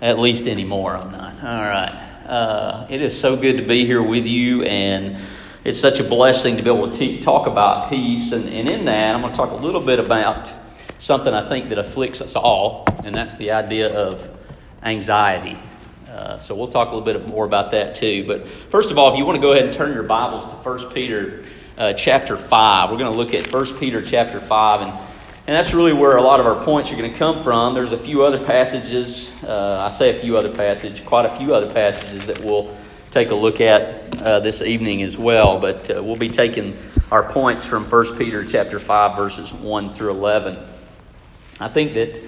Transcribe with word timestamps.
At 0.00 0.18
least 0.18 0.46
anymore, 0.46 0.94
I'm 0.94 1.10
not. 1.10 1.34
All 1.42 1.62
right. 1.62 2.06
Uh, 2.26 2.86
it 2.90 3.00
is 3.00 3.18
so 3.18 3.36
good 3.36 3.56
to 3.56 3.66
be 3.66 3.86
here 3.86 4.02
with 4.02 4.26
you, 4.26 4.62
and 4.62 5.16
it's 5.64 5.78
such 5.78 6.00
a 6.00 6.04
blessing 6.04 6.56
to 6.58 6.62
be 6.62 6.70
able 6.70 6.90
to 6.90 7.20
talk 7.20 7.46
about 7.46 7.88
peace. 7.88 8.32
And, 8.32 8.48
and 8.48 8.68
in 8.68 8.84
that, 8.84 9.14
I'm 9.14 9.22
going 9.22 9.32
to 9.32 9.36
talk 9.36 9.52
a 9.52 9.56
little 9.56 9.80
bit 9.80 9.98
about 9.98 10.52
something 10.98 11.32
I 11.32 11.48
think 11.48 11.70
that 11.70 11.78
afflicts 11.78 12.20
us 12.20 12.36
all, 12.36 12.84
and 13.04 13.14
that's 13.14 13.36
the 13.36 13.52
idea 13.52 13.88
of 13.88 14.28
anxiety. 14.82 15.58
Uh, 16.10 16.38
so 16.38 16.54
we'll 16.54 16.68
talk 16.68 16.92
a 16.92 16.94
little 16.94 17.20
bit 17.20 17.26
more 17.26 17.44
about 17.44 17.70
that 17.70 17.94
too. 17.94 18.24
But 18.26 18.46
first 18.70 18.90
of 18.90 18.98
all, 18.98 19.12
if 19.12 19.18
you 19.18 19.24
want 19.24 19.36
to 19.36 19.42
go 19.42 19.52
ahead 19.52 19.64
and 19.64 19.72
turn 19.72 19.92
your 19.92 20.02
Bibles 20.02 20.44
to 20.44 20.56
1 20.56 20.92
Peter 20.92 21.42
uh, 21.78 21.92
chapter 21.94 22.36
5, 22.36 22.90
we're 22.90 22.98
going 22.98 23.12
to 23.12 23.16
look 23.16 23.34
at 23.34 23.52
1 23.52 23.78
Peter 23.78 24.02
chapter 24.02 24.40
5. 24.40 24.80
And 24.82 25.05
and 25.46 25.54
that's 25.54 25.72
really 25.72 25.92
where 25.92 26.16
a 26.16 26.22
lot 26.22 26.40
of 26.40 26.46
our 26.46 26.64
points 26.64 26.90
are 26.90 26.96
going 26.96 27.10
to 27.10 27.16
come 27.16 27.40
from. 27.40 27.74
There's 27.74 27.92
a 27.92 27.98
few 27.98 28.24
other 28.24 28.42
passages, 28.42 29.30
uh, 29.44 29.78
I 29.80 29.90
say 29.90 30.16
a 30.16 30.20
few 30.20 30.36
other 30.36 30.52
passages, 30.52 31.00
quite 31.00 31.24
a 31.24 31.36
few 31.36 31.54
other 31.54 31.72
passages 31.72 32.26
that 32.26 32.40
we'll 32.40 32.76
take 33.12 33.30
a 33.30 33.34
look 33.34 33.60
at 33.60 34.20
uh, 34.22 34.40
this 34.40 34.60
evening 34.60 35.02
as 35.02 35.16
well. 35.16 35.60
But 35.60 35.88
uh, 35.88 36.02
we'll 36.02 36.16
be 36.16 36.28
taking 36.28 36.76
our 37.12 37.30
points 37.30 37.64
from 37.64 37.84
1 37.84 38.18
Peter 38.18 38.44
chapter 38.44 38.80
5, 38.80 39.16
verses 39.16 39.54
1 39.54 39.94
through 39.94 40.10
11. 40.10 40.58
I 41.60 41.68
think 41.68 41.94
that 41.94 42.20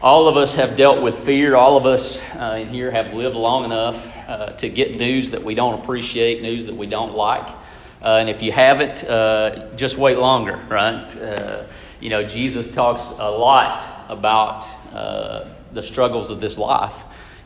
all 0.00 0.26
of 0.26 0.38
us 0.38 0.54
have 0.54 0.74
dealt 0.74 1.02
with 1.02 1.18
fear. 1.18 1.54
All 1.54 1.76
of 1.76 1.84
us 1.84 2.18
uh, 2.34 2.58
in 2.62 2.68
here 2.68 2.90
have 2.90 3.12
lived 3.12 3.36
long 3.36 3.66
enough 3.66 4.10
uh, 4.26 4.52
to 4.52 4.70
get 4.70 4.98
news 4.98 5.32
that 5.32 5.44
we 5.44 5.54
don't 5.54 5.82
appreciate, 5.82 6.40
news 6.40 6.64
that 6.64 6.74
we 6.74 6.86
don't 6.86 7.14
like. 7.14 7.46
Uh, 8.00 8.16
and 8.20 8.30
if 8.30 8.40
you 8.40 8.52
haven't, 8.52 9.04
just 9.76 9.98
wait 9.98 10.16
longer, 10.16 10.56
right? 10.70 11.68
You 12.00 12.10
know, 12.10 12.24
Jesus 12.24 12.68
talks 12.68 13.02
a 13.02 13.30
lot 13.30 13.84
about 14.08 14.66
uh, 14.92 15.48
the 15.72 15.82
struggles 15.82 16.30
of 16.30 16.40
this 16.40 16.56
life. 16.56 16.94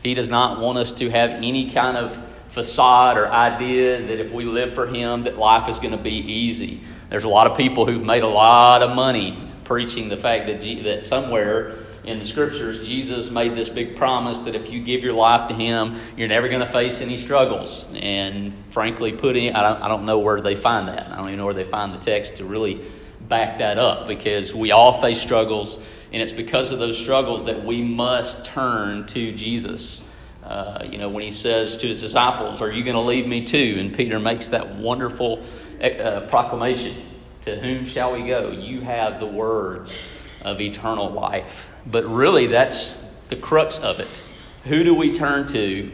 He 0.01 0.13
does 0.13 0.27
not 0.27 0.59
want 0.59 0.77
us 0.77 0.91
to 0.93 1.09
have 1.09 1.31
any 1.31 1.71
kind 1.71 1.97
of 1.97 2.17
facade 2.49 3.17
or 3.17 3.27
idea 3.27 3.99
that 3.99 4.19
if 4.19 4.31
we 4.31 4.45
live 4.45 4.75
for 4.75 4.85
Him, 4.85 5.23
that 5.23 5.37
life 5.37 5.67
is 5.67 5.79
going 5.79 5.91
to 5.91 6.03
be 6.03 6.11
easy. 6.11 6.81
There's 7.09 7.23
a 7.23 7.29
lot 7.29 7.47
of 7.47 7.57
people 7.57 7.85
who've 7.85 8.03
made 8.03 8.23
a 8.23 8.27
lot 8.27 8.83
of 8.83 8.95
money 8.95 9.37
preaching 9.63 10.09
the 10.09 10.17
fact 10.17 10.47
that, 10.47 10.61
G- 10.61 10.83
that 10.83 11.03
somewhere 11.03 11.79
in 12.03 12.19
the 12.19 12.25
scriptures, 12.25 12.85
Jesus 12.85 13.31
made 13.31 13.55
this 13.55 13.69
big 13.69 13.95
promise 13.95 14.39
that 14.39 14.55
if 14.55 14.69
you 14.69 14.83
give 14.83 15.03
your 15.03 15.13
life 15.13 15.47
to 15.47 15.55
Him, 15.55 15.99
you're 16.15 16.27
never 16.27 16.47
going 16.47 16.59
to 16.59 16.71
face 16.71 17.01
any 17.01 17.17
struggles. 17.17 17.85
And 17.93 18.53
frankly, 18.69 19.13
putting 19.13 19.55
I 19.55 19.69
don't, 19.69 19.81
I 19.81 19.87
don't 19.87 20.05
know 20.05 20.19
where 20.19 20.41
they 20.41 20.55
find 20.55 20.89
that. 20.89 21.09
I 21.09 21.15
don't 21.15 21.27
even 21.27 21.39
know 21.39 21.45
where 21.45 21.53
they 21.53 21.63
find 21.63 21.93
the 21.93 21.99
text 21.99 22.35
to 22.35 22.45
really 22.45 22.81
back 23.27 23.59
that 23.59 23.79
up 23.79 24.07
because 24.07 24.53
we 24.53 24.71
all 24.71 25.01
face 25.01 25.21
struggles, 25.21 25.77
and 26.11 26.21
it's 26.21 26.31
because 26.31 26.71
of 26.71 26.79
those 26.79 26.97
struggles 26.97 27.45
that 27.45 27.63
we 27.63 27.81
must 27.81 28.45
turn 28.45 29.05
to 29.07 29.31
Jesus. 29.31 30.01
Uh, 30.43 30.85
you 30.89 30.97
know, 30.97 31.09
when 31.09 31.23
he 31.23 31.31
says 31.31 31.77
to 31.77 31.87
his 31.87 32.01
disciples, 32.01 32.61
Are 32.61 32.71
you 32.71 32.83
going 32.83 32.95
to 32.95 33.01
leave 33.01 33.25
me 33.25 33.45
too? 33.45 33.77
And 33.79 33.95
Peter 33.95 34.19
makes 34.19 34.49
that 34.49 34.75
wonderful 34.75 35.43
uh, 35.81 36.21
proclamation 36.27 36.95
To 37.43 37.59
whom 37.59 37.85
shall 37.85 38.13
we 38.13 38.27
go? 38.27 38.51
You 38.51 38.81
have 38.81 39.19
the 39.19 39.25
words 39.25 39.97
of 40.41 40.59
eternal 40.59 41.09
life. 41.09 41.65
But 41.85 42.05
really, 42.05 42.47
that's 42.47 43.03
the 43.29 43.35
crux 43.35 43.79
of 43.79 43.99
it. 43.99 44.21
Who 44.65 44.83
do 44.83 44.93
we 44.93 45.13
turn 45.13 45.47
to 45.47 45.91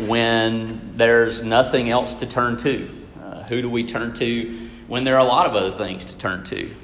when 0.00 0.96
there's 0.96 1.42
nothing 1.42 1.90
else 1.90 2.16
to 2.16 2.26
turn 2.26 2.56
to? 2.58 2.88
Uh, 3.20 3.42
who 3.44 3.62
do 3.62 3.70
we 3.70 3.84
turn 3.84 4.14
to 4.14 4.61
when 4.88 5.04
there 5.04 5.14
are 5.14 5.20
a 5.20 5.24
lot 5.24 5.46
of 5.46 5.54
other 5.54 5.70
things 5.70 6.04
to 6.06 6.16
turn 6.16 6.44
to. 6.44 6.74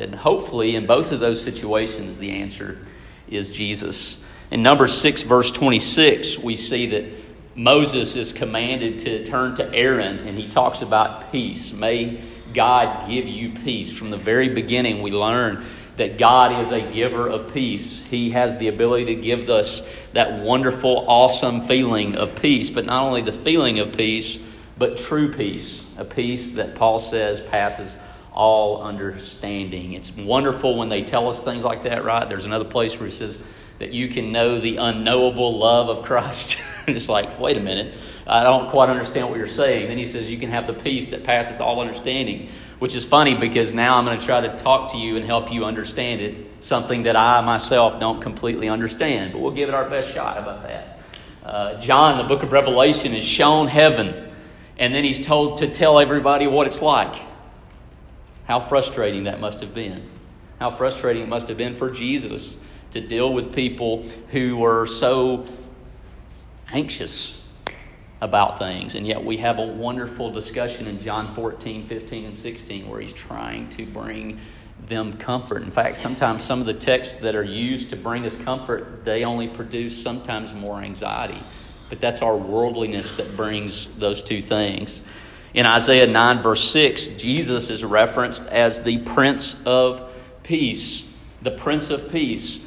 And 0.00 0.14
hopefully, 0.14 0.74
in 0.74 0.86
both 0.86 1.12
of 1.12 1.20
those 1.20 1.42
situations, 1.42 2.18
the 2.18 2.30
answer 2.30 2.78
is 3.28 3.50
Jesus. 3.50 4.18
In 4.50 4.62
number 4.62 4.88
6, 4.88 5.22
verse 5.22 5.50
26, 5.50 6.38
we 6.38 6.56
see 6.56 6.86
that 6.86 7.04
Moses 7.54 8.16
is 8.16 8.32
commanded 8.32 9.00
to 9.00 9.26
turn 9.26 9.54
to 9.56 9.74
Aaron 9.74 10.18
and 10.18 10.38
he 10.38 10.48
talks 10.48 10.82
about 10.82 11.30
peace. 11.32 11.72
May 11.72 12.22
God 12.52 13.08
give 13.08 13.28
you 13.28 13.50
peace. 13.50 13.92
From 13.92 14.10
the 14.10 14.16
very 14.16 14.48
beginning, 14.48 15.02
we 15.02 15.10
learn 15.10 15.64
that 15.96 16.18
God 16.18 16.60
is 16.60 16.72
a 16.72 16.80
giver 16.80 17.28
of 17.28 17.52
peace. 17.52 18.02
He 18.02 18.30
has 18.30 18.56
the 18.56 18.68
ability 18.68 19.06
to 19.06 19.14
give 19.14 19.50
us 19.50 19.82
that 20.14 20.40
wonderful, 20.40 21.04
awesome 21.08 21.66
feeling 21.66 22.16
of 22.16 22.36
peace, 22.36 22.70
but 22.70 22.86
not 22.86 23.02
only 23.02 23.22
the 23.22 23.32
feeling 23.32 23.78
of 23.78 23.92
peace, 23.92 24.38
but 24.78 24.96
true 24.96 25.30
peace, 25.30 25.81
a 26.02 26.04
peace 26.04 26.50
that 26.50 26.74
Paul 26.74 26.98
says 26.98 27.40
passes 27.40 27.96
all 28.32 28.82
understanding. 28.82 29.92
It's 29.92 30.10
wonderful 30.10 30.76
when 30.76 30.88
they 30.88 31.02
tell 31.02 31.28
us 31.28 31.40
things 31.40 31.62
like 31.62 31.84
that, 31.84 32.04
right? 32.04 32.28
There's 32.28 32.44
another 32.44 32.64
place 32.64 32.98
where 32.98 33.08
he 33.08 33.14
says 33.14 33.38
that 33.78 33.92
you 33.92 34.08
can 34.08 34.32
know 34.32 34.60
the 34.60 34.78
unknowable 34.78 35.58
love 35.58 35.88
of 35.88 36.04
Christ. 36.04 36.58
it's 36.88 37.08
like, 37.08 37.38
wait 37.38 37.56
a 37.56 37.60
minute, 37.60 37.94
I 38.26 38.42
don't 38.42 38.68
quite 38.68 38.88
understand 38.88 39.28
what 39.28 39.38
you're 39.38 39.46
saying. 39.46 39.88
Then 39.88 39.98
he 39.98 40.06
says 40.06 40.30
you 40.30 40.38
can 40.38 40.50
have 40.50 40.66
the 40.66 40.74
peace 40.74 41.10
that 41.10 41.22
passeth 41.22 41.60
all 41.60 41.80
understanding, 41.80 42.48
which 42.80 42.96
is 42.96 43.04
funny 43.04 43.36
because 43.36 43.72
now 43.72 43.96
I'm 43.96 44.04
going 44.04 44.18
to 44.18 44.26
try 44.26 44.40
to 44.40 44.56
talk 44.58 44.90
to 44.92 44.98
you 44.98 45.16
and 45.16 45.24
help 45.24 45.52
you 45.52 45.64
understand 45.64 46.20
it, 46.20 46.48
something 46.60 47.04
that 47.04 47.14
I 47.14 47.40
myself 47.42 48.00
don't 48.00 48.20
completely 48.20 48.68
understand. 48.68 49.32
But 49.32 49.40
we'll 49.40 49.52
give 49.52 49.68
it 49.68 49.74
our 49.74 49.88
best 49.88 50.12
shot 50.12 50.38
about 50.38 50.64
that. 50.64 50.98
Uh, 51.44 51.80
John, 51.80 52.18
the 52.18 52.24
book 52.24 52.42
of 52.42 52.50
Revelation, 52.50 53.14
is 53.14 53.24
shown 53.24 53.68
heaven 53.68 54.21
and 54.82 54.92
then 54.92 55.04
he's 55.04 55.24
told 55.24 55.58
to 55.58 55.68
tell 55.68 56.00
everybody 56.00 56.48
what 56.48 56.66
it's 56.66 56.82
like. 56.82 57.14
How 58.46 58.58
frustrating 58.58 59.24
that 59.24 59.38
must 59.38 59.60
have 59.60 59.72
been. 59.72 60.10
How 60.58 60.72
frustrating 60.72 61.22
it 61.22 61.28
must 61.28 61.46
have 61.46 61.56
been 61.56 61.76
for 61.76 61.88
Jesus 61.88 62.56
to 62.90 63.00
deal 63.00 63.32
with 63.32 63.54
people 63.54 64.02
who 64.30 64.56
were 64.56 64.86
so 64.86 65.44
anxious 66.72 67.44
about 68.20 68.58
things. 68.58 68.96
And 68.96 69.06
yet 69.06 69.24
we 69.24 69.36
have 69.36 69.60
a 69.60 69.66
wonderful 69.66 70.32
discussion 70.32 70.88
in 70.88 70.98
John 70.98 71.32
14, 71.32 71.86
15, 71.86 72.24
and 72.24 72.36
16 72.36 72.88
where 72.88 73.00
he's 73.00 73.12
trying 73.12 73.68
to 73.70 73.86
bring 73.86 74.40
them 74.88 75.12
comfort. 75.12 75.62
In 75.62 75.70
fact, 75.70 75.96
sometimes 75.96 76.42
some 76.42 76.58
of 76.58 76.66
the 76.66 76.74
texts 76.74 77.14
that 77.20 77.36
are 77.36 77.44
used 77.44 77.90
to 77.90 77.96
bring 77.96 78.26
us 78.26 78.34
comfort, 78.34 79.04
they 79.04 79.24
only 79.24 79.46
produce 79.46 80.02
sometimes 80.02 80.52
more 80.52 80.82
anxiety 80.82 81.40
but 81.92 82.00
that's 82.00 82.22
our 82.22 82.34
worldliness 82.34 83.12
that 83.12 83.36
brings 83.36 83.86
those 83.98 84.22
two 84.22 84.40
things. 84.40 85.02
In 85.52 85.66
Isaiah 85.66 86.06
9, 86.06 86.42
verse 86.42 86.70
6, 86.70 87.08
Jesus 87.18 87.68
is 87.68 87.84
referenced 87.84 88.46
as 88.46 88.80
the 88.80 88.96
Prince 89.00 89.58
of 89.66 90.10
Peace. 90.42 91.06
The 91.42 91.50
Prince 91.50 91.90
of 91.90 92.10
Peace. 92.10 92.60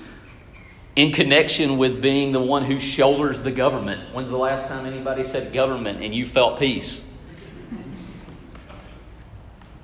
In 0.96 1.12
connection 1.12 1.80
with 1.80 2.04
being 2.04 2.34
the 2.34 2.40
one 2.40 2.66
who 2.66 2.78
shoulders 2.78 3.42
the 3.42 3.50
government. 3.50 4.14
When's 4.14 4.30
the 4.30 4.38
last 4.38 4.68
time 4.68 4.86
anybody 4.86 5.24
said 5.24 5.52
government 5.52 6.04
and 6.04 6.14
you 6.14 6.24
felt 6.24 6.60
peace? 6.60 7.02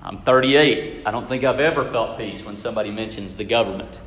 I'm 0.04 0.22
38. 0.22 1.02
I 1.04 1.10
don't 1.10 1.28
think 1.28 1.44
I've 1.44 1.60
ever 1.60 1.84
felt 1.84 2.20
peace 2.20 2.46
when 2.46 2.58
somebody 2.58 2.92
mentions 2.92 3.36
the 3.36 3.44
government. 3.44 4.00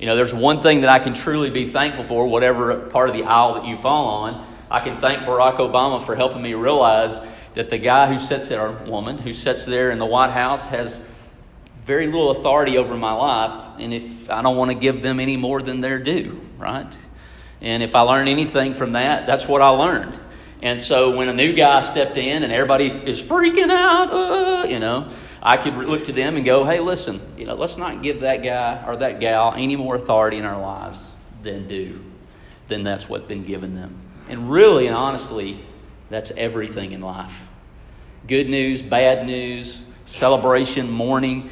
You 0.00 0.06
know, 0.06 0.16
there's 0.16 0.34
one 0.34 0.60
thing 0.60 0.80
that 0.80 0.90
I 0.90 0.98
can 0.98 1.14
truly 1.14 1.50
be 1.50 1.70
thankful 1.70 2.02
for, 2.02 2.26
whatever 2.26 2.80
part 2.88 3.08
of 3.10 3.14
the 3.14 3.22
aisle 3.22 3.54
that 3.54 3.66
you 3.66 3.76
fall 3.76 4.08
on, 4.24 4.51
I 4.72 4.80
can 4.80 5.02
thank 5.02 5.24
Barack 5.24 5.58
Obama 5.58 6.02
for 6.02 6.16
helping 6.16 6.40
me 6.40 6.54
realize 6.54 7.20
that 7.52 7.68
the 7.68 7.76
guy 7.76 8.10
who 8.10 8.18
sits 8.18 8.48
there, 8.48 8.66
or 8.66 8.72
woman 8.86 9.18
who 9.18 9.34
sits 9.34 9.66
there 9.66 9.90
in 9.90 9.98
the 9.98 10.06
White 10.06 10.30
House, 10.30 10.66
has 10.68 10.98
very 11.84 12.06
little 12.06 12.30
authority 12.30 12.78
over 12.78 12.96
my 12.96 13.12
life. 13.12 13.78
And 13.78 13.92
if 13.92 14.30
I 14.30 14.40
don't 14.40 14.56
want 14.56 14.70
to 14.70 14.74
give 14.74 15.02
them 15.02 15.20
any 15.20 15.36
more 15.36 15.60
than 15.60 15.82
they're 15.82 16.02
due, 16.02 16.40
right? 16.56 16.96
And 17.60 17.82
if 17.82 17.94
I 17.94 18.00
learn 18.00 18.28
anything 18.28 18.72
from 18.72 18.92
that, 18.92 19.26
that's 19.26 19.46
what 19.46 19.60
I 19.60 19.68
learned. 19.68 20.18
And 20.62 20.80
so 20.80 21.14
when 21.14 21.28
a 21.28 21.34
new 21.34 21.52
guy 21.52 21.82
stepped 21.82 22.16
in 22.16 22.42
and 22.42 22.50
everybody 22.50 22.86
is 22.86 23.20
freaking 23.20 23.70
out, 23.70 24.10
uh, 24.10 24.66
you 24.66 24.78
know, 24.78 25.10
I 25.42 25.58
could 25.58 25.74
look 25.74 26.04
to 26.04 26.12
them 26.12 26.36
and 26.36 26.46
go, 26.46 26.64
hey, 26.64 26.80
listen, 26.80 27.20
you 27.36 27.44
know, 27.44 27.56
let's 27.56 27.76
not 27.76 28.02
give 28.02 28.20
that 28.20 28.42
guy 28.42 28.82
or 28.86 28.96
that 28.96 29.20
gal 29.20 29.52
any 29.54 29.76
more 29.76 29.96
authority 29.96 30.38
in 30.38 30.46
our 30.46 30.58
lives 30.58 31.10
than 31.42 31.68
due, 31.68 32.02
than 32.68 32.84
that's 32.84 33.06
what's 33.06 33.26
been 33.26 33.42
given 33.42 33.74
them. 33.74 34.11
And 34.32 34.50
really 34.50 34.86
and 34.86 34.96
honestly, 34.96 35.62
that's 36.08 36.30
everything 36.30 36.92
in 36.92 37.02
life 37.02 37.38
good 38.26 38.48
news, 38.48 38.80
bad 38.80 39.26
news, 39.26 39.84
celebration, 40.06 40.90
mourning. 40.90 41.50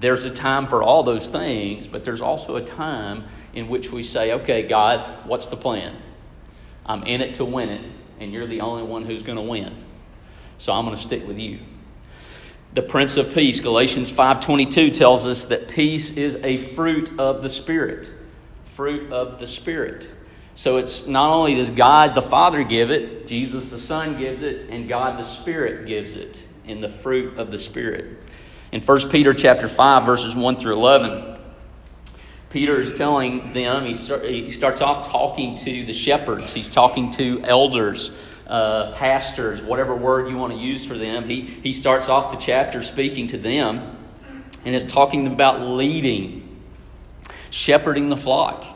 There's 0.00 0.24
a 0.24 0.30
time 0.30 0.66
for 0.66 0.82
all 0.82 1.02
those 1.02 1.28
things, 1.28 1.86
but 1.86 2.04
there's 2.04 2.22
also 2.22 2.56
a 2.56 2.64
time 2.64 3.24
in 3.52 3.68
which 3.68 3.92
we 3.92 4.02
say, 4.02 4.32
okay, 4.32 4.62
God, 4.62 5.26
what's 5.26 5.48
the 5.48 5.56
plan? 5.56 5.94
I'm 6.86 7.02
in 7.02 7.20
it 7.20 7.34
to 7.34 7.44
win 7.44 7.68
it, 7.68 7.84
and 8.18 8.32
you're 8.32 8.46
the 8.46 8.62
only 8.62 8.84
one 8.84 9.04
who's 9.04 9.22
going 9.22 9.36
to 9.36 9.42
win. 9.42 9.76
So 10.56 10.72
I'm 10.72 10.86
going 10.86 10.96
to 10.96 11.02
stick 11.02 11.26
with 11.26 11.38
you. 11.38 11.58
The 12.72 12.82
Prince 12.82 13.18
of 13.18 13.34
Peace, 13.34 13.60
Galatians 13.60 14.10
5:22 14.10 14.94
tells 14.94 15.26
us 15.26 15.44
that 15.46 15.68
peace 15.68 16.16
is 16.16 16.36
a 16.36 16.56
fruit 16.56 17.18
of 17.18 17.42
the 17.42 17.50
Spirit. 17.50 18.08
Fruit 18.74 19.12
of 19.12 19.38
the 19.38 19.46
Spirit. 19.46 20.08
So 20.54 20.76
it's 20.76 21.06
not 21.06 21.32
only 21.32 21.54
does 21.54 21.70
God 21.70 22.14
the 22.14 22.22
Father 22.22 22.62
give 22.62 22.90
it, 22.90 23.26
Jesus 23.26 23.70
the 23.70 23.78
Son 23.78 24.18
gives 24.18 24.42
it, 24.42 24.68
and 24.70 24.88
God 24.88 25.18
the 25.18 25.24
Spirit 25.24 25.86
gives 25.86 26.14
it 26.14 26.42
in 26.66 26.80
the 26.80 26.88
fruit 26.88 27.38
of 27.38 27.50
the 27.50 27.58
Spirit. 27.58 28.18
In 28.70 28.82
1 28.82 29.10
Peter 29.10 29.34
chapter 29.34 29.68
5 29.68 30.06
verses 30.06 30.34
1 30.34 30.56
through 30.56 30.74
11, 30.74 31.38
Peter 32.50 32.80
is 32.80 32.92
telling 32.92 33.54
them, 33.54 33.86
he, 33.86 33.94
start, 33.94 34.24
he 34.24 34.50
starts 34.50 34.82
off 34.82 35.08
talking 35.08 35.54
to 35.54 35.86
the 35.86 35.92
shepherds, 35.92 36.52
he's 36.52 36.68
talking 36.68 37.10
to 37.12 37.42
elders, 37.44 38.12
uh, 38.46 38.92
pastors, 38.92 39.62
whatever 39.62 39.96
word 39.96 40.28
you 40.28 40.36
want 40.36 40.52
to 40.52 40.58
use 40.58 40.84
for 40.84 40.98
them. 40.98 41.24
He, 41.24 41.40
he 41.40 41.72
starts 41.72 42.10
off 42.10 42.30
the 42.30 42.36
chapter 42.36 42.82
speaking 42.82 43.28
to 43.28 43.38
them 43.38 43.96
and 44.66 44.74
is 44.74 44.84
talking 44.84 45.26
about 45.26 45.62
leading, 45.62 46.60
shepherding 47.50 48.10
the 48.10 48.18
flock. 48.18 48.66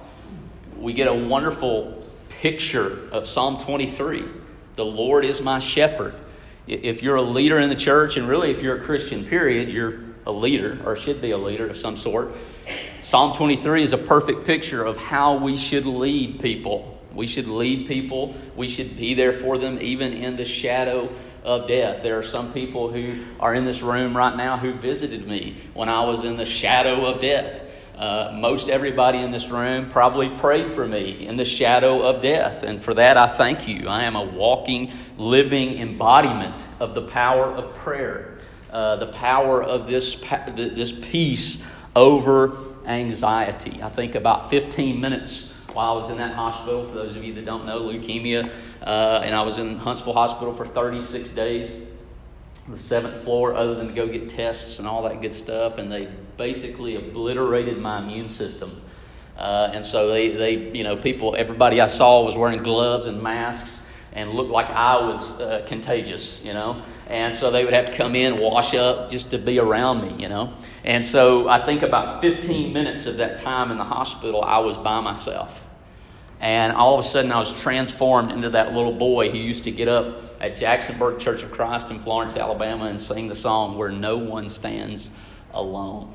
We 0.78 0.92
get 0.92 1.08
a 1.08 1.14
wonderful 1.14 2.04
picture 2.28 3.08
of 3.10 3.26
Psalm 3.26 3.58
23 3.58 4.24
The 4.76 4.84
Lord 4.84 5.24
is 5.24 5.40
my 5.40 5.58
shepherd. 5.58 6.14
If 6.66 7.02
you're 7.02 7.16
a 7.16 7.22
leader 7.22 7.58
in 7.58 7.70
the 7.70 7.76
church, 7.76 8.16
and 8.16 8.28
really 8.28 8.50
if 8.50 8.60
you're 8.60 8.76
a 8.76 8.80
Christian, 8.80 9.24
period, 9.24 9.70
you're 9.70 10.00
a 10.26 10.32
leader 10.32 10.80
or 10.84 10.96
should 10.96 11.20
be 11.20 11.30
a 11.30 11.38
leader 11.38 11.68
of 11.68 11.76
some 11.76 11.96
sort. 11.96 12.32
Psalm 13.02 13.34
23 13.34 13.82
is 13.82 13.92
a 13.92 13.98
perfect 13.98 14.44
picture 14.46 14.84
of 14.84 14.96
how 14.96 15.36
we 15.36 15.56
should 15.56 15.86
lead 15.86 16.40
people. 16.40 17.00
We 17.14 17.26
should 17.26 17.48
lead 17.48 17.88
people, 17.88 18.34
we 18.56 18.68
should 18.68 18.98
be 18.98 19.14
there 19.14 19.32
for 19.32 19.56
them 19.56 19.78
even 19.80 20.12
in 20.12 20.36
the 20.36 20.44
shadow 20.44 21.08
of 21.42 21.68
death. 21.68 22.02
There 22.02 22.18
are 22.18 22.24
some 22.24 22.52
people 22.52 22.90
who 22.90 23.24
are 23.40 23.54
in 23.54 23.64
this 23.64 23.80
room 23.80 24.14
right 24.14 24.36
now 24.36 24.58
who 24.58 24.74
visited 24.74 25.26
me 25.26 25.56
when 25.72 25.88
I 25.88 26.04
was 26.04 26.24
in 26.24 26.36
the 26.36 26.44
shadow 26.44 27.06
of 27.06 27.22
death. 27.22 27.62
Uh, 27.96 28.30
most 28.34 28.68
everybody 28.68 29.18
in 29.18 29.30
this 29.30 29.48
room 29.48 29.88
probably 29.88 30.28
prayed 30.36 30.72
for 30.72 30.86
me 30.86 31.26
in 31.26 31.36
the 31.36 31.44
shadow 31.44 32.02
of 32.02 32.20
death. 32.20 32.62
And 32.62 32.82
for 32.82 32.92
that, 32.94 33.16
I 33.16 33.36
thank 33.36 33.66
you. 33.66 33.88
I 33.88 34.04
am 34.04 34.16
a 34.16 34.24
walking, 34.24 34.92
living 35.16 35.78
embodiment 35.78 36.66
of 36.78 36.94
the 36.94 37.02
power 37.02 37.46
of 37.46 37.74
prayer, 37.76 38.38
uh, 38.70 38.96
the 38.96 39.06
power 39.06 39.62
of 39.62 39.86
this, 39.86 40.14
this 40.54 40.92
peace 40.92 41.62
over 41.94 42.58
anxiety. 42.84 43.82
I 43.82 43.88
think 43.88 44.14
about 44.14 44.50
15 44.50 45.00
minutes 45.00 45.52
while 45.72 45.92
I 45.92 45.96
was 45.96 46.10
in 46.10 46.18
that 46.18 46.34
hospital, 46.34 46.88
for 46.88 46.94
those 46.94 47.16
of 47.16 47.24
you 47.24 47.34
that 47.34 47.44
don't 47.44 47.66
know, 47.66 47.80
leukemia, 47.80 48.50
uh, 48.82 49.20
and 49.22 49.34
I 49.34 49.42
was 49.42 49.58
in 49.58 49.76
Huntsville 49.78 50.14
Hospital 50.14 50.52
for 50.52 50.66
36 50.66 51.30
days 51.30 51.78
the 52.68 52.78
seventh 52.78 53.22
floor 53.22 53.54
other 53.54 53.74
than 53.74 53.88
to 53.88 53.92
go 53.92 54.08
get 54.08 54.28
tests 54.28 54.78
and 54.78 54.88
all 54.88 55.02
that 55.02 55.20
good 55.20 55.34
stuff, 55.34 55.78
and 55.78 55.90
they 55.90 56.08
basically 56.36 56.96
obliterated 56.96 57.78
my 57.78 57.98
immune 57.98 58.28
system. 58.28 58.82
Uh, 59.36 59.70
and 59.72 59.84
so 59.84 60.08
they, 60.08 60.30
they, 60.30 60.70
you 60.72 60.82
know, 60.82 60.96
people, 60.96 61.36
everybody 61.36 61.80
I 61.80 61.86
saw 61.86 62.24
was 62.24 62.36
wearing 62.36 62.62
gloves 62.62 63.06
and 63.06 63.22
masks 63.22 63.80
and 64.12 64.30
looked 64.30 64.50
like 64.50 64.70
I 64.70 64.96
was 64.96 65.38
uh, 65.40 65.62
contagious, 65.66 66.42
you 66.42 66.54
know. 66.54 66.82
And 67.06 67.34
so 67.34 67.50
they 67.50 67.64
would 67.64 67.74
have 67.74 67.90
to 67.90 67.92
come 67.92 68.16
in, 68.16 68.40
wash 68.40 68.74
up 68.74 69.10
just 69.10 69.30
to 69.32 69.38
be 69.38 69.58
around 69.58 70.02
me, 70.02 70.22
you 70.22 70.30
know. 70.30 70.54
And 70.84 71.04
so 71.04 71.48
I 71.48 71.64
think 71.64 71.82
about 71.82 72.22
15 72.22 72.72
minutes 72.72 73.04
of 73.04 73.18
that 73.18 73.42
time 73.42 73.70
in 73.70 73.76
the 73.76 73.84
hospital, 73.84 74.42
I 74.42 74.58
was 74.58 74.78
by 74.78 75.00
myself. 75.00 75.60
And 76.40 76.72
all 76.72 76.98
of 76.98 77.04
a 77.04 77.08
sudden, 77.08 77.30
I 77.30 77.38
was 77.38 77.52
transformed 77.60 78.32
into 78.32 78.50
that 78.50 78.72
little 78.72 78.92
boy 78.92 79.30
who 79.30 79.38
used 79.38 79.64
to 79.64 79.70
get 79.70 79.88
up 79.88 80.22
at 80.40 80.56
Jacksonburg 80.56 81.18
Church 81.18 81.42
of 81.42 81.50
Christ 81.50 81.90
in 81.90 81.98
Florence, 81.98 82.36
Alabama, 82.36 82.86
and 82.86 82.98
sing 82.98 83.28
the 83.28 83.36
song 83.36 83.76
Where 83.76 83.90
No 83.90 84.16
One 84.16 84.48
Stands 84.48 85.10
Alone. 85.52 86.12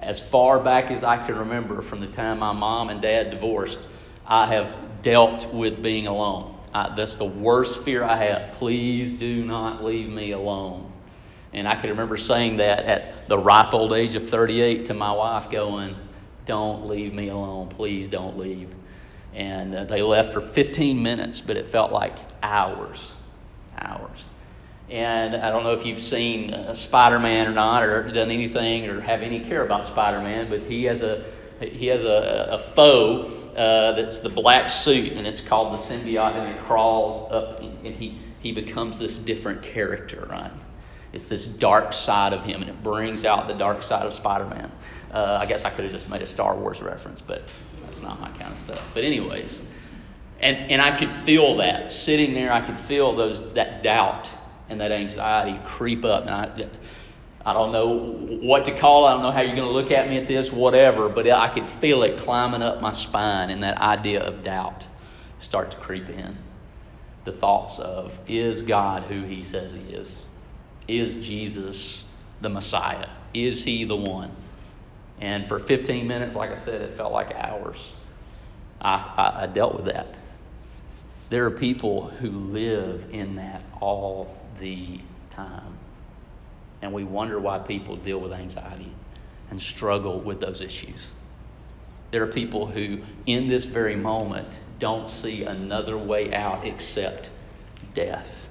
As 0.00 0.20
far 0.20 0.58
back 0.60 0.90
as 0.90 1.02
I 1.02 1.24
can 1.24 1.36
remember 1.36 1.82
from 1.82 2.00
the 2.00 2.06
time 2.06 2.38
my 2.38 2.52
mom 2.52 2.90
and 2.90 3.00
dad 3.00 3.30
divorced, 3.30 3.88
I 4.26 4.46
have 4.46 4.76
dealt 5.02 5.52
with 5.52 5.82
being 5.82 6.06
alone. 6.06 6.56
I, 6.72 6.94
that's 6.94 7.16
the 7.16 7.24
worst 7.24 7.82
fear 7.84 8.04
I 8.04 8.16
have. 8.16 8.52
Please 8.52 9.12
do 9.12 9.44
not 9.44 9.82
leave 9.82 10.08
me 10.08 10.32
alone. 10.32 10.92
And 11.52 11.66
I 11.66 11.74
can 11.74 11.90
remember 11.90 12.16
saying 12.16 12.58
that 12.58 12.80
at 12.80 13.28
the 13.28 13.38
ripe 13.38 13.72
old 13.72 13.92
age 13.92 14.14
of 14.14 14.28
38 14.28 14.86
to 14.86 14.94
my 14.94 15.12
wife, 15.12 15.50
going, 15.50 15.96
Don't 16.44 16.86
leave 16.86 17.14
me 17.14 17.28
alone. 17.28 17.68
Please 17.68 18.08
don't 18.08 18.36
leave. 18.36 18.74
And 19.32 19.74
uh, 19.74 19.84
they 19.84 20.02
left 20.02 20.32
for 20.32 20.40
15 20.40 21.02
minutes, 21.02 21.40
but 21.40 21.56
it 21.56 21.68
felt 21.68 21.92
like 21.92 22.16
hours. 22.42 23.12
Hours. 23.78 24.24
And 24.88 25.34
I 25.34 25.50
don't 25.50 25.64
know 25.64 25.72
if 25.72 25.84
you've 25.84 25.98
seen 25.98 26.54
uh, 26.54 26.74
Spider 26.74 27.18
Man 27.18 27.48
or 27.48 27.52
not, 27.52 27.82
or 27.82 28.08
done 28.12 28.30
anything, 28.30 28.88
or 28.88 29.00
have 29.00 29.22
any 29.22 29.40
care 29.40 29.64
about 29.64 29.84
Spider 29.84 30.20
Man, 30.20 30.48
but 30.48 30.62
he 30.62 30.84
has 30.84 31.02
a 31.02 31.24
he 31.60 31.86
has 31.86 32.04
a, 32.04 32.48
a 32.52 32.58
foe 32.58 33.32
uh, 33.56 33.92
that's 33.92 34.20
the 34.20 34.28
black 34.28 34.70
suit, 34.70 35.12
and 35.14 35.26
it's 35.26 35.40
called 35.40 35.72
the 35.72 35.82
symbiote, 35.82 36.36
and 36.36 36.56
it 36.56 36.62
crawls 36.64 37.32
up, 37.32 37.60
and 37.60 37.94
he 37.96 38.18
he 38.38 38.52
becomes 38.52 38.98
this 38.98 39.16
different 39.16 39.62
character, 39.62 40.26
right? 40.30 40.52
It's 41.12 41.28
this 41.28 41.46
dark 41.46 41.92
side 41.92 42.32
of 42.32 42.44
him, 42.44 42.60
and 42.60 42.70
it 42.70 42.82
brings 42.82 43.24
out 43.24 43.48
the 43.48 43.54
dark 43.54 43.82
side 43.82 44.06
of 44.06 44.14
Spider 44.14 44.44
Man. 44.44 44.70
Uh, 45.10 45.38
I 45.40 45.46
guess 45.46 45.64
I 45.64 45.70
could 45.70 45.84
have 45.84 45.92
just 45.92 46.08
made 46.08 46.22
a 46.22 46.26
Star 46.26 46.54
Wars 46.54 46.80
reference, 46.82 47.20
but 47.20 47.50
that's 47.82 48.02
not 48.02 48.20
my 48.20 48.30
kind 48.32 48.52
of 48.52 48.58
stuff. 48.60 48.82
But 48.94 49.02
anyways, 49.02 49.58
and 50.38 50.70
and 50.70 50.80
I 50.80 50.96
could 50.96 51.10
feel 51.10 51.56
that 51.56 51.90
sitting 51.90 52.34
there. 52.34 52.52
I 52.52 52.60
could 52.60 52.78
feel 52.78 53.16
those 53.16 53.54
that 53.54 53.82
doubt 53.82 54.28
and 54.68 54.80
that 54.80 54.92
anxiety 54.92 55.58
creep 55.66 56.04
up. 56.04 56.22
And 56.26 56.30
I, 56.30 56.68
I 57.44 57.52
don't 57.52 57.72
know 57.72 58.14
what 58.40 58.64
to 58.64 58.76
call 58.76 59.06
it. 59.06 59.10
I 59.10 59.12
don't 59.12 59.22
know 59.22 59.30
how 59.30 59.40
you're 59.40 59.54
going 59.54 59.68
to 59.68 59.74
look 59.74 59.90
at 59.90 60.08
me 60.08 60.18
at 60.18 60.26
this, 60.26 60.52
whatever. 60.52 61.08
But 61.08 61.28
I 61.30 61.48
could 61.48 61.66
feel 61.66 62.02
it 62.02 62.18
climbing 62.18 62.62
up 62.62 62.80
my 62.80 62.92
spine, 62.92 63.50
and 63.50 63.62
that 63.62 63.78
idea 63.78 64.20
of 64.20 64.42
doubt 64.42 64.86
start 65.38 65.70
to 65.70 65.76
creep 65.76 66.08
in. 66.08 66.36
The 67.24 67.32
thoughts 67.32 67.78
of 67.78 68.18
is 68.26 68.62
God 68.62 69.04
who 69.04 69.22
He 69.22 69.44
says 69.44 69.72
He 69.72 69.94
is? 69.94 70.22
Is 70.88 71.14
Jesus 71.16 72.04
the 72.40 72.48
Messiah? 72.48 73.08
Is 73.34 73.64
He 73.64 73.84
the 73.84 73.96
one? 73.96 74.30
And 75.20 75.48
for 75.48 75.58
15 75.58 76.06
minutes, 76.06 76.34
like 76.34 76.50
I 76.50 76.58
said, 76.64 76.82
it 76.82 76.92
felt 76.92 77.12
like 77.12 77.34
hours. 77.34 77.96
I, 78.80 78.94
I, 79.16 79.42
I 79.42 79.46
dealt 79.46 79.74
with 79.74 79.86
that. 79.86 80.08
There 81.30 81.44
are 81.46 81.50
people 81.50 82.08
who 82.08 82.30
live 82.30 83.06
in 83.10 83.36
that 83.36 83.62
all 83.80 84.35
the 84.60 85.00
time. 85.30 85.78
And 86.82 86.92
we 86.92 87.04
wonder 87.04 87.38
why 87.38 87.58
people 87.58 87.96
deal 87.96 88.18
with 88.18 88.32
anxiety 88.32 88.92
and 89.50 89.60
struggle 89.60 90.20
with 90.20 90.40
those 90.40 90.60
issues. 90.60 91.10
There 92.10 92.22
are 92.22 92.28
people 92.28 92.66
who, 92.66 93.00
in 93.26 93.48
this 93.48 93.64
very 93.64 93.96
moment, 93.96 94.48
don't 94.78 95.08
see 95.08 95.44
another 95.44 95.96
way 95.96 96.32
out 96.34 96.64
except 96.64 97.30
death. 97.94 98.48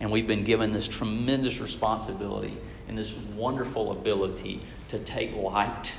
And 0.00 0.10
we've 0.10 0.26
been 0.26 0.44
given 0.44 0.72
this 0.72 0.88
tremendous 0.88 1.60
responsibility 1.60 2.56
and 2.88 2.96
this 2.96 3.14
wonderful 3.14 3.92
ability 3.92 4.62
to 4.88 4.98
take 4.98 5.34
light 5.36 5.92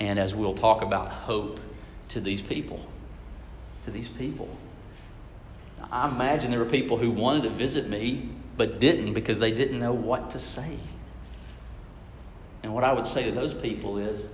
and, 0.00 0.18
as 0.18 0.34
we'll 0.34 0.54
talk 0.54 0.82
about, 0.82 1.08
hope 1.08 1.60
to 2.08 2.20
these 2.20 2.40
people. 2.40 2.84
To 3.82 3.90
these 3.90 4.08
people. 4.08 4.48
I 5.90 6.08
imagine 6.08 6.50
there 6.50 6.60
were 6.60 6.66
people 6.66 6.98
who 6.98 7.10
wanted 7.10 7.44
to 7.44 7.50
visit 7.50 7.88
me 7.88 8.28
but 8.58 8.80
didn't 8.80 9.14
because 9.14 9.38
they 9.38 9.52
didn't 9.52 9.78
know 9.78 9.92
what 9.92 10.32
to 10.32 10.38
say. 10.38 10.78
And 12.62 12.74
what 12.74 12.84
I 12.84 12.92
would 12.92 13.06
say 13.06 13.24
to 13.24 13.30
those 13.30 13.54
people 13.54 13.98
is, 13.98 14.28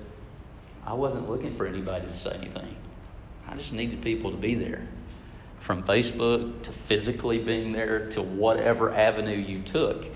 I 0.85 0.95
wasn't 0.95 1.29
looking 1.29 1.55
for 1.55 1.67
anybody 1.67 2.07
to 2.07 2.17
say 2.17 2.33
anything. 2.33 2.75
I 3.47 3.55
just 3.55 3.73
needed 3.73 4.03
people 4.03 4.31
to 4.31 4.37
be 4.37 4.55
there. 4.55 4.89
From 5.61 5.83
Facebook 5.83 6.63
to 6.63 6.73
physically 6.73 7.39
being 7.39 7.73
there 7.73 8.09
to 8.11 8.23
whatever 8.23 8.93
avenue 8.93 9.37
you 9.37 9.63
took. 9.63 10.07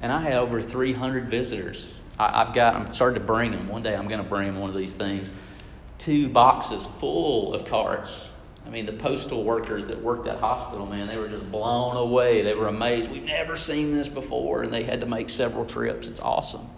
And 0.00 0.10
I 0.10 0.22
had 0.22 0.34
over 0.34 0.60
300 0.60 1.30
visitors. 1.30 1.92
I, 2.18 2.44
have 2.44 2.54
got, 2.54 2.74
I'm 2.74 2.92
starting 2.92 3.20
to 3.20 3.26
bring 3.26 3.52
them. 3.52 3.68
One 3.68 3.82
day 3.82 3.94
I'm 3.94 4.08
going 4.08 4.22
to 4.22 4.28
bring 4.28 4.46
them 4.46 4.60
one 4.60 4.70
of 4.70 4.76
these 4.76 4.92
things. 4.92 5.30
Two 5.98 6.28
boxes 6.28 6.86
full 6.98 7.54
of 7.54 7.64
cards. 7.64 8.28
I 8.64 8.70
mean, 8.70 8.86
the 8.86 8.92
postal 8.92 9.44
workers 9.44 9.86
that 9.88 10.00
worked 10.00 10.24
that 10.24 10.38
hospital, 10.38 10.86
man, 10.86 11.08
they 11.08 11.16
were 11.16 11.28
just 11.28 11.50
blown 11.50 11.96
away. 11.96 12.42
They 12.42 12.54
were 12.54 12.68
amazed. 12.68 13.10
We've 13.10 13.24
never 13.24 13.56
seen 13.56 13.92
this 13.94 14.08
before. 14.08 14.62
And 14.62 14.72
they 14.72 14.84
had 14.84 15.00
to 15.00 15.06
make 15.06 15.30
several 15.30 15.64
trips. 15.64 16.06
It's 16.06 16.20
awesome. 16.20 16.68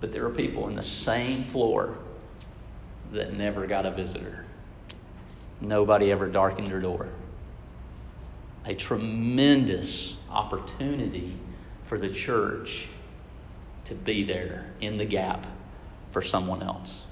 But 0.00 0.12
there 0.12 0.22
were 0.22 0.30
people 0.30 0.68
in 0.68 0.76
the 0.76 0.82
same 0.82 1.44
floor 1.44 1.98
that 3.12 3.34
never 3.34 3.66
got 3.66 3.86
a 3.86 3.90
visitor. 3.90 4.46
Nobody 5.60 6.10
ever 6.10 6.28
darkened 6.28 6.68
their 6.68 6.80
door. 6.80 7.08
A 8.64 8.74
tremendous 8.74 10.14
opportunity 10.30 11.36
for 11.84 11.98
the 11.98 12.08
church 12.08 12.86
to 13.84 13.94
be 13.94 14.22
there 14.22 14.70
in 14.80 14.96
the 14.96 15.04
gap 15.04 15.46
for 16.12 16.22
someone 16.22 16.62
else. 16.62 17.04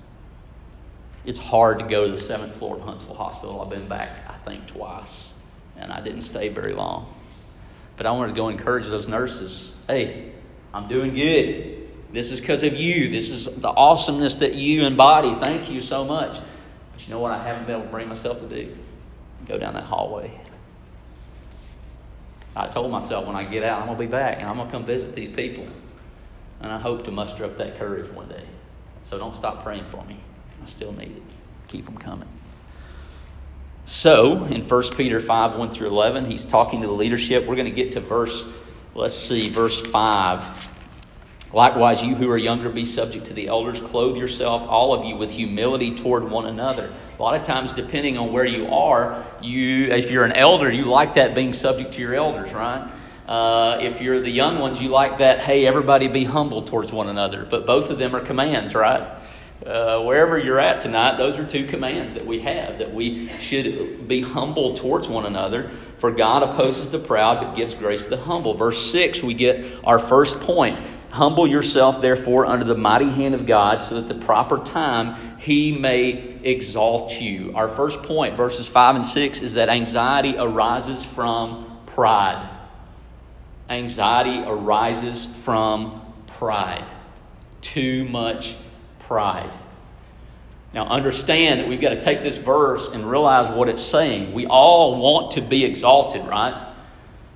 It's 1.29 1.39
hard 1.39 1.79
to 1.81 1.85
go 1.85 2.07
to 2.07 2.11
the 2.11 2.21
seventh 2.21 2.57
floor 2.57 2.77
of 2.77 2.83
Huntsville 2.83 3.15
Hospital. 3.15 3.61
I've 3.61 3.69
been 3.69 3.87
back, 3.87 4.25
I 4.27 4.39
think, 4.49 4.67
twice, 4.67 5.35
and 5.77 5.93
I 5.93 6.01
didn't 6.01 6.23
stay 6.23 6.49
very 6.49 6.73
long. 6.73 7.15
But 7.99 8.07
I 8.07 8.13
wanted 8.13 8.29
to 8.29 8.35
go 8.35 8.49
encourage 8.49 8.87
those 8.87 9.07
nurses 9.07 9.75
hey, 9.87 10.33
I'm 10.73 10.89
doing 10.89 11.15
good. 11.15 11.87
This 12.15 12.31
is 12.31 12.41
because 12.41 12.63
of 12.63 12.73
you. 12.73 13.11
This 13.11 13.29
is 13.29 13.45
the 13.45 13.69
awesomeness 13.69 14.37
that 14.37 14.55
you 14.55 14.87
embody. 14.87 15.35
Thank 15.35 15.71
you 15.71 15.83
so 15.83 16.03
much. 16.03 16.39
But 16.93 17.07
you 17.07 17.13
know 17.13 17.21
what 17.21 17.33
I 17.33 17.43
haven't 17.43 17.67
been 17.67 17.77
able 17.77 17.85
to 17.85 17.91
bring 17.91 18.09
myself 18.09 18.39
to 18.39 18.49
do? 18.49 18.75
Go 19.47 19.59
down 19.59 19.75
that 19.75 19.85
hallway 19.85 20.41
I 22.57 22.69
told 22.69 22.91
myself 22.91 23.27
when 23.27 23.37
I 23.37 23.45
get 23.45 23.63
out, 23.63 23.83
I'm 23.83 23.87
going 23.87 23.99
to 23.99 24.05
be 24.05 24.11
back 24.11 24.41
and 24.41 24.49
I'm 24.49 24.57
going 24.57 24.67
to 24.67 24.73
come 24.73 24.87
visit 24.87 25.13
these 25.13 25.29
people. 25.29 25.67
And 26.63 26.73
I 26.73 26.81
hope 26.81 27.05
to 27.05 27.11
muster 27.11 27.45
up 27.45 27.59
that 27.59 27.79
courage 27.79 28.11
one 28.11 28.29
day. 28.29 28.45
So 29.11 29.19
don't 29.19 29.37
stop 29.37 29.63
praying 29.63 29.85
for 29.91 30.03
me. 30.07 30.19
Still 30.69 30.93
need 30.93 31.17
it. 31.17 31.23
Keep 31.67 31.87
them 31.87 31.99
coming. 31.99 32.29
So, 33.85 34.45
in 34.45 34.69
1 34.69 34.83
Peter 34.97 35.19
5 35.19 35.59
1 35.59 35.71
through 35.71 35.89
11, 35.89 36.31
he's 36.31 36.45
talking 36.45 36.83
to 36.83 36.87
the 36.87 36.93
leadership. 36.93 37.47
We're 37.47 37.57
going 37.57 37.65
to 37.65 37.75
get 37.75 37.93
to 37.93 38.01
verse, 38.01 38.45
let's 38.95 39.15
see, 39.15 39.49
verse 39.49 39.81
5. 39.81 40.69
Likewise, 41.55 42.05
you 42.05 42.15
who 42.15 42.31
are 42.31 42.37
younger, 42.37 42.69
be 42.69 42.85
subject 42.85 43.27
to 43.29 43.33
the 43.33 43.49
elders. 43.49 43.81
Clothe 43.81 44.19
yourself, 44.19 44.63
all 44.69 44.93
of 44.93 45.07
you, 45.07 45.17
with 45.17 45.31
humility 45.31 45.97
toward 45.97 46.31
one 46.31 46.45
another. 46.45 46.93
A 47.19 47.23
lot 47.23 47.35
of 47.35 47.43
times, 47.43 47.73
depending 47.73 48.19
on 48.19 48.31
where 48.31 48.45
you 48.45 48.67
are, 48.67 49.25
you, 49.41 49.87
if 49.87 50.11
you're 50.11 50.27
an 50.27 50.33
elder, 50.33 50.71
you 50.71 50.85
like 50.85 51.15
that 51.15 51.35
being 51.35 51.55
subject 51.55 51.93
to 51.95 52.03
your 52.03 52.15
elders, 52.15 52.53
right? 52.53 52.87
Uh, 53.27 53.79
if 53.81 54.03
you're 54.03 54.21
the 54.21 54.31
young 54.31 54.59
ones, 54.59 54.83
you 54.83 54.91
like 54.91 55.19
that, 55.19 55.41
hey, 55.41 55.67
everybody 55.67 56.09
be 56.09 56.25
humble 56.25 56.63
towards 56.63 56.93
one 56.93 57.09
another. 57.09 57.47
But 57.49 57.65
both 57.65 57.89
of 57.89 57.99
them 57.99 58.15
are 58.15 58.21
commands, 58.21 58.75
right? 58.75 59.19
Uh, 59.69 60.01
wherever 60.01 60.39
you're 60.39 60.59
at 60.59 60.81
tonight, 60.81 61.19
those 61.19 61.39
are 61.39 61.45
two 61.45 61.67
commands 61.67 62.15
that 62.15 62.25
we 62.25 62.41
have 62.41 62.79
that 62.79 62.95
we 62.95 63.31
should 63.39 64.09
be 64.09 64.23
humble 64.23 64.75
towards 64.79 65.09
one 65.09 65.27
another. 65.27 65.71
For 65.99 66.11
God 66.11 66.43
opposes 66.43 66.89
the 66.89 66.99
proud, 66.99 67.43
but 67.43 67.55
gives 67.55 67.75
grace 67.75 68.05
to 68.05 68.11
the 68.11 68.17
humble. 68.17 68.55
Verse 68.55 68.91
6, 68.91 69.23
we 69.23 69.35
get 69.35 69.63
our 69.85 69.99
first 69.99 70.41
point. 70.41 70.81
Humble 71.11 71.47
yourself, 71.47 72.01
therefore, 72.01 72.47
under 72.47 72.65
the 72.65 72.75
mighty 72.75 73.11
hand 73.11 73.35
of 73.35 73.45
God, 73.45 73.83
so 73.83 74.01
that 74.01 74.09
the 74.09 74.25
proper 74.25 74.57
time 74.57 75.39
he 75.39 75.73
may 75.73 76.13
exalt 76.43 77.21
you. 77.21 77.53
Our 77.55 77.69
first 77.69 78.03
point, 78.03 78.39
verses 78.39 78.67
5 78.67 78.95
and 78.97 79.05
6, 79.05 79.43
is 79.43 79.53
that 79.55 79.69
anxiety 79.69 80.39
arises 80.39 81.05
from 81.05 81.79
pride. 81.85 82.49
Anxiety 83.69 84.45
arises 84.47 85.27
from 85.27 86.01
pride. 86.27 86.87
Too 87.61 88.07
much 88.07 88.57
pride. 89.09 89.53
Now, 90.75 90.87
understand 90.87 91.61
that 91.61 91.69
we've 91.69 91.81
got 91.81 91.91
to 91.91 92.01
take 92.01 92.23
this 92.23 92.37
verse 92.37 92.89
and 92.89 93.11
realize 93.11 93.53
what 93.53 93.71
it's 93.71 93.83
saying. 93.83 94.35
We 94.35 94.47
all 94.47 95.01
want 95.01 95.33
to 95.33 95.41
be 95.41 95.65
exalted, 95.65 96.27
right? 96.27 96.75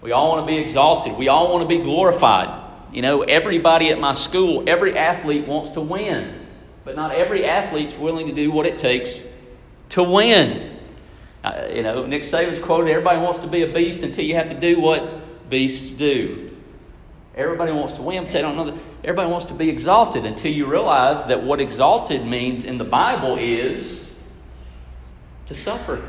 We 0.03 0.13
all 0.13 0.29
want 0.29 0.47
to 0.47 0.53
be 0.53 0.59
exalted. 0.59 1.17
We 1.17 1.29
all 1.29 1.51
want 1.51 1.63
to 1.63 1.69
be 1.69 1.83
glorified. 1.83 2.61
You 2.93 3.01
know, 3.01 3.23
everybody 3.23 3.89
at 3.89 3.99
my 3.99 4.13
school, 4.13 4.65
every 4.67 4.97
athlete 4.99 5.47
wants 5.47 5.71
to 5.71 5.81
win, 5.81 6.47
but 6.85 6.95
not 6.95 7.15
every 7.15 7.47
athlete's 7.47 7.95
willing 7.95 8.27
to 8.27 8.35
do 8.35 8.53
what 8.53 8.67
it 8.67 8.79
takes 8.79 9.23
to 9.91 10.03
win. 10.03 10.79
Uh, 11.43 11.69
you 11.73 11.83
know, 11.83 12.05
Nick 12.07 12.23
Saban's 12.23 12.59
quoted 12.59 12.91
everybody 12.91 13.19
wants 13.19 13.39
to 13.41 13.47
be 13.47 13.63
a 13.63 13.73
beast 13.73 14.03
until 14.03 14.25
you 14.25 14.35
have 14.35 14.49
to 14.49 14.61
do 14.61 14.79
what 14.79 15.49
beasts 15.49 15.91
do. 15.91 16.52
Everybody 17.35 17.73
wants 17.73 17.95
to 17.95 18.03
win, 18.03 18.25
but 18.25 18.33
they 18.33 18.43
don't 18.43 18.57
know 18.57 18.67
that 18.67 18.79
everybody 19.05 19.31
wants 19.31 19.47
to 19.47 19.55
be 19.55 19.71
exalted 19.71 20.27
until 20.27 20.53
you 20.53 20.67
realize 20.67 21.25
that 21.25 21.43
what 21.43 21.61
exalted 21.61 22.27
means 22.27 22.65
in 22.65 22.77
the 22.77 22.85
Bible 22.85 23.37
is 23.39 24.05
to 25.47 25.55
suffer. 25.55 26.07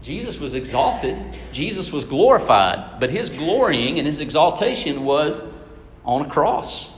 Jesus 0.00 0.38
was 0.38 0.54
exalted, 0.54 1.18
Jesus 1.52 1.92
was 1.92 2.04
glorified, 2.04 3.00
but 3.00 3.10
his 3.10 3.30
glorying 3.30 3.98
and 3.98 4.06
his 4.06 4.20
exaltation 4.20 5.04
was 5.04 5.42
on 6.04 6.26
a 6.26 6.28
cross. 6.28 6.92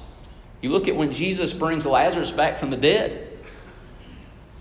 You 0.61 0.71
look 0.71 0.89
at 0.89 0.97
when 0.97 1.13
Jesus 1.13 1.53
brings 1.53 1.87
Lazarus 1.87 2.31
back 2.31 2.59
from 2.59 2.71
the 2.71 2.77
dead, 2.77 3.39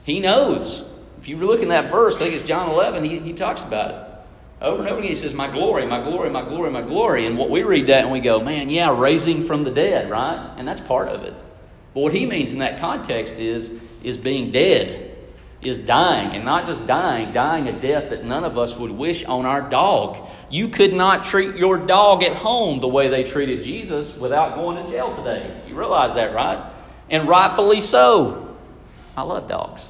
he 0.04 0.20
knows. 0.20 0.86
If 1.20 1.28
you 1.28 1.38
look 1.38 1.62
in 1.62 1.70
that 1.70 1.92
verse, 1.92 2.18
I 2.18 2.26
think 2.26 2.36
it's 2.36 2.44
John 2.44 2.70
11, 2.70 3.04
he, 3.04 3.18
he 3.20 3.34
talks 3.34 3.64
about 3.64 3.92
it. 3.92 4.05
Over 4.66 4.82
and 4.82 4.90
over 4.90 5.00
again, 5.00 5.12
he 5.12 5.16
says, 5.16 5.36
My 5.36 5.48
glory, 5.48 5.86
my 5.86 6.02
glory, 6.02 6.32
my 6.32 6.44
glory, 6.44 6.72
my 6.72 6.82
glory. 6.82 7.28
And 7.28 7.38
what 7.38 7.52
we 7.52 7.62
read 7.62 7.88
that 7.88 8.02
and 8.02 8.12
we 8.12 8.20
go, 8.20 8.40
Man, 8.40 8.72
yeah, 8.72 9.00
raising 9.00 9.46
from 9.46 9.64
the 9.64 9.70
dead, 9.70 10.10
right? 10.10 10.56
And 10.58 10.68
that's 10.68 10.82
part 10.82 11.08
of 11.08 11.22
it. 11.22 11.36
But 11.94 12.00
what 12.00 12.14
he 12.14 12.26
means 12.26 12.52
in 12.52 12.60
that 12.60 12.80
context 12.80 13.36
is, 13.36 13.72
is 14.02 14.18
being 14.18 14.52
dead, 14.52 15.16
is 15.62 15.78
dying. 15.78 16.36
And 16.36 16.44
not 16.44 16.66
just 16.66 16.88
dying, 16.88 17.32
dying 17.32 17.68
a 17.68 17.80
death 17.80 18.10
that 18.10 18.26
none 18.26 18.44
of 18.44 18.58
us 18.58 18.76
would 18.76 18.90
wish 18.90 19.24
on 19.24 19.46
our 19.46 19.62
dog. 19.70 20.28
You 20.50 20.70
could 20.70 20.94
not 20.94 21.26
treat 21.26 21.56
your 21.56 21.78
dog 21.78 22.24
at 22.24 22.34
home 22.34 22.80
the 22.80 22.88
way 22.88 23.08
they 23.08 23.24
treated 23.24 23.62
Jesus 23.62 24.16
without 24.16 24.56
going 24.56 24.84
to 24.84 24.92
jail 24.92 25.16
today. 25.16 25.62
You 25.68 25.76
realize 25.76 26.16
that, 26.16 26.34
right? 26.34 26.74
And 27.12 27.28
rightfully 27.28 27.82
so. 27.82 28.58
I 29.16 29.22
love 29.22 29.48
dogs. 29.48 29.88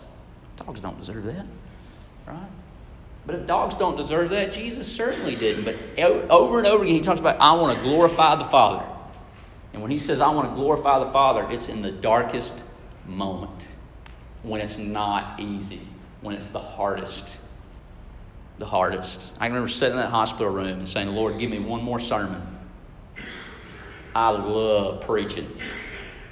Dogs 0.58 0.82
don't 0.82 1.00
deserve 1.00 1.24
that, 1.24 1.46
right? 2.28 2.50
But 3.26 3.36
if 3.36 3.48
dogs 3.48 3.76
don't 3.76 3.98
deserve 3.98 4.30
that, 4.30 4.52
Jesus 4.52 4.92
certainly 4.92 5.36
didn't. 5.36 5.66
But 5.66 5.76
over 6.30 6.60
and 6.60 6.68
over 6.68 6.84
again, 6.84 6.96
he 6.96 7.02
talks 7.02 7.20
about, 7.20 7.40
I 7.40 7.54
want 7.54 7.78
to 7.78 7.84
glorify 7.84 8.36
the 8.36 8.46
Father. 8.46 8.86
And 9.74 9.82
when 9.82 9.92
he 9.92 9.98
says, 9.98 10.22
I 10.22 10.30
want 10.30 10.50
to 10.50 10.56
glorify 10.56 11.04
the 11.04 11.12
Father, 11.12 11.48
it's 11.50 11.68
in 11.68 11.82
the 11.82 11.92
darkest 11.92 12.64
moment, 13.06 13.66
when 14.44 14.62
it's 14.62 14.78
not 14.78 15.40
easy, 15.40 15.82
when 16.22 16.36
it's 16.36 16.50
the 16.50 16.60
hardest. 16.60 17.40
The 18.58 18.66
hardest. 18.66 19.34
I 19.40 19.48
remember 19.48 19.68
sitting 19.68 19.98
in 19.98 20.02
that 20.02 20.12
hospital 20.12 20.54
room 20.54 20.68
and 20.68 20.88
saying, 20.88 21.10
Lord, 21.10 21.40
give 21.40 21.50
me 21.50 21.60
one 21.60 21.84
more 21.84 22.00
sermon. 22.00 22.42
I 24.14 24.30
love 24.30 25.02
preaching. 25.02 25.52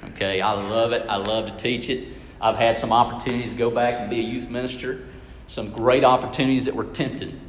Okay, 0.04 0.40
I 0.40 0.52
love 0.52 0.92
it. 0.92 1.04
I 1.08 1.16
love 1.16 1.46
to 1.46 1.56
teach 1.56 1.90
it. 1.90 2.08
I've 2.40 2.56
had 2.56 2.78
some 2.78 2.92
opportunities 2.92 3.52
to 3.52 3.58
go 3.58 3.70
back 3.70 4.00
and 4.00 4.08
be 4.08 4.20
a 4.20 4.22
youth 4.22 4.48
minister 4.48 5.06
some 5.46 5.70
great 5.70 6.04
opportunities 6.04 6.64
that 6.64 6.74
were 6.74 6.84
tempting. 6.84 7.40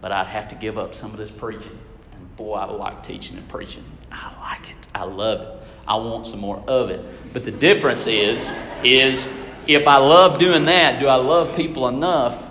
But 0.00 0.12
I'd 0.12 0.26
have 0.26 0.48
to 0.48 0.54
give 0.54 0.78
up 0.78 0.94
some 0.94 1.12
of 1.12 1.16
this 1.16 1.30
preaching. 1.30 1.78
And 2.12 2.36
boy, 2.36 2.54
I 2.54 2.66
like 2.66 3.02
teaching 3.02 3.36
and 3.38 3.48
preaching. 3.48 3.84
I 4.12 4.32
like 4.40 4.70
it. 4.70 4.76
I 4.94 5.04
love 5.04 5.40
it. 5.40 5.66
I 5.86 5.96
want 5.96 6.26
some 6.26 6.40
more 6.40 6.62
of 6.66 6.90
it. 6.90 7.32
But 7.32 7.44
the 7.44 7.50
difference 7.50 8.06
is, 8.06 8.52
is 8.82 9.26
if 9.66 9.86
I 9.86 9.96
love 9.96 10.38
doing 10.38 10.64
that, 10.64 11.00
do 11.00 11.06
I 11.06 11.16
love 11.16 11.56
people 11.56 11.88
enough 11.88 12.50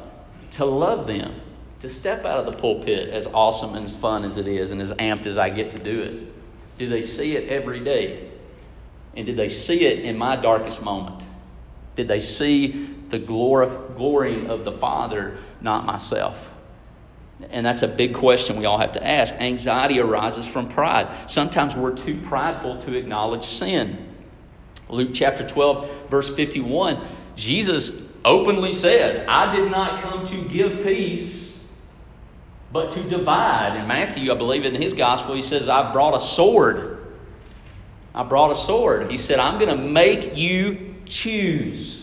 to 0.52 0.66
love 0.66 1.08
them? 1.08 1.40
To 1.82 1.90
step 1.90 2.26
out 2.26 2.40
of 2.40 2.46
the 2.46 2.54
pulpit 2.54 3.10
as 3.10 3.28
awesome 3.28 3.76
and 3.76 3.86
as 3.86 3.96
fun 3.96 4.24
as 4.24 4.38
it 4.38 4.48
is 4.48 4.72
and 4.72 4.82
as 4.82 4.94
amped 4.94 5.26
as 5.26 5.38
I 5.38 5.50
get 5.50 5.72
to 5.72 5.80
do 5.80 6.02
it? 6.02 6.78
Do 6.78 6.90
they 6.90 7.02
see 7.02 7.36
it 7.36 7.50
every 7.50 7.82
day? 7.82 8.30
And 9.16 9.26
did 9.26 9.36
they 9.36 9.50
see 9.50 9.86
it 9.86 10.00
in 10.00 10.18
my 10.18 10.36
darkest 10.36 10.82
moment? 10.82 11.24
Did 11.96 12.08
they 12.08 12.20
see 12.20 12.93
the 13.14 13.20
glory 13.20 14.48
of 14.48 14.66
the 14.66 14.72
Father, 14.72 15.38
not 15.62 15.86
myself? 15.86 16.50
And 17.50 17.66
that's 17.66 17.84
a 17.84 17.88
big 17.88 18.16
question 18.16 18.58
we 18.58 18.66
all 18.66 18.80
have 18.80 18.94
to 18.94 19.06
ask. 19.06 19.34
Anxiety 19.36 20.00
arises 20.00 20.48
from 20.48 20.68
pride. 20.68 21.30
Sometimes 21.30 21.76
we're 21.76 21.96
too 21.96 22.20
prideful 22.22 22.80
to 22.80 22.96
acknowledge 22.96 23.44
sin. 23.44 24.10
Luke 24.90 25.12
chapter 25.14 25.48
12, 25.48 26.10
verse 26.10 26.30
51, 26.30 27.06
Jesus 27.36 27.92
openly 28.26 28.74
says, 28.74 29.24
I 29.28 29.56
did 29.56 29.70
not 29.70 30.02
come 30.02 30.28
to 30.28 30.50
give 30.50 30.84
peace, 30.84 31.58
but 32.72 32.94
to 32.94 33.04
divide. 33.04 33.78
In 33.80 33.88
Matthew, 33.88 34.32
I 34.32 34.36
believe 34.36 34.66
in 34.66 34.76
his 34.76 34.94
gospel, 34.94 35.36
he 35.36 35.42
says, 35.42 35.70
I 35.70 35.92
brought 35.92 36.16
a 36.16 36.20
sword. 36.20 37.06
I 38.16 38.24
brought 38.24 38.52
a 38.52 38.56
sword. 38.56 39.12
He 39.12 39.18
said, 39.18 39.40
I'm 39.40 39.60
going 39.60 39.76
to 39.76 39.84
make 39.84 40.36
you 40.36 40.96
choose. 41.06 42.03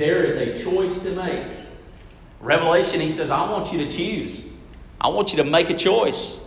There 0.00 0.24
is 0.24 0.36
a 0.36 0.64
choice 0.64 0.98
to 1.00 1.10
make. 1.10 1.46
Revelation, 2.40 3.02
he 3.02 3.12
says, 3.12 3.28
I 3.28 3.50
want 3.50 3.70
you 3.70 3.84
to 3.84 3.92
choose. 3.92 4.44
I 4.98 5.08
want 5.08 5.32
you 5.32 5.36
to 5.36 5.44
make 5.44 5.68
a 5.68 5.76
choice. 5.76 6.40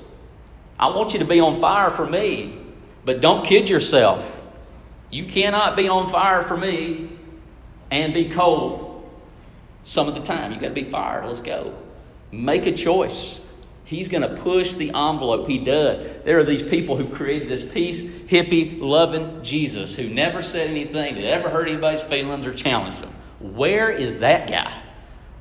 I 0.80 0.88
want 0.88 1.14
you 1.14 1.20
to 1.20 1.26
be 1.26 1.40
on 1.40 1.62
fire 1.62 1.92
for 1.92 2.04
me. 2.04 2.58
But 3.06 3.22
don't 3.22 3.46
kid 3.46 3.70
yourself. 3.70 4.26
You 5.12 5.26
cannot 5.26 5.76
be 5.76 5.88
on 5.88 6.12
fire 6.12 6.42
for 6.42 6.58
me 6.58 7.10
and 7.92 8.12
be 8.12 8.30
cold 8.30 9.08
some 9.86 10.08
of 10.08 10.16
the 10.16 10.22
time. 10.22 10.52
You've 10.52 10.62
got 10.62 10.70
to 10.70 10.74
be 10.74 10.90
fired. 10.90 11.28
Let's 11.28 11.42
go. 11.42 11.78
Make 12.32 12.66
a 12.66 12.72
choice. 12.72 13.40
He's 13.84 14.08
going 14.08 14.24
to 14.24 14.42
push 14.42 14.74
the 14.74 14.88
envelope. 14.96 15.48
He 15.48 15.60
does. 15.60 16.00
There 16.26 16.40
are 16.40 16.44
these 16.44 16.64
people 16.64 16.98
who've 16.98 17.14
created 17.14 17.50
this 17.50 17.62
peace, 17.62 18.00
hippie, 18.00 18.82
loving 18.82 19.44
Jesus 19.44 19.96
who 19.96 20.10
never 20.10 20.42
said 20.42 20.72
anything 20.72 21.14
that 21.14 21.26
ever 21.26 21.50
hurt 21.50 21.68
anybody's 21.68 22.02
feelings 22.02 22.48
or 22.48 22.54
challenged 22.56 23.00
them. 23.00 23.13
Where 23.44 23.92
is 23.92 24.16
that 24.20 24.48
guy? 24.48 24.82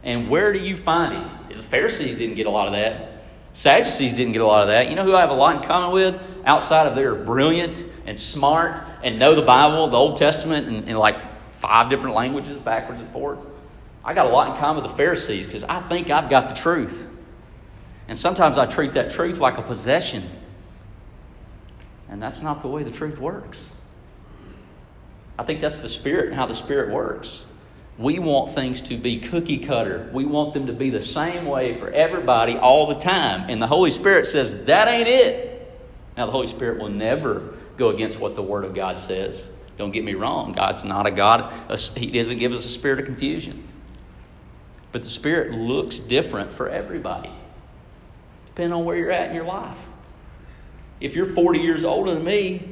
And 0.02 0.28
where 0.28 0.52
do 0.52 0.58
you 0.58 0.76
find 0.76 1.12
him? 1.14 1.56
The 1.56 1.62
Pharisees 1.62 2.16
didn't 2.16 2.34
get 2.34 2.46
a 2.46 2.50
lot 2.50 2.66
of 2.66 2.72
that. 2.72 3.22
Sadducees 3.52 4.12
didn't 4.12 4.32
get 4.32 4.42
a 4.42 4.46
lot 4.46 4.62
of 4.62 4.68
that. 4.68 4.88
You 4.88 4.96
know 4.96 5.04
who 5.04 5.14
I 5.14 5.20
have 5.20 5.30
a 5.30 5.34
lot 5.34 5.56
in 5.56 5.62
common 5.62 5.92
with? 5.92 6.20
Outside 6.44 6.88
of 6.88 6.96
they're 6.96 7.14
brilliant 7.14 7.84
and 8.04 8.18
smart 8.18 8.82
and 9.04 9.18
know 9.18 9.36
the 9.36 9.42
Bible, 9.42 9.88
the 9.88 9.96
Old 9.96 10.16
Testament, 10.16 10.66
in, 10.66 10.88
in 10.88 10.96
like 10.96 11.16
five 11.58 11.88
different 11.88 12.16
languages, 12.16 12.58
backwards 12.58 13.00
and 13.00 13.12
forwards. 13.12 13.44
I 14.04 14.14
got 14.14 14.26
a 14.26 14.30
lot 14.30 14.50
in 14.50 14.56
common 14.56 14.82
with 14.82 14.90
the 14.90 14.96
Pharisees 14.96 15.46
because 15.46 15.62
I 15.62 15.80
think 15.82 16.10
I've 16.10 16.28
got 16.28 16.48
the 16.48 16.56
truth. 16.56 17.06
And 18.08 18.18
sometimes 18.18 18.58
I 18.58 18.66
treat 18.66 18.94
that 18.94 19.10
truth 19.10 19.38
like 19.38 19.58
a 19.58 19.62
possession. 19.62 20.28
And 22.08 22.20
that's 22.20 22.42
not 22.42 22.62
the 22.62 22.68
way 22.68 22.82
the 22.82 22.90
truth 22.90 23.18
works. 23.18 23.64
I 25.38 25.44
think 25.44 25.60
that's 25.60 25.78
the 25.78 25.88
Spirit 25.88 26.26
and 26.26 26.34
how 26.34 26.46
the 26.46 26.54
Spirit 26.54 26.90
works. 26.92 27.44
We 27.98 28.18
want 28.18 28.54
things 28.54 28.80
to 28.82 28.96
be 28.96 29.20
cookie 29.20 29.58
cutter. 29.58 30.10
We 30.12 30.24
want 30.24 30.54
them 30.54 30.66
to 30.66 30.72
be 30.72 30.90
the 30.90 31.02
same 31.02 31.44
way 31.44 31.78
for 31.78 31.90
everybody 31.90 32.56
all 32.56 32.86
the 32.86 32.98
time. 32.98 33.50
And 33.50 33.60
the 33.60 33.66
Holy 33.66 33.90
Spirit 33.90 34.26
says, 34.26 34.64
that 34.64 34.88
ain't 34.88 35.08
it. 35.08 35.52
Now, 36.16 36.26
the 36.26 36.32
Holy 36.32 36.46
Spirit 36.46 36.80
will 36.80 36.88
never 36.88 37.54
go 37.76 37.90
against 37.90 38.18
what 38.18 38.34
the 38.34 38.42
Word 38.42 38.64
of 38.64 38.74
God 38.74 38.98
says. 38.98 39.44
Don't 39.78 39.90
get 39.90 40.04
me 40.04 40.14
wrong, 40.14 40.52
God's 40.52 40.84
not 40.84 41.06
a 41.06 41.10
God, 41.10 41.52
He 41.96 42.10
doesn't 42.10 42.38
give 42.38 42.52
us 42.52 42.64
a 42.64 42.68
spirit 42.68 43.00
of 43.00 43.06
confusion. 43.06 43.66
But 44.92 45.02
the 45.04 45.10
Spirit 45.10 45.52
looks 45.52 45.98
different 45.98 46.52
for 46.52 46.68
everybody, 46.68 47.30
depending 48.46 48.74
on 48.74 48.84
where 48.84 48.96
you're 48.96 49.10
at 49.10 49.30
in 49.30 49.34
your 49.34 49.46
life. 49.46 49.78
If 51.00 51.16
you're 51.16 51.26
40 51.26 51.60
years 51.60 51.84
older 51.84 52.14
than 52.14 52.22
me, 52.22 52.71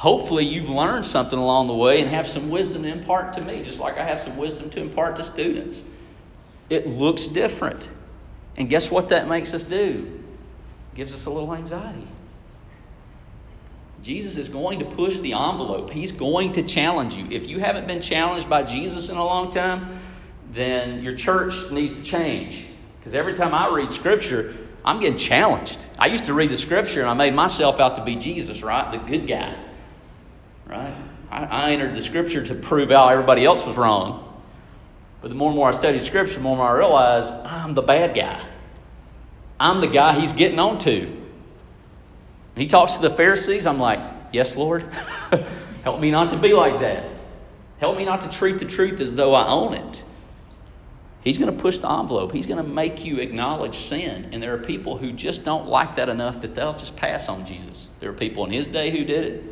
hopefully 0.00 0.46
you've 0.46 0.70
learned 0.70 1.04
something 1.04 1.38
along 1.38 1.66
the 1.66 1.74
way 1.74 2.00
and 2.00 2.08
have 2.08 2.26
some 2.26 2.48
wisdom 2.48 2.84
to 2.84 2.88
impart 2.88 3.34
to 3.34 3.40
me, 3.42 3.62
just 3.62 3.78
like 3.78 3.98
I 3.98 4.04
have 4.04 4.18
some 4.18 4.38
wisdom 4.38 4.70
to 4.70 4.80
impart 4.80 5.16
to 5.16 5.24
students. 5.24 5.82
It 6.70 6.86
looks 6.86 7.26
different. 7.26 7.86
And 8.56 8.70
guess 8.70 8.90
what 8.90 9.10
that 9.10 9.28
makes 9.28 9.52
us 9.52 9.62
do? 9.62 10.22
It 10.92 10.96
gives 10.96 11.12
us 11.12 11.26
a 11.26 11.30
little 11.30 11.54
anxiety. 11.54 12.08
Jesus 14.00 14.38
is 14.38 14.48
going 14.48 14.78
to 14.78 14.86
push 14.86 15.18
the 15.18 15.34
envelope. 15.34 15.90
He's 15.90 16.12
going 16.12 16.52
to 16.52 16.62
challenge 16.62 17.12
you. 17.16 17.26
If 17.30 17.46
you 17.46 17.58
haven't 17.58 17.86
been 17.86 18.00
challenged 18.00 18.48
by 18.48 18.62
Jesus 18.62 19.10
in 19.10 19.18
a 19.18 19.24
long 19.24 19.50
time, 19.50 20.00
then 20.50 21.02
your 21.02 21.14
church 21.14 21.70
needs 21.70 21.92
to 22.00 22.02
change. 22.02 22.64
Because 22.98 23.12
every 23.12 23.34
time 23.34 23.54
I 23.54 23.68
read 23.68 23.92
Scripture, 23.92 24.56
I'm 24.82 24.98
getting 24.98 25.18
challenged. 25.18 25.84
I 25.98 26.06
used 26.06 26.24
to 26.24 26.32
read 26.32 26.50
the 26.50 26.56
Scripture 26.56 27.02
and 27.02 27.10
I 27.10 27.12
made 27.12 27.34
myself 27.34 27.80
out 27.80 27.96
to 27.96 28.04
be 28.04 28.16
Jesus, 28.16 28.62
right? 28.62 28.90
The 28.90 29.06
good 29.06 29.26
guy, 29.26 29.54
right? 30.70 30.94
I, 31.30 31.44
I 31.44 31.70
entered 31.72 31.94
the 31.94 32.02
Scripture 32.02 32.44
to 32.46 32.54
prove 32.54 32.90
how 32.90 33.08
everybody 33.08 33.44
else 33.44 33.66
was 33.66 33.76
wrong. 33.76 34.26
But 35.20 35.28
the 35.28 35.34
more 35.34 35.48
and 35.48 35.56
more 35.56 35.68
I 35.68 35.72
study 35.72 35.98
Scripture, 35.98 36.34
the 36.34 36.40
more 36.40 36.52
and 36.52 36.58
more 36.58 36.70
I 36.70 36.78
realize 36.78 37.30
I'm 37.30 37.74
the 37.74 37.82
bad 37.82 38.14
guy. 38.14 38.42
I'm 39.58 39.80
the 39.80 39.88
guy 39.88 40.18
he's 40.18 40.32
getting 40.32 40.58
on 40.58 40.78
to. 40.80 41.16
He 42.56 42.66
talks 42.66 42.94
to 42.94 43.02
the 43.02 43.10
Pharisees. 43.10 43.66
I'm 43.66 43.78
like, 43.78 44.00
Yes, 44.32 44.56
Lord. 44.56 44.82
Help 45.82 46.00
me 46.00 46.10
not 46.10 46.30
to 46.30 46.38
be 46.38 46.52
like 46.52 46.80
that. 46.80 47.06
Help 47.78 47.96
me 47.96 48.04
not 48.04 48.20
to 48.22 48.28
treat 48.28 48.58
the 48.58 48.64
truth 48.64 49.00
as 49.00 49.14
though 49.14 49.34
I 49.34 49.48
own 49.48 49.74
it. 49.74 50.04
He's 51.22 51.36
going 51.36 51.54
to 51.54 51.60
push 51.60 51.78
the 51.78 51.90
envelope. 51.90 52.32
He's 52.32 52.46
going 52.46 52.62
to 52.62 52.68
make 52.68 53.04
you 53.04 53.18
acknowledge 53.18 53.76
sin. 53.76 54.30
And 54.32 54.42
there 54.42 54.54
are 54.54 54.58
people 54.58 54.96
who 54.96 55.12
just 55.12 55.44
don't 55.44 55.66
like 55.66 55.96
that 55.96 56.08
enough 56.08 56.40
that 56.42 56.54
they'll 56.54 56.76
just 56.76 56.96
pass 56.96 57.28
on 57.28 57.44
Jesus. 57.44 57.88
There 58.00 58.10
are 58.10 58.14
people 58.14 58.44
in 58.44 58.52
his 58.52 58.66
day 58.66 58.90
who 58.90 59.04
did 59.04 59.24
it. 59.24 59.44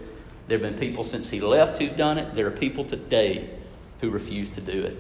There 0.48 0.58
have 0.58 0.62
been 0.62 0.78
people 0.78 1.04
since 1.04 1.30
he 1.30 1.40
left 1.40 1.78
who've 1.78 1.96
done 1.96 2.18
it. 2.18 2.34
There 2.34 2.46
are 2.46 2.50
people 2.50 2.84
today 2.84 3.50
who 4.00 4.10
refuse 4.10 4.50
to 4.50 4.60
do 4.60 4.82
it. 4.82 4.96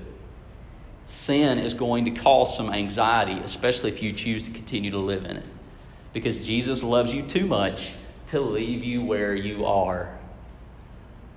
Sin 1.06 1.58
is 1.58 1.74
going 1.74 2.04
to 2.04 2.10
cause 2.10 2.56
some 2.56 2.70
anxiety, 2.70 3.40
especially 3.42 3.90
if 3.90 4.02
you 4.02 4.12
choose 4.12 4.42
to 4.44 4.50
continue 4.50 4.90
to 4.90 4.98
live 4.98 5.24
in 5.24 5.38
it 5.38 5.46
because 6.12 6.38
Jesus 6.38 6.82
loves 6.82 7.14
you 7.14 7.22
too 7.22 7.46
much 7.46 7.92
to 8.28 8.40
leave 8.40 8.84
you 8.84 9.02
where 9.02 9.34
you 9.34 9.64
are. 9.66 10.18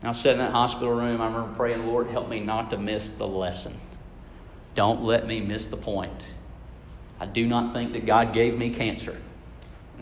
I 0.03 0.07
was 0.07 0.19
sitting 0.19 0.39
in 0.39 0.45
that 0.45 0.51
hospital 0.51 0.93
room. 0.93 1.21
I 1.21 1.27
remember 1.27 1.53
praying, 1.55 1.85
Lord, 1.85 2.07
help 2.07 2.27
me 2.29 2.39
not 2.39 2.71
to 2.71 2.77
miss 2.77 3.11
the 3.11 3.27
lesson. 3.27 3.79
Don't 4.73 5.03
let 5.03 5.27
me 5.27 5.39
miss 5.39 5.67
the 5.67 5.77
point. 5.77 6.27
I 7.19 7.27
do 7.27 7.45
not 7.45 7.73
think 7.73 7.93
that 7.93 8.05
God 8.05 8.33
gave 8.33 8.57
me 8.57 8.71
cancer. 8.71 9.15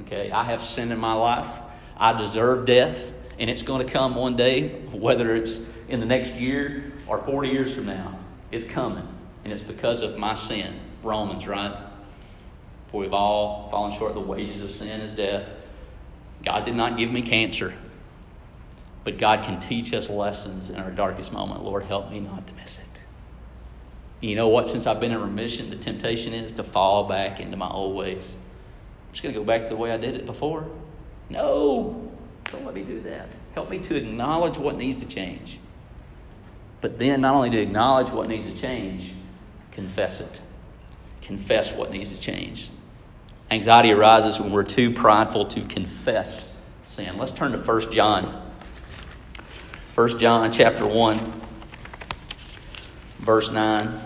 Okay, 0.01 0.31
I 0.31 0.45
have 0.45 0.63
sin 0.63 0.93
in 0.93 0.99
my 0.99 1.13
life. 1.13 1.49
I 1.97 2.17
deserve 2.17 2.65
death, 2.65 3.11
and 3.39 3.49
it's 3.49 3.61
going 3.61 3.85
to 3.85 3.91
come 3.91 4.15
one 4.15 4.35
day, 4.35 4.69
whether 4.91 5.35
it's 5.35 5.61
in 5.87 5.99
the 5.99 6.05
next 6.05 6.33
year 6.33 6.91
or 7.07 7.23
40 7.23 7.49
years 7.49 7.73
from 7.73 7.85
now. 7.85 8.19
It's 8.51 8.63
coming, 8.63 9.07
and 9.43 9.53
it's 9.53 9.63
because 9.63 10.01
of 10.01 10.17
my 10.17 10.33
sin. 10.33 10.79
Romans, 11.03 11.47
right? 11.47 11.87
For 12.91 13.01
we've 13.01 13.13
all 13.13 13.69
fallen 13.69 13.97
short. 13.97 14.13
The 14.13 14.19
wages 14.19 14.61
of 14.61 14.71
sin 14.71 15.01
is 15.01 15.11
death. 15.11 15.47
God 16.43 16.65
did 16.65 16.75
not 16.75 16.97
give 16.97 17.11
me 17.11 17.21
cancer. 17.21 17.73
But 19.03 19.17
God 19.17 19.43
can 19.45 19.59
teach 19.59 19.93
us 19.93 20.09
lessons 20.09 20.69
in 20.69 20.75
our 20.75 20.91
darkest 20.91 21.31
moment. 21.31 21.63
Lord, 21.63 21.83
help 21.83 22.11
me 22.11 22.19
not 22.19 22.45
to 22.47 22.53
miss 22.53 22.79
it. 22.79 22.85
You 24.19 24.35
know 24.35 24.49
what? 24.49 24.67
Since 24.67 24.85
I've 24.85 24.99
been 24.99 25.11
in 25.11 25.21
remission, 25.21 25.69
the 25.69 25.77
temptation 25.77 26.33
is 26.33 26.51
to 26.53 26.63
fall 26.63 27.07
back 27.07 27.39
into 27.39 27.55
my 27.55 27.69
old 27.69 27.95
ways. 27.95 28.35
I'm 28.35 29.13
just 29.13 29.23
going 29.23 29.33
to 29.33 29.39
go 29.39 29.45
back 29.45 29.69
the 29.69 29.75
way 29.77 29.91
I 29.91 29.97
did 29.97 30.15
it 30.15 30.25
before. 30.25 30.67
No, 31.29 32.11
don't 32.51 32.65
let 32.65 32.73
me 32.73 32.83
do 32.83 32.99
that. 33.01 33.29
Help 33.53 33.69
me 33.69 33.79
to 33.79 33.95
acknowledge 33.95 34.57
what 34.57 34.77
needs 34.77 34.97
to 34.97 35.07
change. 35.07 35.59
But 36.81 36.97
then, 36.97 37.21
not 37.21 37.35
only 37.35 37.49
to 37.49 37.59
acknowledge 37.59 38.11
what 38.11 38.29
needs 38.29 38.45
to 38.45 38.55
change, 38.55 39.13
confess 39.71 40.21
it. 40.21 40.39
Confess 41.21 41.73
what 41.73 41.91
needs 41.91 42.13
to 42.13 42.19
change. 42.19 42.69
Anxiety 43.51 43.91
arises 43.91 44.39
when 44.39 44.51
we're 44.51 44.63
too 44.63 44.93
prideful 44.93 45.45
to 45.47 45.61
confess 45.65 46.47
sin. 46.83 47.17
Let's 47.17 47.31
turn 47.31 47.51
to 47.51 47.57
1 47.57 47.91
John. 47.91 48.51
1 49.95 50.19
John 50.19 50.51
chapter 50.51 50.87
1 50.87 51.39
verse 53.19 53.51
9. 53.51 53.99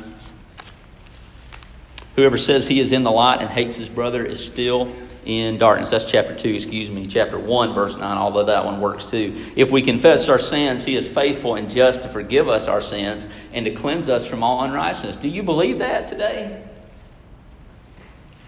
Whoever 2.16 2.38
says 2.38 2.68
he 2.68 2.80
is 2.80 2.92
in 2.92 3.04
the 3.04 3.12
light 3.12 3.42
and 3.42 3.50
hates 3.50 3.78
his 3.78 3.90
brother 3.90 4.26
is 4.26 4.44
still 4.44 4.94
in 5.26 5.58
darkness. 5.58 5.90
That's 5.90 6.10
chapter 6.10 6.36
2, 6.36 6.50
excuse 6.50 6.90
me. 6.90 7.08
Chapter 7.08 7.40
1, 7.40 7.74
verse 7.74 7.96
9, 7.96 8.04
although 8.18 8.46
that 8.46 8.66
one 8.66 8.82
works 8.82 9.06
too. 9.06 9.36
If 9.56 9.72
we 9.72 9.82
confess 9.82 10.30
our 10.30 10.40
sins, 10.40 10.84
he 10.84 10.96
is 10.96 11.08
faithful 11.08 11.56
and 11.56 11.70
just 11.70 12.04
to 12.04 12.10
forgive 12.10 12.50
us 12.50 12.68
our 12.68 12.82
sins 12.82 13.26
and 13.52 13.66
to 13.66 13.72
cleanse 13.72 14.10
us 14.10 14.26
from 14.26 14.44
all 14.44 14.64
unrighteousness. 14.64 15.16
Do 15.16 15.30
you 15.30 15.44
believe 15.44 15.80
that 15.80 16.08
today? 16.08 16.64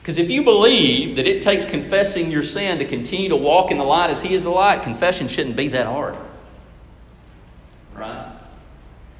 Because 0.01 0.19
if 0.19 0.29
you 0.29 0.43
believe 0.43 1.15
that 1.15 1.25
it 1.25 1.41
takes 1.41 1.65
confessing 1.65 2.29
your 2.29 2.43
sin 2.43 2.77
to 2.77 2.85
continue 2.85 3.29
to 3.29 3.35
walk 3.35 3.71
in 3.71 3.79
the 3.79 3.83
light 3.83 4.11
as 4.11 4.21
He 4.21 4.35
is 4.35 4.43
the 4.43 4.51
light, 4.51 4.83
confession 4.83 5.27
shouldn't 5.27 5.55
be 5.55 5.69
that 5.69 5.87
hard. 5.87 6.15
Right? 7.95 8.33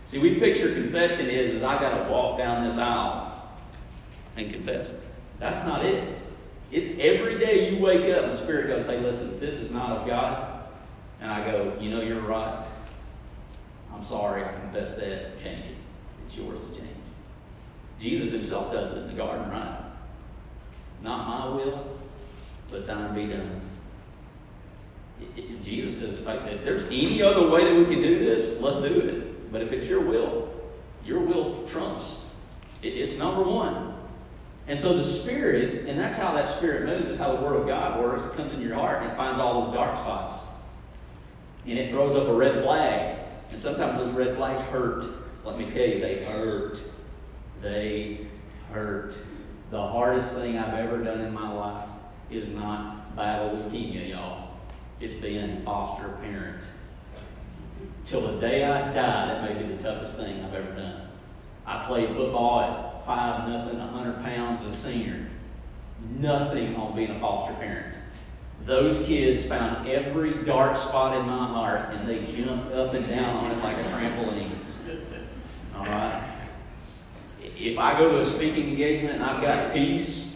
See, 0.05 0.19
we 0.19 0.35
picture 0.39 0.73
confession 0.73 1.27
is, 1.27 1.55
is 1.55 1.63
I 1.63 1.79
got 1.79 2.03
to 2.03 2.11
walk 2.11 2.37
down 2.37 2.67
this 2.67 2.77
aisle 2.77 3.49
and 4.37 4.53
confess. 4.53 4.87
That's 5.39 5.65
not 5.65 5.83
it. 5.83 6.17
It's 6.75 6.89
every 6.99 7.39
day 7.39 7.69
you 7.69 7.81
wake 7.81 8.13
up 8.13 8.25
and 8.25 8.33
the 8.33 8.37
Spirit 8.37 8.67
goes, 8.67 8.85
hey, 8.85 8.99
listen, 8.99 9.39
this 9.39 9.55
is 9.55 9.71
not 9.71 9.91
of 9.91 10.05
God. 10.05 10.65
And 11.21 11.31
I 11.31 11.49
go, 11.49 11.73
you 11.79 11.89
know, 11.89 12.01
you're 12.01 12.19
right. 12.19 12.67
I'm 13.93 14.03
sorry, 14.03 14.43
I 14.43 14.51
confess 14.51 14.89
that. 14.97 15.41
Change 15.41 15.67
it. 15.67 15.75
It's 16.25 16.35
yours 16.35 16.59
to 16.59 16.77
change. 16.77 16.97
Jesus 17.97 18.33
himself 18.33 18.73
does 18.73 18.91
it 18.91 18.97
in 18.97 19.07
the 19.07 19.13
garden, 19.13 19.49
right? 19.49 19.85
Not 21.01 21.29
my 21.29 21.55
will, 21.55 21.97
but 22.69 22.85
thine 22.85 23.15
be 23.15 23.27
done. 23.27 23.61
Jesus 25.63 25.99
says, 25.99 26.19
if, 26.19 26.27
I, 26.27 26.33
if 26.49 26.65
there's 26.65 26.83
any 26.87 27.21
other 27.21 27.47
way 27.47 27.63
that 27.63 27.73
we 27.73 27.85
can 27.85 28.03
do 28.03 28.19
this, 28.19 28.59
let's 28.59 28.75
do 28.79 28.99
it. 28.99 29.49
But 29.49 29.61
if 29.61 29.71
it's 29.71 29.87
your 29.87 30.01
will, 30.01 30.53
your 31.05 31.21
will 31.21 31.65
trumps. 31.69 32.17
It, 32.81 32.89
it's 32.89 33.17
number 33.17 33.43
one. 33.43 33.94
And 34.67 34.79
so 34.79 34.97
the 34.97 35.03
Spirit, 35.03 35.87
and 35.87 35.99
that's 35.99 36.17
how 36.17 36.33
that 36.33 36.57
Spirit 36.57 36.85
moves, 36.85 37.11
is 37.11 37.17
how 37.17 37.35
the 37.35 37.41
Word 37.41 37.55
of 37.55 37.67
God 37.67 38.01
works. 38.01 38.25
It 38.25 38.35
comes 38.35 38.53
in 38.53 38.61
your 38.61 38.75
heart 38.75 39.03
and 39.03 39.11
it 39.11 39.15
finds 39.15 39.39
all 39.39 39.65
those 39.65 39.75
dark 39.75 39.99
spots. 39.99 40.35
And 41.67 41.77
it 41.77 41.91
throws 41.91 42.15
up 42.15 42.27
a 42.27 42.33
red 42.33 42.63
flag. 42.63 43.19
And 43.51 43.59
sometimes 43.59 43.97
those 43.97 44.11
red 44.13 44.35
flags 44.35 44.63
hurt. 44.69 45.05
Let 45.43 45.59
me 45.59 45.65
tell 45.65 45.85
you, 45.85 45.99
they 45.99 46.23
hurt. 46.25 46.81
They 47.61 48.27
hurt. 48.71 49.15
The 49.69 49.81
hardest 49.81 50.31
thing 50.33 50.57
I've 50.57 50.73
ever 50.73 51.03
done 51.03 51.21
in 51.21 51.33
my 51.33 51.51
life 51.51 51.89
is 52.31 52.49
not 52.49 53.15
battle 53.15 53.49
leukemia, 53.49 54.09
y'all. 54.09 54.49
It's 54.99 55.13
being 55.21 55.63
foster 55.63 56.09
parent. 56.23 56.63
Till 58.05 58.33
the 58.33 58.39
day 58.39 58.63
I 58.63 58.93
die, 58.93 59.27
that 59.27 59.43
may 59.43 59.61
be 59.61 59.75
the 59.75 59.83
toughest 59.83 60.15
thing 60.15 60.43
I've 60.43 60.53
ever 60.53 60.71
done. 60.71 61.07
I 61.65 61.85
played 61.87 62.09
football 62.09 62.61
at 62.61 62.84
five 63.05 63.47
nothing, 63.47 63.79
a 63.79 63.87
hundred 63.87 64.23
pounds 64.23 64.65
of 64.65 64.79
senior. 64.79 65.27
Nothing 66.19 66.75
on 66.75 66.95
being 66.95 67.11
a 67.11 67.19
foster 67.19 67.53
parent. 67.55 67.95
Those 68.65 69.05
kids 69.05 69.45
found 69.45 69.87
every 69.87 70.43
dark 70.43 70.77
spot 70.77 71.17
in 71.17 71.25
my 71.25 71.47
heart 71.47 71.93
and 71.93 72.07
they 72.07 72.25
jumped 72.25 72.73
up 72.73 72.93
and 72.93 73.07
down 73.07 73.43
on 73.43 73.51
it 73.51 73.63
like 73.63 73.77
a 73.77 73.83
trampoline. 73.89 74.51
All 75.75 75.85
right? 75.85 76.31
if 77.57 77.77
I 77.77 77.97
go 77.97 78.11
to 78.11 78.19
a 78.19 78.25
speaking 78.25 78.69
engagement 78.69 79.15
and 79.15 79.23
I've 79.23 79.41
got 79.41 79.73
peace, 79.73 80.31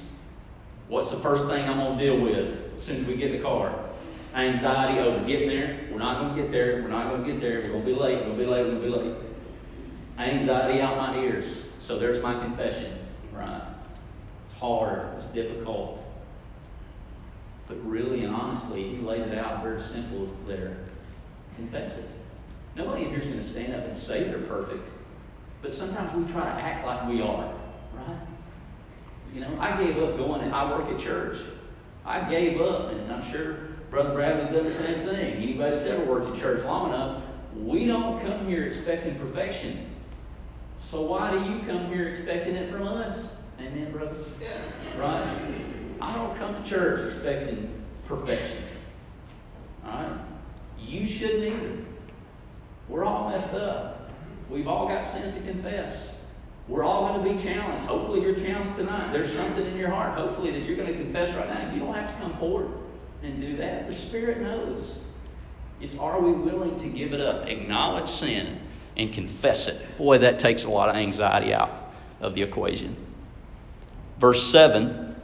what's 0.87 1.11
the 1.11 1.19
first 1.19 1.47
thing 1.47 1.67
I'm 1.67 1.77
going 1.77 1.97
to 1.97 2.03
deal 2.03 2.19
with 2.19 2.77
as 2.77 2.83
soon 2.83 3.01
as 3.01 3.05
we 3.05 3.15
get 3.15 3.31
in 3.31 3.37
the 3.37 3.43
car? 3.43 3.89
Anxiety 4.33 4.99
over 4.99 5.25
getting 5.25 5.49
there. 5.49 5.87
We're 5.91 5.97
not 5.97 6.19
going 6.19 6.35
to 6.35 6.41
get 6.41 6.51
there. 6.51 6.81
We're 6.81 6.89
not 6.89 7.09
going 7.09 7.23
to 7.23 7.31
get 7.31 7.41
there. 7.41 7.61
We're 7.61 7.69
going 7.69 7.85
to 7.85 7.85
be 7.85 7.95
late. 7.95 8.17
We're 8.19 8.25
going 8.25 8.37
to 8.37 8.43
be 8.43 8.49
late. 8.49 8.65
We're 8.65 8.71
going 8.71 8.81
to 8.81 8.87
be 8.87 8.95
late. 8.95 9.15
Anxiety 10.19 10.81
out 10.81 10.97
my 10.97 11.17
ears. 11.19 11.47
So 11.81 11.97
there's 11.97 12.21
my 12.21 12.37
confession, 12.39 12.99
right? 13.33 13.61
It's 14.49 14.59
hard. 14.59 15.15
It's 15.15 15.25
difficult. 15.25 16.03
But 17.67 17.77
really 17.87 18.23
and 18.25 18.33
honestly, 18.33 18.89
he 18.89 18.97
lays 18.97 19.27
it 19.27 19.37
out 19.37 19.63
very 19.63 19.83
simple 19.83 20.29
there. 20.47 20.77
Confess 21.55 21.97
it. 21.97 22.09
Nobody 22.75 23.03
in 23.03 23.09
here 23.09 23.19
is 23.19 23.27
going 23.27 23.39
to 23.39 23.47
stand 23.47 23.73
up 23.73 23.85
and 23.85 23.97
say 23.97 24.23
they're 24.23 24.39
perfect. 24.39 24.87
But 25.61 25.73
sometimes 25.73 26.13
we 26.13 26.31
try 26.31 26.45
to 26.45 26.61
act 26.61 26.85
like 26.85 27.09
we 27.09 27.21
are, 27.21 27.53
right? 27.93 28.17
You 29.33 29.41
know, 29.41 29.57
I 29.59 29.81
gave 29.81 30.01
up 30.01 30.17
going, 30.17 30.41
and 30.41 30.53
I 30.53 30.71
work 30.71 30.89
at 30.89 30.99
church. 30.99 31.39
I 32.05 32.27
gave 32.29 32.61
up, 32.61 32.91
and 32.91 33.11
I'm 33.11 33.29
sure 33.31 33.55
Brother 33.91 34.13
Bradley's 34.13 34.53
done 34.53 34.65
the 34.65 34.73
same 34.73 35.05
thing. 35.05 35.33
Anybody 35.33 35.75
that's 35.75 35.85
ever 35.85 36.05
worked 36.05 36.33
at 36.33 36.39
church 36.41 36.63
long 36.63 36.89
enough, 36.89 37.23
We 37.55 37.85
don't 37.85 38.21
come 38.21 38.47
here 38.47 38.63
expecting 38.63 39.15
perfection. 39.15 39.88
So 40.89 41.01
why 41.01 41.31
do 41.31 41.37
you 41.51 41.59
come 41.67 41.87
here 41.93 42.07
expecting 42.07 42.55
it 42.55 42.71
from 42.71 42.87
us? 42.87 43.27
Amen, 43.59 43.91
brother? 43.91 44.15
Yeah. 44.41 44.61
Right? 44.99 45.37
I 46.01 46.15
don't 46.15 46.35
come 46.37 46.63
to 46.63 46.67
church 46.67 47.13
expecting 47.13 47.83
perfection. 48.07 48.63
Alright? 49.85 50.19
You 50.79 51.05
shouldn't 51.05 51.43
either. 51.43 51.77
We're 52.87 53.05
all 53.05 53.29
messed 53.29 53.53
up. 53.53 54.09
We've 54.49 54.67
all 54.67 54.87
got 54.87 55.05
sins 55.05 55.35
to 55.35 55.41
confess. 55.43 56.07
We're 56.67 56.83
all 56.83 57.07
going 57.09 57.23
to 57.23 57.37
be 57.37 57.43
challenged. 57.43 57.85
Hopefully, 57.85 58.21
you're 58.21 58.35
challenged 58.35 58.75
tonight. 58.75 59.11
There's 59.11 59.31
something 59.31 59.65
in 59.65 59.77
your 59.77 59.89
heart, 59.89 60.17
hopefully, 60.17 60.51
that 60.51 60.63
you're 60.63 60.75
going 60.75 60.91
to 60.91 60.97
confess 60.97 61.35
right 61.35 61.47
now. 61.47 61.71
You 61.71 61.79
don't 61.79 61.93
have 61.93 62.11
to 62.15 62.21
come 62.21 62.37
forward 62.37 62.71
and 63.21 63.39
do 63.39 63.57
that. 63.57 63.87
The 63.87 63.95
Spirit 63.95 64.41
knows. 64.41 64.95
It's 65.81 65.95
are 65.97 66.19
we 66.19 66.31
willing 66.31 66.79
to 66.79 66.87
give 66.87 67.13
it 67.13 67.21
up, 67.21 67.47
acknowledge 67.47 68.09
sin, 68.09 68.59
and 68.97 69.13
confess 69.13 69.67
it? 69.67 69.97
Boy, 69.97 70.19
that 70.19 70.39
takes 70.39 70.63
a 70.63 70.69
lot 70.69 70.89
of 70.89 70.95
anxiety 70.95 71.53
out 71.53 71.91
of 72.19 72.35
the 72.35 72.41
equation. 72.43 72.95
Verse 74.19 74.41
7 74.51 75.15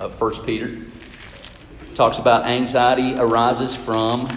of 0.00 0.20
1 0.20 0.44
Peter 0.44 0.82
talks 1.94 2.18
about 2.18 2.46
anxiety 2.46 3.14
arises 3.14 3.74
from 3.74 4.28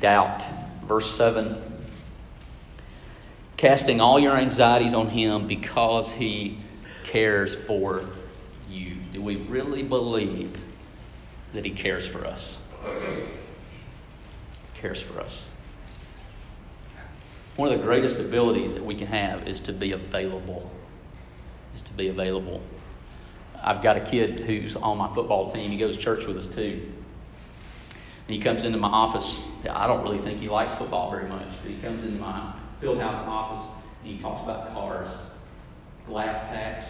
doubt. 0.00 0.44
Verse 0.86 1.10
7 1.16 1.62
casting 3.56 4.00
all 4.00 4.18
your 4.18 4.36
anxieties 4.36 4.94
on 4.94 5.08
Him 5.08 5.46
because 5.46 6.12
He 6.12 6.58
cares 7.04 7.54
for 7.54 8.04
you. 8.68 8.96
Do 9.12 9.22
we 9.22 9.36
really 9.36 9.82
believe 9.82 10.56
that 11.54 11.64
He 11.64 11.70
cares 11.70 12.06
for 12.06 12.26
us? 12.26 12.58
Cares 14.74 15.00
for 15.00 15.20
us. 15.20 15.48
One 17.56 17.72
of 17.72 17.78
the 17.78 17.84
greatest 17.84 18.20
abilities 18.20 18.74
that 18.74 18.84
we 18.84 18.94
can 18.94 19.06
have 19.06 19.48
is 19.48 19.60
to 19.60 19.72
be 19.72 19.92
available. 19.92 20.70
Is 21.74 21.80
to 21.82 21.92
be 21.94 22.08
available. 22.08 22.60
I've 23.62 23.82
got 23.82 23.96
a 23.96 24.00
kid 24.00 24.40
who's 24.40 24.76
on 24.76 24.98
my 24.98 25.12
football 25.14 25.50
team. 25.50 25.70
He 25.70 25.78
goes 25.78 25.96
to 25.96 26.02
church 26.02 26.26
with 26.26 26.36
us 26.36 26.46
too. 26.46 26.92
And 28.28 28.34
he 28.34 28.38
comes 28.38 28.64
into 28.64 28.78
my 28.78 28.88
office. 28.88 29.40
I 29.70 29.86
don't 29.86 30.02
really 30.02 30.18
think 30.18 30.40
he 30.40 30.48
likes 30.48 30.74
football 30.74 31.10
very 31.10 31.28
much, 31.28 31.48
but 31.62 31.70
he 31.70 31.78
comes 31.78 32.04
into 32.04 32.20
my 32.20 32.52
field 32.80 32.98
house 33.00 33.26
office 33.26 33.72
and 34.02 34.12
he 34.12 34.18
talks 34.20 34.42
about 34.42 34.74
cars, 34.74 35.10
glass 36.06 36.36
packs. 36.50 36.86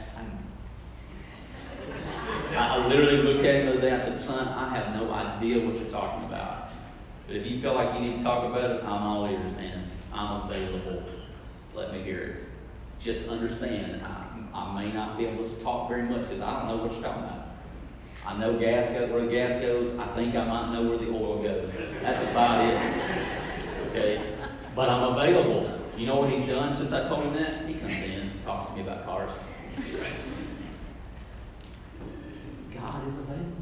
I, 2.57 2.57
I 2.57 2.87
literally 2.89 3.19
looked 3.19 3.45
at 3.45 3.55
him 3.55 3.67
the 3.67 3.73
other 3.73 3.81
day. 3.83 3.93
I 3.93 3.99
said, 3.99 4.19
"Son, 4.19 4.49
I 4.49 4.77
have 4.77 4.97
no 4.97 5.13
idea 5.13 5.65
what 5.65 5.79
you're 5.79 5.91
talking 5.91 6.25
about. 6.27 6.71
But 7.27 7.37
if 7.37 7.47
you 7.47 7.61
feel 7.61 7.75
like 7.75 7.95
you 7.95 8.01
need 8.01 8.17
to 8.19 8.23
talk 8.25 8.51
about 8.51 8.71
it, 8.71 8.83
I'm 8.83 9.03
all 9.03 9.27
ears, 9.27 9.57
man. 9.57 9.91
I'm 10.17 10.49
available. 10.49 11.03
Let 11.75 11.93
me 11.93 12.03
hear 12.03 12.21
it. 12.21 12.37
Just 12.99 13.29
understand, 13.29 14.03
I, 14.03 14.25
I 14.55 14.83
may 14.83 14.91
not 14.91 15.19
be 15.19 15.27
able 15.27 15.47
to 15.47 15.55
talk 15.63 15.89
very 15.91 16.05
much 16.05 16.23
because 16.23 16.41
I 16.41 16.59
don't 16.59 16.69
know 16.69 16.83
what 16.83 16.93
you're 16.93 17.03
talking 17.03 17.25
about. 17.25 17.49
I 18.25 18.37
know 18.39 18.59
gas 18.59 18.91
goes 18.99 19.11
where 19.11 19.27
the 19.27 19.31
gas 19.31 19.61
goes. 19.61 19.97
I 19.99 20.07
think 20.17 20.35
I 20.35 20.45
might 20.45 20.73
know 20.73 20.89
where 20.89 20.99
the 20.99 21.11
oil 21.11 21.43
goes. 21.43 21.71
That's 22.01 22.23
about 22.31 22.65
it. 22.65 22.77
Okay, 23.89 24.35
but 24.75 24.89
I'm 24.89 25.13
available. 25.13 25.79
You 25.97 26.07
know 26.07 26.17
what 26.17 26.31
he's 26.31 26.47
done 26.49 26.73
since 26.73 26.93
I 26.93 27.07
told 27.07 27.25
him 27.25 27.35
that? 27.35 27.69
He 27.69 27.75
comes 27.75 27.93
in, 27.93 28.33
talks 28.45 28.71
to 28.71 28.77
me 28.77 28.83
about 28.83 29.05
cars. 29.05 29.31
God 32.75 33.09
is 33.09 33.17
available. 33.19 33.53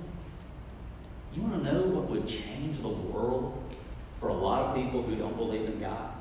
You 1.34 1.42
want 1.42 1.64
to 1.64 1.72
know 1.72 1.82
what 1.82 2.08
would 2.10 2.28
change 2.28 2.80
the 2.80 2.88
world 2.88 3.60
for 4.20 4.28
a 4.28 4.34
lot 4.34 4.62
of 4.68 4.76
people 4.76 5.02
who 5.02 5.16
don't 5.16 5.36
believe 5.36 5.68
in 5.68 5.80
God? 5.80 6.13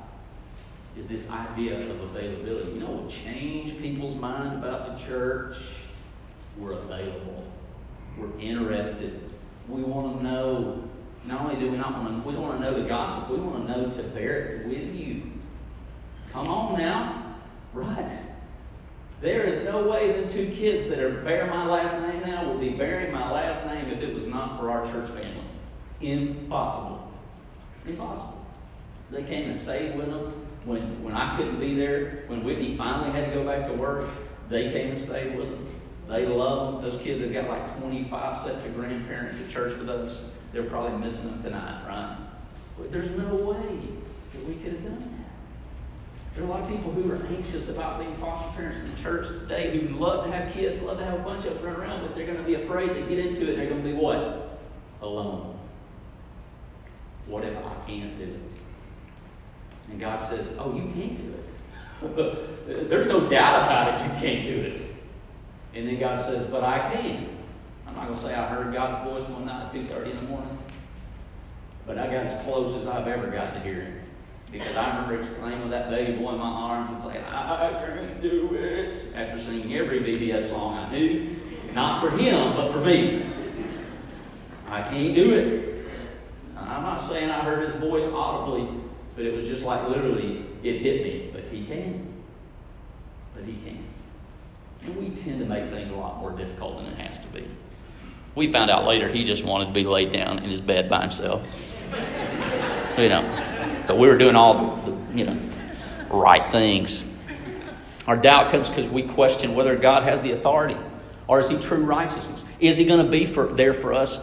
Is 0.96 1.06
this 1.06 1.28
idea 1.28 1.78
of 1.78 2.00
availability. 2.00 2.72
You 2.72 2.80
know 2.80 2.90
what 2.90 3.10
changed 3.10 3.80
people's 3.80 4.16
mind 4.16 4.58
about 4.58 4.96
the 4.96 5.04
church? 5.04 5.56
We're 6.56 6.72
available. 6.72 7.44
We're 8.16 8.38
interested. 8.38 9.28
We 9.68 9.82
want 9.82 10.18
to 10.18 10.24
know. 10.24 10.84
Not 11.26 11.40
only 11.40 11.58
do 11.58 11.70
we 11.70 11.78
not 11.78 12.02
want 12.02 12.22
to, 12.22 12.28
we 12.28 12.36
want 12.36 12.60
to 12.60 12.64
know 12.64 12.80
the 12.80 12.88
gospel. 12.88 13.36
We 13.36 13.42
want 13.42 13.66
to 13.66 13.72
know 13.72 13.90
to 13.90 14.02
bear 14.10 14.46
it 14.46 14.68
with 14.68 14.94
you. 14.94 15.22
Come 16.30 16.46
on 16.48 16.78
now. 16.78 17.38
Right. 17.72 18.20
There 19.20 19.44
is 19.44 19.64
no 19.64 19.88
way 19.88 20.12
them 20.12 20.32
two 20.32 20.54
kids 20.54 20.88
that 20.90 21.00
are 21.00 21.22
bear 21.22 21.46
my 21.46 21.66
last 21.66 22.00
name 22.06 22.20
now 22.20 22.48
would 22.48 22.60
be 22.60 22.70
bearing 22.70 23.10
my 23.10 23.32
last 23.32 23.66
name 23.66 23.88
if 23.88 24.00
it 24.00 24.14
was 24.14 24.28
not 24.28 24.60
for 24.60 24.70
our 24.70 24.86
church 24.92 25.08
family. 25.08 25.44
Impossible. 26.00 27.12
Impossible. 27.86 28.46
They 29.10 29.22
came 29.24 29.50
and 29.50 29.60
stayed 29.60 29.96
with 29.96 30.06
them 30.06 30.43
when, 30.64 31.02
when 31.02 31.14
I 31.14 31.36
couldn't 31.36 31.60
be 31.60 31.74
there. 31.74 32.24
When 32.26 32.44
Whitney 32.44 32.76
finally 32.76 33.12
had 33.12 33.28
to 33.28 33.34
go 33.34 33.44
back 33.44 33.66
to 33.68 33.74
work, 33.74 34.08
they 34.48 34.70
came 34.70 34.92
and 34.92 35.00
stayed 35.00 35.36
with 35.36 35.50
them. 35.50 35.66
They 36.08 36.26
love 36.26 36.82
them. 36.82 36.90
Those 36.90 37.00
kids 37.02 37.22
have 37.22 37.32
got 37.32 37.48
like 37.48 37.78
25 37.78 38.42
sets 38.42 38.66
of 38.66 38.74
grandparents 38.74 39.38
at 39.40 39.50
church 39.50 39.78
with 39.78 39.88
us. 39.88 40.20
They're 40.52 40.64
probably 40.64 40.98
missing 40.98 41.26
them 41.26 41.42
tonight, 41.42 41.86
right? 41.86 42.18
But 42.78 42.92
there's 42.92 43.10
no 43.10 43.34
way 43.34 43.78
that 44.32 44.48
we 44.48 44.54
could 44.56 44.72
have 44.72 44.84
done 44.84 45.00
that. 45.00 45.14
There 46.34 46.42
are 46.42 46.46
a 46.46 46.50
lot 46.50 46.62
of 46.62 46.68
people 46.68 46.90
who 46.90 47.10
are 47.12 47.24
anxious 47.26 47.68
about 47.68 48.00
being 48.00 48.16
foster 48.16 48.50
parents 48.56 48.80
in 48.80 48.94
the 48.94 49.00
church 49.00 49.28
today 49.40 49.78
who 49.78 49.96
love 49.96 50.24
to 50.26 50.32
have 50.32 50.52
kids, 50.52 50.82
love 50.82 50.98
to 50.98 51.04
have 51.04 51.20
a 51.20 51.22
bunch 51.22 51.46
of 51.46 51.54
them 51.54 51.64
run 51.64 51.76
around, 51.76 52.06
but 52.06 52.16
they're 52.16 52.26
going 52.26 52.38
to 52.38 52.44
be 52.44 52.54
afraid 52.54 52.88
to 52.88 53.02
get 53.02 53.18
into 53.18 53.50
it. 53.50 53.56
They're 53.56 53.68
going 53.68 53.82
to 53.82 53.88
be 53.88 53.94
what? 53.94 54.60
Alone. 55.00 55.58
What 57.26 57.44
if 57.44 57.56
I 57.56 57.74
can't 57.86 58.18
do 58.18 58.24
it? 58.24 58.63
And 59.94 60.00
God 60.00 60.28
says, 60.28 60.48
Oh, 60.58 60.74
you 60.74 60.82
can't 60.92 61.16
do 61.16 61.34
it. 62.02 62.88
There's 62.88 63.06
no 63.06 63.30
doubt 63.30 63.62
about 63.62 63.94
it, 63.94 64.12
you 64.12 64.20
can't 64.20 64.44
do 64.44 64.60
it. 64.60 64.82
And 65.72 65.86
then 65.86 66.00
God 66.00 66.20
says, 66.20 66.48
But 66.50 66.64
I 66.64 66.92
can. 66.92 67.28
I'm 67.86 67.94
not 67.94 68.08
going 68.08 68.18
to 68.18 68.24
say 68.24 68.34
I 68.34 68.48
heard 68.48 68.74
God's 68.74 69.08
voice 69.08 69.28
one 69.30 69.46
night 69.46 69.66
at 69.66 69.72
2.30 69.72 70.10
in 70.10 70.16
the 70.16 70.22
morning, 70.22 70.58
but 71.86 71.96
I 71.96 72.06
got 72.06 72.26
as 72.26 72.44
close 72.44 72.74
as 72.80 72.88
I've 72.88 73.06
ever 73.06 73.28
gotten 73.28 73.54
to 73.54 73.60
hearing 73.60 74.00
because 74.50 74.76
I 74.76 74.88
remember 74.96 75.20
exclaiming 75.20 75.62
with 75.62 75.70
that 75.70 75.90
baby 75.90 76.14
boy 76.14 76.32
in 76.32 76.38
my 76.38 76.48
arms 76.48 76.90
and 76.90 77.12
saying, 77.12 77.24
I 77.24 77.72
can't 77.86 78.20
do 78.20 78.52
it. 78.54 79.14
After 79.14 79.44
singing 79.44 79.76
every 79.76 80.00
VBS 80.00 80.50
song 80.50 80.74
I 80.74 80.90
knew. 80.90 81.36
Not 81.72 82.02
for 82.02 82.10
him, 82.10 82.56
but 82.56 82.72
for 82.72 82.80
me. 82.80 83.32
I 84.66 84.82
can't 84.82 85.14
do 85.14 85.34
it. 85.34 85.86
I'm 86.56 86.82
not 86.82 87.08
saying 87.08 87.30
I 87.30 87.44
heard 87.44 87.68
his 87.68 87.80
voice 87.80 88.04
audibly, 88.12 88.68
but 89.16 89.24
it 89.24 89.34
was 89.34 89.46
just 89.46 89.64
like 89.64 89.88
literally, 89.88 90.44
it 90.62 90.80
hit 90.80 91.02
me. 91.02 91.30
But 91.32 91.44
he 91.44 91.64
can. 91.66 92.12
But 93.34 93.44
he 93.44 93.52
can. 93.64 93.84
And 94.82 94.96
we 94.96 95.10
tend 95.22 95.40
to 95.40 95.46
make 95.46 95.70
things 95.70 95.90
a 95.90 95.94
lot 95.94 96.18
more 96.20 96.32
difficult 96.32 96.78
than 96.78 96.86
it 96.86 96.98
has 96.98 97.20
to 97.24 97.28
be. 97.28 97.48
We 98.34 98.52
found 98.52 98.70
out 98.70 98.84
later 98.84 99.08
he 99.08 99.24
just 99.24 99.44
wanted 99.44 99.66
to 99.66 99.72
be 99.72 99.84
laid 99.84 100.12
down 100.12 100.40
in 100.40 100.50
his 100.50 100.60
bed 100.60 100.88
by 100.88 101.02
himself. 101.02 101.42
you 102.98 103.08
know. 103.08 103.84
But 103.86 103.98
we 103.98 104.08
were 104.08 104.18
doing 104.18 104.36
all 104.36 104.76
the, 104.76 104.90
the 104.90 105.18
you 105.18 105.24
know, 105.24 105.38
right 106.10 106.50
things. 106.50 107.04
Our 108.06 108.16
doubt 108.16 108.50
comes 108.50 108.68
because 108.68 108.88
we 108.88 109.02
question 109.02 109.54
whether 109.54 109.76
God 109.76 110.02
has 110.02 110.20
the 110.20 110.32
authority 110.32 110.76
or 111.26 111.40
is 111.40 111.48
he 111.48 111.58
true 111.58 111.82
righteousness? 111.84 112.44
Is 112.60 112.76
he 112.76 112.84
going 112.84 113.04
to 113.04 113.10
be 113.10 113.26
for, 113.26 113.46
there 113.46 113.72
for 113.72 113.94
us 113.94 114.20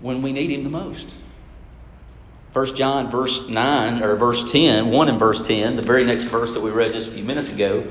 when 0.00 0.22
we 0.22 0.32
need 0.32 0.50
him 0.50 0.62
the 0.62 0.68
most? 0.68 1.14
1 2.52 2.74
John 2.74 3.10
verse 3.10 3.48
9 3.48 4.02
or 4.02 4.16
verse 4.16 4.50
10, 4.50 4.86
1 4.90 5.08
and 5.08 5.18
verse 5.18 5.40
10, 5.40 5.76
the 5.76 5.82
very 5.82 6.04
next 6.04 6.24
verse 6.24 6.54
that 6.54 6.60
we 6.60 6.70
read 6.70 6.92
just 6.92 7.08
a 7.08 7.12
few 7.12 7.22
minutes 7.22 7.48
ago, 7.48 7.86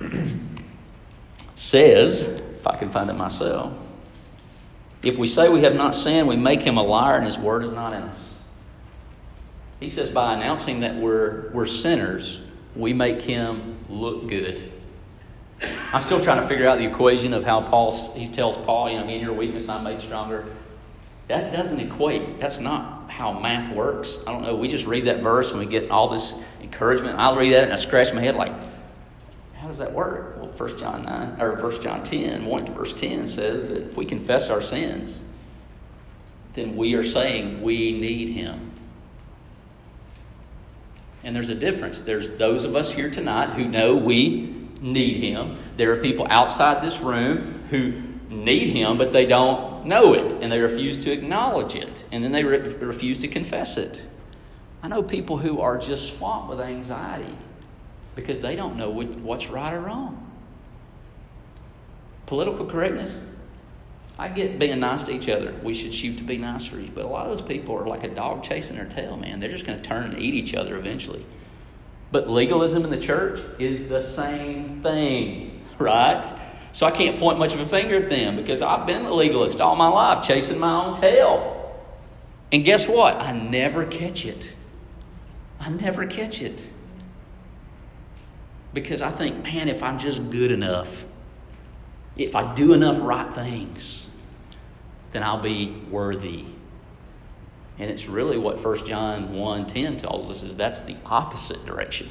says, 1.54 2.22
if 2.22 2.66
I 2.66 2.76
can 2.76 2.90
find 2.90 3.10
it 3.10 3.14
myself, 3.14 3.74
if 5.02 5.18
we 5.18 5.26
say 5.26 5.50
we 5.50 5.62
have 5.62 5.74
not 5.74 5.94
sinned, 5.94 6.28
we 6.28 6.36
make 6.36 6.62
him 6.62 6.78
a 6.78 6.82
liar 6.82 7.16
and 7.16 7.26
his 7.26 7.36
word 7.36 7.62
is 7.64 7.70
not 7.70 7.92
in 7.92 8.02
us. 8.04 8.18
He 9.80 9.88
says, 9.88 10.08
by 10.08 10.32
announcing 10.32 10.80
that 10.80 10.96
we're, 10.96 11.50
we're 11.50 11.66
sinners, 11.66 12.40
we 12.74 12.94
make 12.94 13.20
him 13.20 13.76
look 13.90 14.28
good. 14.28 14.72
I'm 15.92 16.00
still 16.00 16.22
trying 16.22 16.40
to 16.40 16.48
figure 16.48 16.66
out 16.66 16.78
the 16.78 16.86
equation 16.86 17.34
of 17.34 17.44
how 17.44 17.60
Paul, 17.60 18.14
he 18.14 18.28
tells 18.28 18.56
Paul, 18.56 18.90
you 18.90 18.98
know, 18.98 19.06
in 19.06 19.20
your 19.20 19.34
weakness 19.34 19.68
I'm 19.68 19.84
made 19.84 20.00
stronger. 20.00 20.46
That 21.28 21.52
doesn't 21.52 21.80
equate. 21.80 22.40
That's 22.40 22.58
not 22.58 22.93
how 23.08 23.32
math 23.38 23.74
works. 23.74 24.18
I 24.26 24.32
don't 24.32 24.42
know. 24.42 24.56
We 24.56 24.68
just 24.68 24.86
read 24.86 25.06
that 25.06 25.22
verse 25.22 25.50
and 25.50 25.60
we 25.60 25.66
get 25.66 25.90
all 25.90 26.08
this 26.08 26.34
encouragement. 26.60 27.18
I'll 27.18 27.36
read 27.36 27.54
that 27.54 27.64
and 27.64 27.72
I 27.72 27.76
scratch 27.76 28.12
my 28.12 28.20
head 28.20 28.36
like, 28.36 28.52
how 29.54 29.68
does 29.68 29.78
that 29.78 29.92
work? 29.92 30.36
Well, 30.36 30.48
1 30.48 30.78
John 30.78 31.04
9, 31.04 31.40
or 31.40 31.54
1 31.54 31.82
John 31.82 32.02
10, 32.02 32.44
1 32.44 32.66
to 32.66 32.72
verse 32.72 32.92
10 32.92 33.26
says 33.26 33.66
that 33.66 33.88
if 33.88 33.96
we 33.96 34.04
confess 34.04 34.50
our 34.50 34.60
sins, 34.60 35.20
then 36.54 36.76
we 36.76 36.94
are 36.94 37.04
saying 37.04 37.62
we 37.62 37.98
need 37.98 38.30
him. 38.30 38.72
And 41.24 41.34
there's 41.34 41.48
a 41.48 41.54
difference. 41.54 42.02
There's 42.02 42.28
those 42.28 42.64
of 42.64 42.76
us 42.76 42.92
here 42.92 43.10
tonight 43.10 43.50
who 43.54 43.64
know 43.64 43.96
we 43.96 44.54
need 44.80 45.22
Him. 45.22 45.56
There 45.76 45.92
are 45.92 45.96
people 45.96 46.26
outside 46.30 46.84
this 46.84 47.00
room 47.00 47.64
who 47.70 47.94
need 48.28 48.68
Him, 48.68 48.98
but 48.98 49.12
they 49.12 49.24
don't 49.24 49.73
know 49.86 50.14
it, 50.14 50.32
and 50.34 50.50
they 50.50 50.58
refuse 50.60 50.98
to 50.98 51.12
acknowledge 51.12 51.74
it, 51.74 52.04
and 52.12 52.22
then 52.22 52.32
they 52.32 52.44
re- 52.44 52.58
refuse 52.58 53.18
to 53.20 53.28
confess 53.28 53.76
it. 53.76 54.06
I 54.82 54.88
know 54.88 55.02
people 55.02 55.38
who 55.38 55.60
are 55.60 55.78
just 55.78 56.16
swamped 56.16 56.48
with 56.48 56.60
anxiety 56.60 57.34
because 58.14 58.40
they 58.40 58.56
don't 58.56 58.76
know 58.76 58.90
what's 58.90 59.48
right 59.48 59.72
or 59.72 59.80
wrong. 59.80 60.30
Political 62.26 62.66
correctness, 62.66 63.20
I 64.18 64.28
get 64.28 64.58
being 64.58 64.80
nice 64.80 65.02
to 65.04 65.12
each 65.12 65.28
other. 65.28 65.54
We 65.62 65.74
should 65.74 65.92
shoot 65.92 66.18
to 66.18 66.22
be 66.22 66.38
nice 66.38 66.64
for 66.64 66.78
you. 66.78 66.90
But 66.94 67.04
a 67.04 67.08
lot 67.08 67.26
of 67.26 67.36
those 67.36 67.46
people 67.46 67.76
are 67.76 67.86
like 67.86 68.04
a 68.04 68.08
dog 68.08 68.44
chasing 68.44 68.76
their 68.76 68.84
tail, 68.84 69.16
man. 69.16 69.40
They're 69.40 69.50
just 69.50 69.66
going 69.66 69.80
to 69.80 69.84
turn 69.84 70.12
and 70.12 70.22
eat 70.22 70.34
each 70.34 70.54
other 70.54 70.78
eventually. 70.78 71.26
But 72.12 72.30
legalism 72.30 72.84
in 72.84 72.90
the 72.90 73.00
church 73.00 73.40
is 73.58 73.88
the 73.88 74.08
same 74.08 74.82
thing, 74.82 75.64
right? 75.78 76.24
So 76.74 76.86
I 76.86 76.90
can't 76.90 77.20
point 77.20 77.38
much 77.38 77.54
of 77.54 77.60
a 77.60 77.66
finger 77.66 78.02
at 78.02 78.08
them 78.08 78.34
because 78.34 78.60
I've 78.60 78.84
been 78.84 79.04
a 79.04 79.14
legalist 79.14 79.60
all 79.60 79.76
my 79.76 79.86
life, 79.86 80.26
chasing 80.26 80.58
my 80.58 80.86
own 80.86 81.00
tail. 81.00 81.72
And 82.50 82.64
guess 82.64 82.88
what? 82.88 83.14
I 83.14 83.30
never 83.30 83.86
catch 83.86 84.26
it. 84.26 84.50
I 85.60 85.68
never 85.68 86.04
catch 86.04 86.42
it. 86.42 86.68
Because 88.72 89.02
I 89.02 89.12
think, 89.12 89.44
man, 89.44 89.68
if 89.68 89.84
I'm 89.84 90.00
just 90.00 90.30
good 90.30 90.50
enough, 90.50 91.04
if 92.16 92.34
I 92.34 92.52
do 92.54 92.72
enough 92.72 92.96
right 93.00 93.32
things, 93.32 94.08
then 95.12 95.22
I'll 95.22 95.40
be 95.40 95.80
worthy. 95.92 96.44
And 97.78 97.88
it's 97.88 98.08
really 98.08 98.36
what 98.36 98.58
1 98.58 98.84
John 98.84 99.28
1:10 99.34 99.96
tells 99.98 100.28
us 100.28 100.42
is 100.42 100.56
that's 100.56 100.80
the 100.80 100.96
opposite 101.06 101.64
direction. 101.66 102.10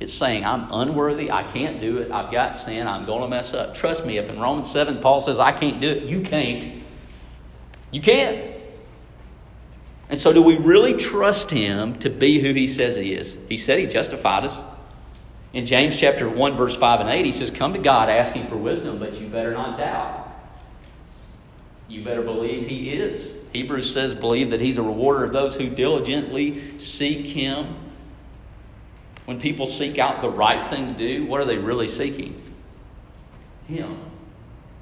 It's 0.00 0.12
saying 0.12 0.44
I'm 0.44 0.70
unworthy, 0.72 1.30
I 1.30 1.44
can't 1.44 1.80
do 1.80 1.98
it, 1.98 2.10
I've 2.10 2.32
got 2.32 2.56
sin, 2.56 2.86
I'm 2.86 3.04
going 3.06 3.22
to 3.22 3.28
mess 3.28 3.54
up. 3.54 3.74
Trust 3.74 4.04
me, 4.04 4.18
if 4.18 4.28
in 4.28 4.38
Romans 4.40 4.70
7 4.70 5.00
Paul 5.00 5.20
says 5.20 5.38
I 5.38 5.52
can't 5.52 5.80
do 5.80 5.88
it, 5.88 6.02
you 6.04 6.20
can't. 6.20 6.66
You 7.90 8.00
can't. 8.00 8.54
And 10.08 10.20
so 10.20 10.32
do 10.32 10.42
we 10.42 10.56
really 10.56 10.94
trust 10.94 11.50
him 11.50 11.98
to 12.00 12.10
be 12.10 12.40
who 12.40 12.52
he 12.52 12.66
says 12.66 12.96
he 12.96 13.14
is? 13.14 13.36
He 13.48 13.56
said 13.56 13.78
he 13.78 13.86
justified 13.86 14.44
us. 14.44 14.64
In 15.52 15.66
James 15.66 15.98
chapter 15.98 16.28
1, 16.28 16.56
verse 16.56 16.74
5 16.74 17.00
and 17.00 17.10
8, 17.10 17.24
he 17.24 17.32
says, 17.32 17.50
Come 17.50 17.74
to 17.74 17.78
God 17.78 18.08
asking 18.08 18.48
for 18.48 18.56
wisdom, 18.56 18.98
but 18.98 19.14
you 19.14 19.28
better 19.28 19.52
not 19.52 19.78
doubt. 19.78 20.28
You 21.88 22.02
better 22.02 22.22
believe 22.22 22.66
he 22.66 22.90
is. 22.90 23.34
Hebrews 23.52 23.92
says, 23.92 24.14
Believe 24.14 24.50
that 24.50 24.60
he's 24.60 24.78
a 24.78 24.82
rewarder 24.82 25.24
of 25.24 25.32
those 25.32 25.54
who 25.54 25.70
diligently 25.70 26.78
seek 26.78 27.26
him. 27.26 27.76
When 29.24 29.40
people 29.40 29.66
seek 29.66 29.98
out 29.98 30.20
the 30.20 30.28
right 30.28 30.68
thing 30.68 30.94
to 30.94 30.98
do, 30.98 31.26
what 31.26 31.40
are 31.40 31.44
they 31.44 31.56
really 31.56 31.88
seeking? 31.88 32.40
Him. 33.66 33.98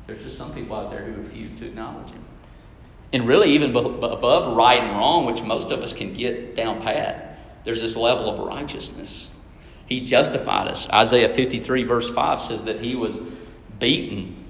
There's 0.06 0.22
just 0.22 0.36
some 0.36 0.52
people 0.52 0.76
out 0.76 0.90
there 0.90 1.04
who 1.04 1.22
refuse 1.22 1.56
to 1.60 1.66
acknowledge 1.66 2.10
him. 2.10 2.24
And 3.12 3.28
really, 3.28 3.50
even 3.50 3.76
above 3.76 4.56
right 4.56 4.80
and 4.80 4.90
wrong, 4.92 5.26
which 5.26 5.42
most 5.42 5.70
of 5.70 5.80
us 5.80 5.92
can 5.92 6.14
get 6.14 6.56
down 6.56 6.80
pat, 6.80 7.38
there's 7.64 7.80
this 7.80 7.94
level 7.94 8.30
of 8.30 8.40
righteousness. 8.40 9.28
He 9.86 10.00
justified 10.00 10.68
us. 10.68 10.88
Isaiah 10.88 11.28
53, 11.28 11.84
verse 11.84 12.10
5 12.10 12.42
says 12.42 12.64
that 12.64 12.80
he 12.80 12.96
was 12.96 13.20
beaten. 13.78 14.44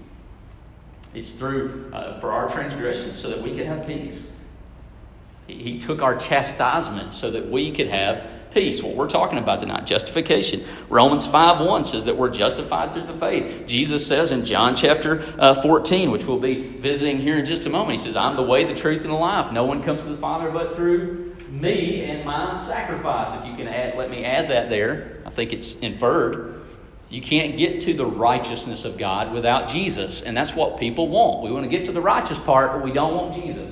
It's 1.14 1.34
through 1.34 1.90
uh, 1.92 2.20
for 2.20 2.32
our 2.32 2.48
transgressions 2.48 3.18
so 3.18 3.28
that 3.30 3.42
we 3.42 3.56
could 3.56 3.66
have 3.66 3.86
peace. 3.86 4.28
He, 5.46 5.54
he 5.54 5.78
took 5.80 6.00
our 6.00 6.16
chastisement 6.16 7.12
so 7.12 7.30
that 7.32 7.50
we 7.50 7.72
could 7.72 7.88
have 7.88 8.30
peace. 8.54 8.82
What 8.82 8.96
we're 8.96 9.08
talking 9.08 9.38
about 9.38 9.60
tonight, 9.60 9.86
justification. 9.86 10.64
Romans 10.88 11.26
5 11.26 11.66
1 11.66 11.84
says 11.84 12.04
that 12.04 12.16
we're 12.16 12.30
justified 12.30 12.92
through 12.92 13.06
the 13.06 13.12
faith. 13.12 13.66
Jesus 13.66 14.06
says 14.06 14.32
in 14.32 14.44
John 14.44 14.76
chapter 14.76 15.22
uh, 15.38 15.60
14, 15.62 16.10
which 16.10 16.24
we'll 16.24 16.38
be 16.38 16.68
visiting 16.76 17.18
here 17.18 17.38
in 17.38 17.46
just 17.46 17.66
a 17.66 17.70
moment, 17.70 17.98
He 17.98 18.04
says, 18.04 18.16
I'm 18.16 18.36
the 18.36 18.42
way, 18.42 18.64
the 18.64 18.74
truth, 18.74 19.02
and 19.02 19.12
the 19.12 19.16
life. 19.16 19.52
No 19.52 19.64
one 19.64 19.82
comes 19.82 20.02
to 20.02 20.08
the 20.08 20.18
Father 20.18 20.50
but 20.50 20.76
through 20.76 21.36
me 21.48 22.04
and 22.04 22.24
my 22.24 22.56
sacrifice. 22.66 23.38
If 23.40 23.46
you 23.46 23.56
can 23.56 23.68
add, 23.68 23.96
let 23.96 24.10
me 24.10 24.24
add 24.24 24.50
that 24.50 24.70
there. 24.70 25.22
I 25.26 25.30
think 25.30 25.52
it's 25.52 25.74
inferred. 25.76 26.62
You 27.12 27.20
can't 27.20 27.58
get 27.58 27.82
to 27.82 27.92
the 27.92 28.06
righteousness 28.06 28.86
of 28.86 28.96
God 28.96 29.34
without 29.34 29.68
Jesus. 29.68 30.22
And 30.22 30.34
that's 30.34 30.54
what 30.54 30.80
people 30.80 31.08
want. 31.08 31.42
We 31.42 31.52
want 31.52 31.64
to 31.64 31.68
get 31.68 31.84
to 31.86 31.92
the 31.92 32.00
righteous 32.00 32.38
part, 32.38 32.72
but 32.72 32.82
we 32.82 32.90
don't 32.90 33.14
want 33.14 33.34
Jesus. 33.34 33.70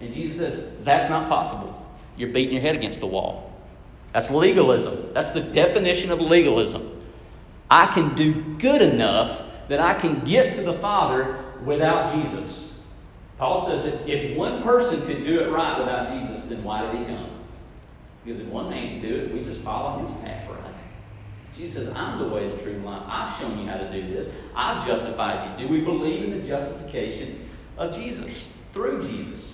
And 0.00 0.12
Jesus 0.12 0.38
says, 0.38 0.72
that's 0.82 1.08
not 1.08 1.28
possible. 1.28 1.78
You're 2.16 2.30
beating 2.30 2.54
your 2.54 2.60
head 2.60 2.74
against 2.74 2.98
the 2.98 3.06
wall. 3.06 3.51
That's 4.12 4.30
legalism. 4.30 5.12
That's 5.14 5.30
the 5.30 5.40
definition 5.40 6.10
of 6.10 6.20
legalism. 6.20 7.02
I 7.70 7.86
can 7.86 8.14
do 8.14 8.56
good 8.58 8.82
enough 8.82 9.42
that 9.68 9.80
I 9.80 9.94
can 9.94 10.24
get 10.24 10.54
to 10.56 10.62
the 10.62 10.74
Father 10.74 11.42
without 11.64 12.14
Jesus. 12.14 12.74
Paul 13.38 13.66
says 13.66 13.86
if, 13.86 14.06
if 14.06 14.36
one 14.36 14.62
person 14.62 15.06
could 15.06 15.24
do 15.24 15.40
it 15.40 15.50
right 15.50 15.78
without 15.78 16.10
Jesus, 16.10 16.44
then 16.44 16.62
why 16.62 16.82
did 16.82 17.00
he 17.00 17.06
come? 17.06 17.30
Because 18.24 18.40
if 18.40 18.46
one 18.46 18.70
man 18.70 19.00
can 19.00 19.08
do 19.08 19.16
it, 19.16 19.32
we 19.32 19.42
just 19.42 19.62
follow 19.62 20.04
his 20.04 20.14
path 20.18 20.48
right. 20.48 20.74
Jesus 21.56 21.86
says, 21.86 21.94
I'm 21.94 22.18
the 22.18 22.28
way, 22.28 22.48
the 22.48 22.56
truth, 22.56 22.76
and 22.76 22.84
life. 22.84 23.02
I've 23.06 23.38
shown 23.38 23.58
you 23.58 23.66
how 23.66 23.76
to 23.76 23.92
do 23.92 24.14
this. 24.14 24.28
I've 24.54 24.86
justified 24.86 25.58
you. 25.58 25.66
Do 25.66 25.72
we 25.72 25.80
believe 25.80 26.24
in 26.24 26.30
the 26.30 26.46
justification 26.46 27.48
of 27.76 27.94
Jesus? 27.94 28.48
Through 28.72 29.06
Jesus. 29.08 29.51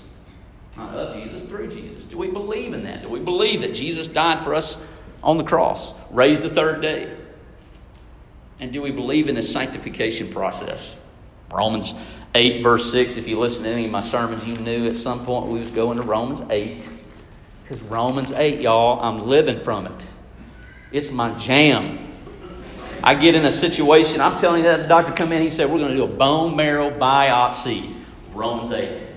Not 0.78 0.94
of 0.94 1.16
Jesus, 1.16 1.44
through 1.44 1.68
Jesus. 1.68 2.04
Do 2.04 2.16
we 2.16 2.30
believe 2.30 2.72
in 2.72 2.84
that? 2.84 3.02
Do 3.02 3.08
we 3.08 3.18
believe 3.18 3.62
that 3.62 3.74
Jesus 3.74 4.06
died 4.06 4.44
for 4.44 4.54
us 4.54 4.76
on 5.24 5.36
the 5.36 5.44
cross, 5.44 5.92
raised 6.10 6.44
the 6.44 6.50
third 6.50 6.80
day? 6.80 7.16
And 8.60 8.72
do 8.72 8.80
we 8.80 8.92
believe 8.92 9.28
in 9.28 9.34
the 9.34 9.42
sanctification 9.42 10.32
process? 10.32 10.94
Romans 11.50 11.94
8, 12.34 12.62
verse 12.62 12.90
6. 12.92 13.16
If 13.16 13.26
you 13.26 13.38
listen 13.38 13.64
to 13.64 13.70
any 13.70 13.86
of 13.86 13.90
my 13.90 14.00
sermons, 14.00 14.46
you 14.46 14.54
knew 14.54 14.86
at 14.86 14.94
some 14.96 15.24
point 15.24 15.46
we 15.46 15.58
was 15.58 15.70
going 15.70 15.96
to 15.96 16.02
Romans 16.02 16.42
8. 16.48 16.88
Because 17.64 17.82
Romans 17.82 18.30
8, 18.30 18.60
y'all, 18.60 19.00
I'm 19.00 19.26
living 19.26 19.62
from 19.64 19.86
it. 19.86 20.06
It's 20.92 21.10
my 21.10 21.36
jam. 21.38 21.98
I 23.02 23.14
get 23.14 23.34
in 23.34 23.44
a 23.44 23.50
situation, 23.50 24.20
I'm 24.20 24.36
telling 24.36 24.64
you 24.64 24.70
that 24.70 24.82
the 24.84 24.88
doctor 24.88 25.12
come 25.12 25.32
in, 25.32 25.42
he 25.42 25.48
said, 25.48 25.70
we're 25.70 25.78
going 25.78 25.90
to 25.90 25.96
do 25.96 26.04
a 26.04 26.08
bone 26.08 26.56
marrow 26.56 26.90
biopsy. 26.90 27.94
Romans 28.32 28.72
8. 28.72 29.07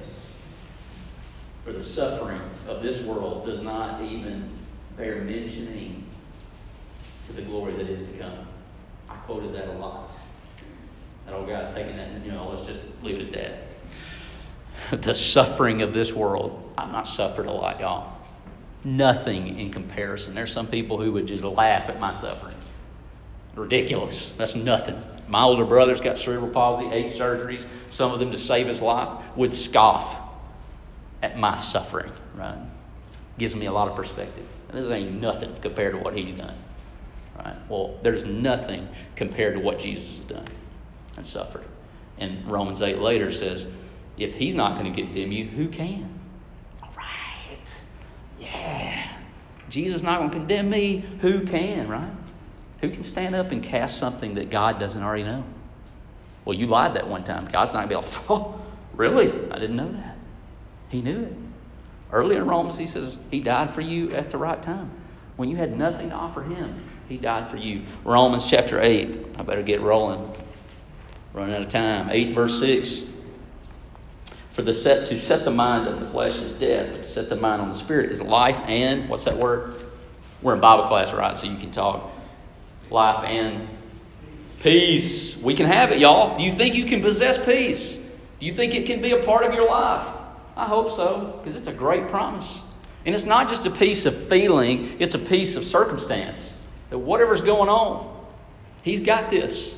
For 1.64 1.72
the 1.72 1.84
suffering 1.84 2.42
of 2.68 2.82
this 2.82 3.02
world 3.02 3.46
does 3.46 3.62
not 3.62 4.02
even 4.02 4.50
bear 4.98 5.22
mentioning 5.22 6.06
to 7.28 7.34
the 7.34 7.44
glory 7.44 7.74
that 7.74 7.88
is 7.88 8.08
to 8.10 8.18
come. 8.18 8.48
I 9.10 9.16
quoted 9.18 9.54
that 9.54 9.68
a 9.68 9.74
lot. 9.74 10.12
That 11.26 11.36
old 11.36 11.48
guy's 11.48 11.74
taking 11.76 11.98
that, 11.98 12.26
you 12.26 12.32
know, 12.32 12.50
let's 12.50 12.68
just 12.68 12.82
leave 13.04 13.20
it 13.20 13.36
at 13.36 13.68
that. 14.90 15.02
the 15.04 15.14
suffering 15.14 15.82
of 15.82 15.94
this 15.94 16.12
world. 16.14 16.74
I've 16.78 16.92
not 16.92 17.08
suffered 17.08 17.46
a 17.46 17.52
lot, 17.52 17.80
y'all. 17.80 18.18
Nothing 18.84 19.60
in 19.60 19.72
comparison. 19.72 20.34
There's 20.34 20.52
some 20.52 20.68
people 20.68 21.00
who 21.00 21.12
would 21.12 21.28
just 21.28 21.44
laugh 21.44 21.90
at 21.90 22.00
my 22.00 22.20
suffering. 22.20 22.56
Ridiculous. 23.56 24.32
That's 24.32 24.56
nothing. 24.56 25.02
My 25.28 25.44
older 25.44 25.66
brother's 25.66 26.02
got 26.02 26.18
cerebral 26.18 26.50
palsy, 26.50 26.86
eight 26.86 27.14
surgeries, 27.14 27.66
some 27.90 28.12
of 28.12 28.20
them 28.20 28.32
to 28.32 28.38
save 28.38 28.68
his 28.68 28.82
life, 28.82 29.24
would 29.36 29.54
scoff 29.54 30.18
at 31.22 31.38
my 31.38 31.58
suffering, 31.58 32.12
right? 32.36 32.60
Gives 33.38 33.56
me 33.56 33.66
a 33.68 33.72
lot 33.72 33.88
of 33.88 33.96
perspective. 33.96 34.46
This 34.72 34.90
ain't 34.90 35.20
nothing 35.20 35.56
compared 35.62 35.94
to 35.94 36.00
what 36.00 36.16
he's 36.16 36.34
done. 36.34 36.56
Right? 37.38 37.56
Well, 37.70 37.98
there's 38.04 38.24
nothing 38.24 38.88
compared 39.16 39.56
to 39.56 39.60
what 39.60 39.80
Jesus 39.80 40.18
has 40.18 40.26
done 40.28 40.48
and 41.18 41.26
suffered. 41.26 41.66
And 42.18 42.46
Romans 42.50 42.82
8 42.82 43.00
later 43.00 43.32
says, 43.32 43.68
if 44.18 44.36
he's 44.36 44.56
not 44.56 44.78
going 44.78 44.92
to 44.92 45.02
condemn 45.04 45.32
you, 45.32 45.46
who 45.46 45.68
can? 45.68 46.20
All 46.84 46.94
right. 46.96 47.76
Yeah. 48.40 49.08
Jesus 49.70 50.02
not 50.02 50.20
going 50.20 50.30
to 50.30 50.38
condemn 50.38 50.70
me. 50.70 51.04
Who 51.22 51.46
can, 51.46 51.88
right? 51.88 52.12
Who 52.82 52.90
can 52.90 53.04
stand 53.04 53.36
up 53.36 53.52
and 53.52 53.64
cast 53.64 53.98
something 53.98 54.36
that 54.36 54.50
God 54.50 54.80
doesn't 54.80 55.02
already 55.02 55.24
know? 55.24 55.44
Well, 56.46 56.58
you 56.58 56.68
lied 56.68 56.96
that 56.96 57.08
one 57.08 57.24
time. 57.24 57.46
God's 57.46 57.74
not 57.74 57.90
going 57.90 58.02
to 58.04 58.10
be 58.10 58.18
like, 58.18 58.30
oh, 58.30 58.62
really? 58.94 59.30
I 59.52 59.60
didn't 59.60 59.76
know 59.76 59.92
that. 59.92 60.11
He 60.92 61.02
knew 61.02 61.24
it. 61.24 61.34
Earlier 62.12 62.40
in 62.40 62.48
Romans, 62.48 62.78
he 62.78 62.86
says, 62.86 63.18
He 63.32 63.40
died 63.40 63.74
for 63.74 63.82
you 63.82 64.12
at 64.12 64.30
the 64.30 64.38
right 64.38 64.62
time. 64.62 64.92
When 65.38 65.50
you 65.50 65.56
had 65.56 65.76
nothing 65.76 66.10
to 66.10 66.16
offer 66.16 66.44
Him, 66.44 66.84
He 67.08 67.18
died 67.18 67.50
for 67.50 67.58
you. 67.58 67.84
Romans 68.04 68.48
chapter 68.50 68.80
8. 68.80 69.38
I 69.38 69.44
better 69.44 69.64
get 69.64 69.82
rolling. 69.82 70.32
Running 71.34 71.56
out 71.56 71.62
of 71.62 71.70
time. 71.70 72.10
8 72.10 72.36
verse 72.36 72.60
6. 72.60 73.04
For 74.52 74.64
the 74.64 74.74
set 74.74 75.08
to 75.08 75.22
set 75.22 75.46
the 75.46 75.52
mind 75.52 75.88
of 75.88 76.02
the 76.02 76.06
flesh 76.10 76.38
is 76.40 76.52
death, 76.52 76.92
but 76.92 77.04
to 77.04 77.10
set 77.10 77.30
the 77.30 77.38
mind 77.38 77.62
on 77.62 77.70
the 77.70 77.74
spirit 77.74 78.12
is 78.12 78.22
life 78.22 78.62
and 78.68 79.08
what's 79.08 79.24
that 79.24 79.38
word? 79.38 79.76
We're 80.42 80.56
in 80.56 80.60
Bible 80.60 80.88
class, 80.88 81.14
right? 81.14 81.38
So 81.38 81.48
you 81.48 81.58
can 81.58 81.72
talk. 81.72 82.12
Life 82.90 83.24
and 83.24 83.70
peace. 84.60 85.38
We 85.38 85.54
can 85.54 85.68
have 85.68 85.94
it, 85.94 86.00
y'all. 86.00 86.38
Do 86.38 86.44
you 86.44 86.52
think 86.52 86.76
you 86.76 86.84
can 86.84 87.02
possess 87.02 87.38
peace? 87.38 87.94
Do 87.94 88.46
you 88.46 88.52
think 88.52 88.74
it 88.74 88.86
can 88.86 89.02
be 89.02 89.12
a 89.12 89.24
part 89.24 89.46
of 89.46 89.54
your 89.54 89.70
life? 89.70 90.21
I 90.56 90.66
hope 90.66 90.92
so, 90.92 91.40
because 91.40 91.56
it's 91.56 91.68
a 91.68 91.74
great 91.74 92.08
promise. 92.08 92.62
And 93.06 93.16
it's 93.16 93.26
not 93.26 93.50
just 93.50 93.66
a 93.66 93.72
piece 93.72 94.06
of 94.06 94.28
feeling, 94.28 94.98
it's 95.00 95.16
a 95.16 95.20
piece 95.20 95.56
of 95.56 95.66
circumstance. 95.66 96.48
That 96.90 97.00
whatever's 97.00 97.42
going 97.42 97.70
on, 97.70 98.12
He's 98.82 99.00
got 99.00 99.30
this. 99.30 99.76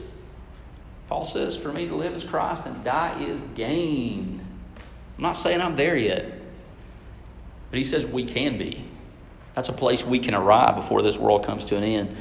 Paul 1.09 1.25
says, 1.25 1.57
For 1.57 1.71
me 1.71 1.87
to 1.87 1.95
live 1.95 2.13
is 2.13 2.23
Christ 2.23 2.65
and 2.65 2.83
die 2.83 3.21
is 3.23 3.41
gain. 3.55 4.45
I'm 5.17 5.21
not 5.21 5.33
saying 5.33 5.61
I'm 5.61 5.75
there 5.75 5.97
yet, 5.97 6.25
but 7.69 7.77
he 7.77 7.83
says 7.83 8.05
we 8.05 8.25
can 8.25 8.57
be. 8.57 8.83
That's 9.55 9.69
a 9.69 9.73
place 9.73 10.03
we 10.03 10.19
can 10.19 10.33
arrive 10.33 10.75
before 10.75 11.01
this 11.01 11.17
world 11.17 11.45
comes 11.45 11.65
to 11.65 11.77
an 11.77 11.83
end. 11.83 12.17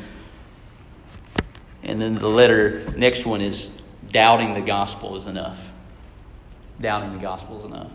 And 1.82 2.00
then 2.00 2.16
the 2.16 2.28
letter, 2.28 2.84
next 2.96 3.24
one 3.24 3.40
is 3.40 3.70
doubting 4.10 4.54
the 4.54 4.60
gospel 4.60 5.16
is 5.16 5.26
enough. 5.26 5.58
Doubting 6.80 7.12
the 7.12 7.18
gospel 7.18 7.60
is 7.60 7.64
enough. 7.64 7.90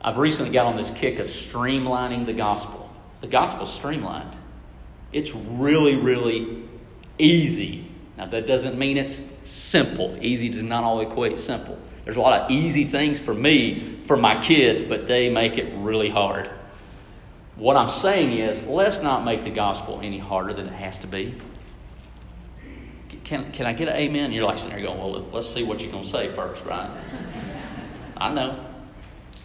I've 0.00 0.16
recently 0.16 0.52
got 0.52 0.66
on 0.66 0.76
this 0.76 0.90
kick 0.90 1.18
of 1.18 1.26
streamlining 1.26 2.26
the 2.26 2.32
gospel. 2.32 2.90
The 3.20 3.26
gospel's 3.26 3.74
streamlined. 3.74 4.36
It's 5.12 5.34
really, 5.34 5.96
really 5.96 6.64
easy. 7.18 7.90
Now, 8.16 8.26
that 8.26 8.46
doesn't 8.46 8.78
mean 8.78 8.96
it's 8.96 9.20
simple. 9.44 10.16
Easy 10.20 10.48
does 10.48 10.62
not 10.62 10.84
all 10.84 11.00
equate 11.00 11.38
simple. 11.40 11.78
There's 12.04 12.16
a 12.16 12.20
lot 12.20 12.40
of 12.40 12.50
easy 12.50 12.84
things 12.84 13.18
for 13.18 13.34
me, 13.34 14.00
for 14.06 14.16
my 14.16 14.40
kids, 14.40 14.82
but 14.82 15.08
they 15.08 15.30
make 15.30 15.58
it 15.58 15.72
really 15.76 16.08
hard. 16.08 16.50
What 17.56 17.76
I'm 17.76 17.88
saying 17.88 18.38
is, 18.38 18.62
let's 18.62 19.00
not 19.00 19.24
make 19.24 19.44
the 19.44 19.50
gospel 19.50 20.00
any 20.02 20.18
harder 20.18 20.52
than 20.52 20.66
it 20.68 20.72
has 20.72 20.98
to 20.98 21.06
be. 21.06 21.34
Can, 23.24 23.50
can 23.52 23.66
I 23.66 23.72
get 23.72 23.88
an 23.88 23.96
amen? 23.96 24.32
You're 24.32 24.44
like 24.44 24.58
sitting 24.58 24.76
there 24.76 24.86
going, 24.86 24.98
well, 24.98 25.28
let's 25.32 25.52
see 25.52 25.64
what 25.64 25.80
you're 25.80 25.90
going 25.90 26.04
to 26.04 26.08
say 26.08 26.32
first, 26.32 26.64
right? 26.64 26.90
I 28.16 28.32
know. 28.32 28.64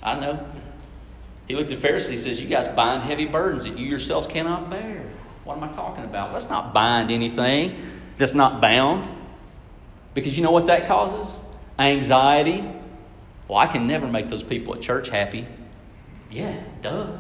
I 0.03 0.19
know. 0.19 0.45
He 1.47 1.55
looked 1.55 1.71
at 1.71 1.81
Pharisees 1.81 2.25
and 2.25 2.35
says, 2.35 2.41
You 2.41 2.47
guys 2.47 2.67
bind 2.75 3.03
heavy 3.03 3.25
burdens 3.25 3.63
that 3.63 3.77
you 3.77 3.85
yourselves 3.85 4.27
cannot 4.27 4.69
bear. 4.69 5.09
What 5.45 5.57
am 5.57 5.63
I 5.63 5.71
talking 5.71 6.03
about? 6.03 6.33
Let's 6.33 6.49
not 6.49 6.73
bind 6.73 7.09
anything 7.09 8.01
that's 8.17 8.33
not 8.33 8.61
bound. 8.61 9.09
Because 10.13 10.37
you 10.37 10.43
know 10.43 10.51
what 10.51 10.67
that 10.67 10.85
causes? 10.87 11.39
Anxiety. 11.79 12.63
Well, 13.47 13.57
I 13.57 13.67
can 13.67 13.87
never 13.87 14.07
make 14.07 14.29
those 14.29 14.43
people 14.43 14.75
at 14.75 14.81
church 14.81 15.09
happy. 15.09 15.47
Yeah, 16.29 16.61
duh. 16.81 17.17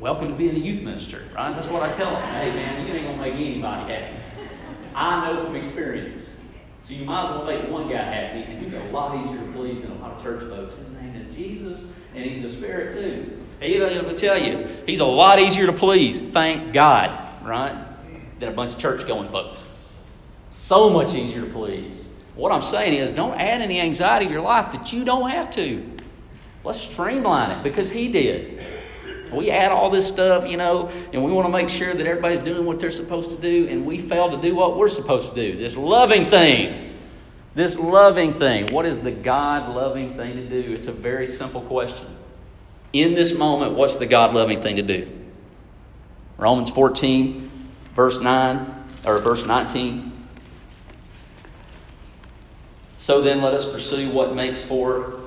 Welcome 0.00 0.28
to 0.28 0.34
being 0.34 0.54
a 0.54 0.58
youth 0.58 0.82
minister, 0.82 1.24
right? 1.34 1.54
That's 1.54 1.68
what 1.68 1.82
I 1.82 1.92
tell 1.94 2.10
them. 2.10 2.22
Hey, 2.32 2.50
man, 2.50 2.86
you 2.86 2.94
ain't 2.94 3.04
going 3.04 3.18
to 3.18 3.22
make 3.22 3.34
anybody 3.34 3.92
happy. 3.92 4.16
I 4.94 5.32
know 5.32 5.44
from 5.44 5.56
experience. 5.56 6.24
So 6.88 6.94
you 6.94 7.04
might 7.04 7.24
as 7.24 7.36
well 7.36 7.44
make 7.44 7.70
one 7.70 7.86
guy 7.90 8.02
happy, 8.02 8.44
and 8.44 8.64
he's 8.64 8.72
a 8.72 8.84
lot 8.90 9.14
easier 9.14 9.44
to 9.44 9.52
please 9.52 9.82
than 9.82 9.90
a 9.90 9.94
lot 9.96 10.12
of 10.12 10.22
church 10.22 10.48
folks. 10.48 10.74
His 10.74 10.88
name 10.94 11.14
is 11.16 11.36
Jesus, 11.36 11.80
and 12.14 12.24
he's 12.24 12.42
the 12.42 12.50
Spirit 12.50 12.94
too. 12.94 13.44
He 13.60 13.78
will 13.78 14.14
tell 14.14 14.38
you, 14.38 14.66
he's 14.86 15.00
a 15.00 15.04
lot 15.04 15.38
easier 15.38 15.66
to 15.66 15.72
please, 15.74 16.18
thank 16.18 16.72
God, 16.72 17.44
right? 17.44 17.84
Than 18.40 18.48
a 18.48 18.52
bunch 18.52 18.72
of 18.72 18.78
church 18.78 19.06
going 19.06 19.28
folks. 19.28 19.58
So 20.52 20.88
much 20.88 21.14
easier 21.14 21.42
to 21.42 21.52
please. 21.52 22.04
What 22.34 22.52
I'm 22.52 22.62
saying 22.62 22.94
is, 22.94 23.10
don't 23.10 23.34
add 23.34 23.60
any 23.60 23.80
anxiety 23.80 24.24
to 24.24 24.32
your 24.32 24.40
life 24.40 24.72
that 24.72 24.90
you 24.90 25.04
don't 25.04 25.28
have 25.28 25.50
to. 25.56 25.84
Let's 26.64 26.80
streamline 26.80 27.50
it 27.50 27.64
because 27.64 27.90
he 27.90 28.08
did. 28.08 28.64
We 29.32 29.50
add 29.50 29.72
all 29.72 29.90
this 29.90 30.06
stuff, 30.06 30.46
you 30.46 30.56
know, 30.56 30.88
and 31.12 31.24
we 31.24 31.32
want 31.32 31.46
to 31.46 31.52
make 31.52 31.68
sure 31.68 31.94
that 31.94 32.06
everybody's 32.06 32.40
doing 32.40 32.64
what 32.64 32.80
they're 32.80 32.90
supposed 32.90 33.30
to 33.30 33.36
do, 33.36 33.68
and 33.68 33.86
we 33.86 33.98
fail 33.98 34.30
to 34.30 34.40
do 34.40 34.54
what 34.54 34.76
we're 34.76 34.88
supposed 34.88 35.34
to 35.34 35.34
do. 35.34 35.58
This 35.58 35.76
loving 35.76 36.30
thing. 36.30 36.96
This 37.54 37.78
loving 37.78 38.38
thing. 38.38 38.72
What 38.72 38.86
is 38.86 38.98
the 38.98 39.10
God 39.10 39.74
loving 39.74 40.16
thing 40.16 40.36
to 40.36 40.48
do? 40.48 40.72
It's 40.72 40.86
a 40.86 40.92
very 40.92 41.26
simple 41.26 41.62
question. 41.62 42.06
In 42.92 43.14
this 43.14 43.34
moment, 43.34 43.74
what's 43.74 43.96
the 43.96 44.06
God 44.06 44.34
loving 44.34 44.62
thing 44.62 44.76
to 44.76 44.82
do? 44.82 45.10
Romans 46.36 46.70
14, 46.70 47.50
verse 47.94 48.20
9, 48.20 48.84
or 49.04 49.18
verse 49.18 49.44
19. 49.44 50.12
So 52.96 53.22
then, 53.22 53.42
let 53.42 53.54
us 53.54 53.70
pursue 53.70 54.10
what 54.10 54.34
makes 54.34 54.62
for 54.62 55.20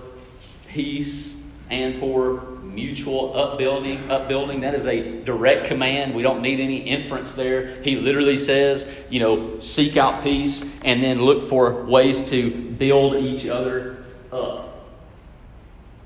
peace 0.67 1.30
and 1.71 1.99
for 1.99 2.41
mutual 2.63 3.35
upbuilding. 3.35 4.09
Upbuilding 4.09 4.61
that 4.61 4.75
is 4.75 4.85
a 4.85 5.21
direct 5.23 5.67
command. 5.67 6.13
We 6.13 6.21
don't 6.21 6.41
need 6.41 6.59
any 6.59 6.77
inference 6.77 7.33
there. 7.33 7.81
He 7.81 7.95
literally 7.95 8.37
says, 8.37 8.87
you 9.09 9.19
know, 9.19 9.59
seek 9.59 9.97
out 9.97 10.23
peace 10.23 10.63
and 10.83 11.01
then 11.01 11.19
look 11.19 11.47
for 11.49 11.85
ways 11.85 12.29
to 12.29 12.51
build 12.51 13.15
each 13.15 13.47
other 13.47 14.03
up. 14.31 14.89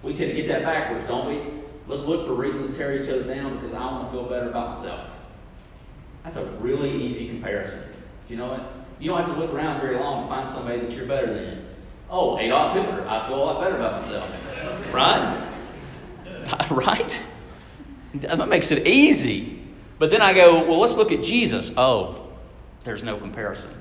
We 0.03 0.15
tend 0.15 0.31
to 0.31 0.35
get 0.35 0.47
that 0.47 0.63
backwards, 0.63 1.05
don't 1.07 1.27
we? 1.27 1.51
Let's 1.87 2.03
look 2.03 2.27
for 2.27 2.33
reasons 2.33 2.71
to 2.71 2.77
tear 2.77 3.01
each 3.01 3.09
other 3.09 3.23
down 3.23 3.55
because 3.55 3.73
I 3.73 3.79
want 3.79 4.07
to 4.07 4.11
feel 4.11 4.29
better 4.29 4.49
about 4.49 4.77
myself. 4.77 5.09
That's 6.23 6.37
a 6.37 6.45
really 6.59 7.03
easy 7.03 7.27
comparison. 7.27 7.79
Do 8.27 8.33
you 8.33 8.37
know 8.37 8.55
it? 8.55 8.61
You 8.99 9.11
don't 9.11 9.23
have 9.23 9.35
to 9.35 9.39
look 9.39 9.51
around 9.51 9.81
very 9.81 9.97
long 9.97 10.23
to 10.23 10.29
find 10.29 10.49
somebody 10.49 10.79
that 10.79 10.91
you're 10.91 11.05
better 11.05 11.33
than. 11.33 11.65
Oh, 12.09 12.39
Adolf 12.39 12.75
Hitler. 12.75 13.07
I 13.07 13.27
feel 13.27 13.37
a 13.37 13.43
lot 13.43 13.61
better 13.61 13.75
about 13.75 14.01
myself. 14.01 14.93
Right? 14.93 15.54
right? 16.71 17.21
That 18.15 18.47
makes 18.47 18.71
it 18.71 18.87
easy. 18.87 19.61
But 19.97 20.09
then 20.09 20.21
I 20.21 20.33
go, 20.33 20.63
well, 20.65 20.79
let's 20.79 20.95
look 20.95 21.11
at 21.11 21.23
Jesus. 21.23 21.71
Oh, 21.77 22.27
there's 22.83 23.03
no 23.03 23.17
comparison. 23.17 23.71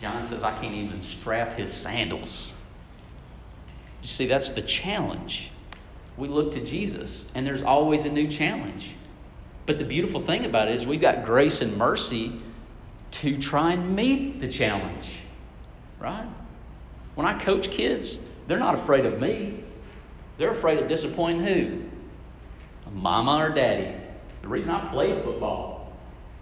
John 0.00 0.22
says, 0.24 0.42
I 0.42 0.52
can't 0.58 0.74
even 0.74 1.02
strap 1.02 1.56
his 1.56 1.72
sandals. 1.72 2.52
You 4.02 4.08
see, 4.08 4.26
that's 4.26 4.50
the 4.50 4.62
challenge. 4.62 5.50
We 6.16 6.28
look 6.28 6.52
to 6.52 6.64
Jesus, 6.64 7.26
and 7.34 7.46
there's 7.46 7.62
always 7.62 8.04
a 8.04 8.08
new 8.08 8.28
challenge. 8.28 8.92
But 9.66 9.78
the 9.78 9.84
beautiful 9.84 10.20
thing 10.20 10.44
about 10.44 10.68
it 10.68 10.76
is 10.76 10.86
we've 10.86 11.00
got 11.00 11.24
grace 11.24 11.60
and 11.60 11.76
mercy 11.76 12.40
to 13.10 13.36
try 13.38 13.72
and 13.72 13.94
meet 13.94 14.40
the 14.40 14.48
challenge, 14.48 15.12
right? 15.98 16.26
When 17.14 17.26
I 17.26 17.38
coach 17.38 17.70
kids, 17.70 18.18
they're 18.46 18.58
not 18.58 18.76
afraid 18.76 19.04
of 19.04 19.20
me. 19.20 19.64
They're 20.38 20.52
afraid 20.52 20.78
of 20.78 20.88
disappointing 20.88 21.42
who? 21.42 21.82
Mama 22.92 23.36
or 23.36 23.50
daddy. 23.50 23.94
The 24.42 24.48
reason 24.48 24.70
I 24.70 24.90
played 24.90 25.22
football 25.22 25.92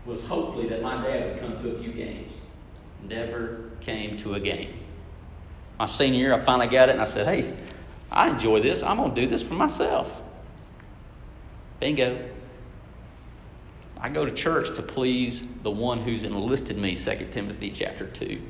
was 0.05 0.23
hopefully 0.23 0.69
that 0.69 0.83
my 0.83 1.03
dad 1.03 1.33
would 1.33 1.41
come 1.41 1.63
to 1.63 1.77
a 1.77 1.83
few 1.83 1.93
games. 1.93 2.33
Never 3.03 3.71
came 3.81 4.17
to 4.19 4.35
a 4.35 4.41
game. 4.41 4.79
My 5.79 5.87
senior 5.87 6.21
year, 6.21 6.35
I 6.35 6.45
finally 6.45 6.69
got 6.69 6.89
it, 6.89 6.93
and 6.93 7.01
I 7.01 7.07
said, 7.07 7.27
hey, 7.27 7.57
I 8.11 8.31
enjoy 8.31 8.61
this. 8.61 8.83
I'm 8.83 8.97
going 8.99 9.15
to 9.15 9.21
do 9.21 9.27
this 9.27 9.43
for 9.43 9.55
myself. 9.55 10.11
Bingo. 11.81 12.31
I 13.99 14.09
go 14.09 14.25
to 14.25 14.31
church 14.31 14.75
to 14.77 14.83
please 14.83 15.43
the 15.63 15.71
one 15.71 16.01
who's 16.01 16.25
enlisted 16.25 16.79
me, 16.79 16.97
2 16.97 17.29
Timothy 17.31 17.71
chapter 17.71 18.07
2. 18.07 18.41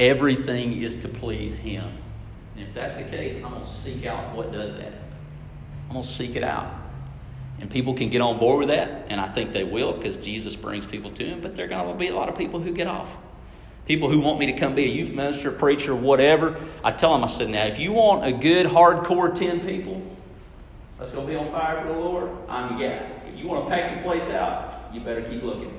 Everything 0.00 0.82
is 0.82 0.96
to 0.96 1.08
please 1.08 1.54
him. 1.54 1.90
And 2.56 2.66
if 2.66 2.74
that's 2.74 2.96
the 2.96 3.04
case, 3.04 3.42
I'm 3.44 3.52
going 3.52 3.64
to 3.64 3.74
seek 3.74 4.06
out 4.06 4.34
what 4.34 4.50
does 4.50 4.76
that. 4.76 4.92
I'm 5.88 5.92
going 5.92 6.04
to 6.04 6.10
seek 6.10 6.36
it 6.36 6.42
out. 6.42 6.72
And 7.60 7.70
people 7.70 7.94
can 7.94 8.08
get 8.10 8.20
on 8.20 8.38
board 8.38 8.60
with 8.60 8.68
that, 8.68 9.06
and 9.08 9.20
I 9.20 9.28
think 9.32 9.52
they 9.52 9.64
will 9.64 9.92
because 9.92 10.16
Jesus 10.18 10.56
brings 10.56 10.86
people 10.86 11.10
to 11.12 11.24
Him, 11.24 11.40
but 11.40 11.56
there 11.56 11.66
are 11.66 11.68
going 11.68 11.92
to 11.92 11.98
be 11.98 12.08
a 12.08 12.14
lot 12.14 12.28
of 12.28 12.36
people 12.36 12.60
who 12.60 12.72
get 12.72 12.86
off. 12.86 13.10
People 13.86 14.10
who 14.10 14.20
want 14.20 14.38
me 14.38 14.46
to 14.46 14.52
come 14.52 14.74
be 14.74 14.84
a 14.84 14.88
youth 14.88 15.10
minister, 15.10 15.52
preacher, 15.52 15.94
whatever. 15.94 16.56
I 16.82 16.92
tell 16.92 17.12
them, 17.12 17.24
I 17.24 17.28
said, 17.28 17.48
now, 17.48 17.64
if 17.66 17.78
you 17.78 17.92
want 17.92 18.26
a 18.26 18.32
good, 18.32 18.66
hardcore 18.66 19.34
10 19.34 19.60
people 19.60 20.02
that's 20.98 21.12
going 21.12 21.26
to 21.26 21.32
be 21.32 21.38
on 21.38 21.50
fire 21.52 21.82
for 21.82 21.92
the 21.92 21.98
Lord, 21.98 22.30
I'm 22.48 22.78
your 22.78 22.88
guy. 22.88 23.06
If 23.28 23.38
you 23.38 23.46
want 23.46 23.68
to 23.68 23.74
pack 23.74 23.94
your 23.94 24.02
place 24.02 24.28
out, 24.30 24.92
you 24.92 25.00
better 25.00 25.22
keep 25.22 25.42
looking. 25.42 25.72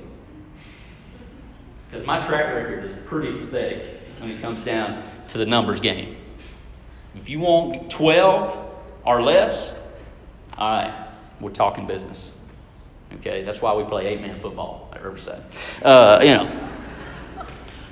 Because 1.89 2.05
my 2.05 2.25
track 2.25 2.53
record 2.53 2.85
is 2.85 2.95
pretty 3.07 3.37
pathetic 3.39 4.01
when 4.19 4.31
it 4.31 4.41
comes 4.41 4.61
down 4.61 5.03
to 5.29 5.37
the 5.37 5.45
numbers 5.45 5.79
game. 5.79 6.15
If 7.17 7.29
you 7.29 7.39
want 7.39 7.89
12 7.89 8.57
or 9.03 9.21
less, 9.21 9.73
all 10.57 10.71
right, 10.71 11.07
we're 11.41 11.49
talking 11.49 11.87
business. 11.87 12.31
Okay, 13.15 13.43
that's 13.43 13.61
why 13.61 13.73
we 13.73 13.83
play 13.83 14.05
eight 14.07 14.21
man 14.21 14.39
football 14.39 14.91
at 14.93 15.03
Riverside. 15.03 15.41
Uh, 15.81 16.19
you 16.21 16.31
know, 16.31 16.43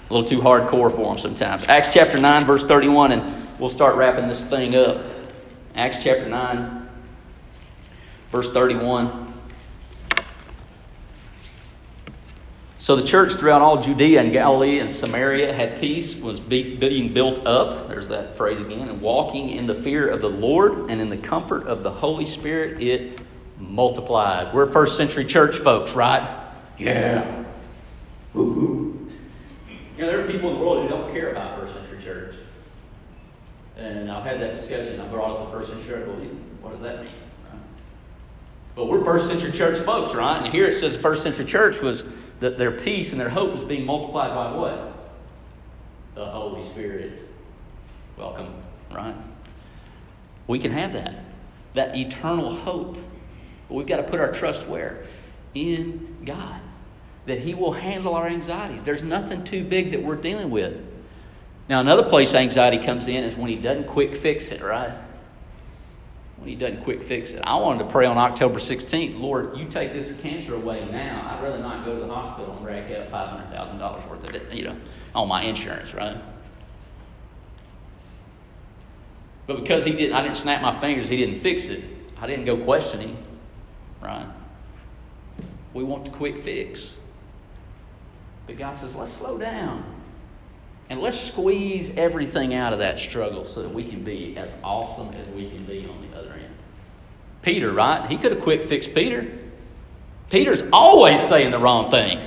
a 0.10 0.14
little 0.14 0.28
too 0.28 0.40
hardcore 0.40 0.92
for 0.92 1.08
them 1.08 1.18
sometimes. 1.18 1.68
Acts 1.68 1.92
chapter 1.94 2.20
9, 2.20 2.46
verse 2.46 2.64
31, 2.64 3.14
and 3.14 3.60
we'll 3.60 3.70
start 3.70 3.96
wrapping 3.96 4.28
this 4.28 4.44
thing 4.44 4.76
up. 4.76 5.04
Acts 5.74 6.04
chapter 6.04 6.30
9, 6.30 6.88
verse 8.32 8.52
31. 8.52 9.25
So 12.86 12.96
the 12.96 13.02
church 13.02 13.34
throughout 13.34 13.64
all 13.64 13.82
Judea 13.82 14.22
and 14.22 14.32
Galilee 14.32 14.78
and 14.78 14.92
Samaria 14.92 15.52
had 15.52 15.80
peace, 15.80 16.16
was 16.16 16.40
being 16.40 17.16
built 17.16 17.44
up. 17.48 17.88
There's 17.88 18.10
that 18.10 18.38
phrase 18.38 18.62
again. 18.62 18.88
And 18.88 19.02
walking 19.02 19.50
in 19.50 19.66
the 19.66 19.74
fear 19.74 20.08
of 20.08 20.22
the 20.22 20.30
Lord 20.30 20.92
and 20.92 21.02
in 21.02 21.10
the 21.10 21.18
comfort 21.18 21.66
of 21.66 21.82
the 21.82 21.90
Holy 21.90 22.26
Spirit, 22.26 22.80
it 22.84 23.22
multiplied. 23.58 24.54
We're 24.54 24.68
first 24.68 24.98
century 24.98 25.26
church 25.26 25.56
folks, 25.56 25.94
right? 25.94 26.48
Yeah. 26.78 27.46
Woo-hoo. 28.36 29.10
You 29.98 30.04
know, 30.04 30.06
there 30.06 30.24
are 30.24 30.32
people 30.32 30.52
in 30.52 30.60
the 30.60 30.64
world 30.64 30.84
who 30.84 30.90
don't 30.90 31.12
care 31.12 31.32
about 31.32 31.60
first 31.60 31.74
century 31.74 32.04
church. 32.04 32.36
And 33.78 34.12
I've 34.12 34.26
had 34.26 34.40
that 34.42 34.58
discussion. 34.58 35.02
I 35.02 35.08
brought 35.08 35.40
up 35.40 35.52
the 35.52 35.58
first 35.58 35.72
century 35.72 35.88
church. 35.88 36.08
What 36.62 36.74
does 36.74 36.84
that 36.84 37.02
mean? 37.02 37.12
But 38.76 38.90
we're 38.90 39.04
first 39.04 39.28
century 39.28 39.54
church 39.54 39.84
folks, 39.84 40.14
right? 40.14 40.44
And 40.44 40.54
here 40.54 40.66
it 40.66 40.76
says 40.76 40.98
the 40.98 41.02
first 41.02 41.24
century 41.24 41.46
church 41.46 41.82
was 41.82 42.04
that 42.40 42.58
their 42.58 42.72
peace 42.72 43.12
and 43.12 43.20
their 43.20 43.30
hope 43.30 43.54
was 43.54 43.64
being 43.64 43.86
multiplied 43.86 44.34
by 44.34 44.52
what? 44.56 44.94
The 46.16 46.26
Holy 46.26 46.70
Spirit. 46.72 47.22
Welcome, 48.18 48.54
right? 48.94 49.16
We 50.48 50.60
can 50.60 50.72
have 50.72 50.94
that. 50.94 51.16
That 51.74 51.96
eternal 51.96 52.54
hope. 52.54 52.98
But 53.68 53.76
we've 53.76 53.88
got 53.88 53.98
to 53.98 54.04
put 54.04 54.20
our 54.20 54.32
trust 54.32 54.68
where? 54.68 55.06
In 55.54 56.18
God. 56.26 56.62
That 57.26 57.40
He 57.40 57.54
will 57.54 57.74
handle 57.74 58.16
our 58.16 58.28
anxieties. 58.28 58.84
There's 58.84 59.04
nothing 59.04 59.44
too 59.44 59.64
big 59.64 59.92
that 59.92 60.04
we're 60.04 60.16
dealing 60.16 60.50
with. 60.50 60.80
Now, 61.68 61.80
another 61.80 62.04
place 62.04 62.36
anxiety 62.36 62.78
comes 62.78 63.08
in 63.08 63.24
is 63.24 63.36
when 63.36 63.50
He 63.50 63.56
doesn't 63.56 63.88
quick 63.88 64.16
fix 64.16 64.48
it, 64.48 64.62
right? 64.62 64.94
When 66.38 66.50
He 66.50 66.56
doesn't 66.56 66.84
quick 66.84 67.02
fix 67.02 67.32
it. 67.32 67.42
I 67.44 67.56
wanted 67.56 67.86
to 67.86 67.90
pray 67.90 68.06
on 68.06 68.18
October 68.18 68.60
16th, 68.60 69.20
Lord, 69.20 69.58
you 69.58 69.68
take 69.68 69.94
this 69.94 70.20
cancer 70.22 70.56
away 70.56 70.86
now. 70.92 71.32
I'd 71.32 71.44
rather 71.44 71.60
not 71.60 71.86
go 71.86 71.96
to 71.96 72.06
the 72.06 72.14
hospital 72.14 72.56
and 72.58 72.66
rack 72.66 72.92
up 72.92 73.12
$500,000 73.12 74.10
worth 74.10 74.30
of 74.30 74.36
it, 74.36 74.52
you 74.52 74.66
know, 74.66 74.78
on 75.14 75.28
my 75.28 75.44
insurance, 75.44 75.94
right? 75.94 76.18
But 79.48 79.62
because 79.62 79.84
he 79.84 79.92
didn't, 79.92 80.16
I 80.16 80.24
didn't 80.24 80.38
snap 80.38 80.62
my 80.62 80.80
fingers, 80.80 81.08
he 81.08 81.18
didn't 81.18 81.40
fix 81.40 81.66
it. 81.66 81.84
I 82.20 82.28
didn't 82.28 82.46
go 82.46 82.58
questioning, 82.58 83.18
right? 84.02 84.28
We 85.74 85.84
want 85.84 86.06
the 86.06 86.12
quick 86.12 86.44
fix. 86.44 86.92
But 88.48 88.58
God 88.58 88.74
says, 88.74 88.96
let's 88.96 89.12
slow 89.12 89.38
down. 89.38 89.84
And 90.90 91.02
let's 91.02 91.20
squeeze 91.20 91.92
everything 91.98 92.54
out 92.54 92.72
of 92.72 92.80
that 92.80 93.00
struggle 93.00 93.44
so 93.46 93.64
that 93.64 93.74
we 93.74 93.84
can 93.84 94.04
be 94.04 94.38
as 94.38 94.52
awesome 94.64 95.14
as 95.16 95.28
we 95.30 95.50
can 95.50 95.66
be 95.66 95.88
on 95.88 96.10
the 96.10 96.18
other. 96.18 96.25
Peter, 97.46 97.72
right? 97.72 98.10
He 98.10 98.18
could 98.18 98.34
have 98.34 98.42
quick 98.42 98.68
fixed 98.68 98.94
Peter. 98.94 99.32
Peter's 100.30 100.64
always 100.74 101.22
saying 101.22 101.52
the 101.52 101.60
wrong 101.60 101.90
thing. 101.90 102.20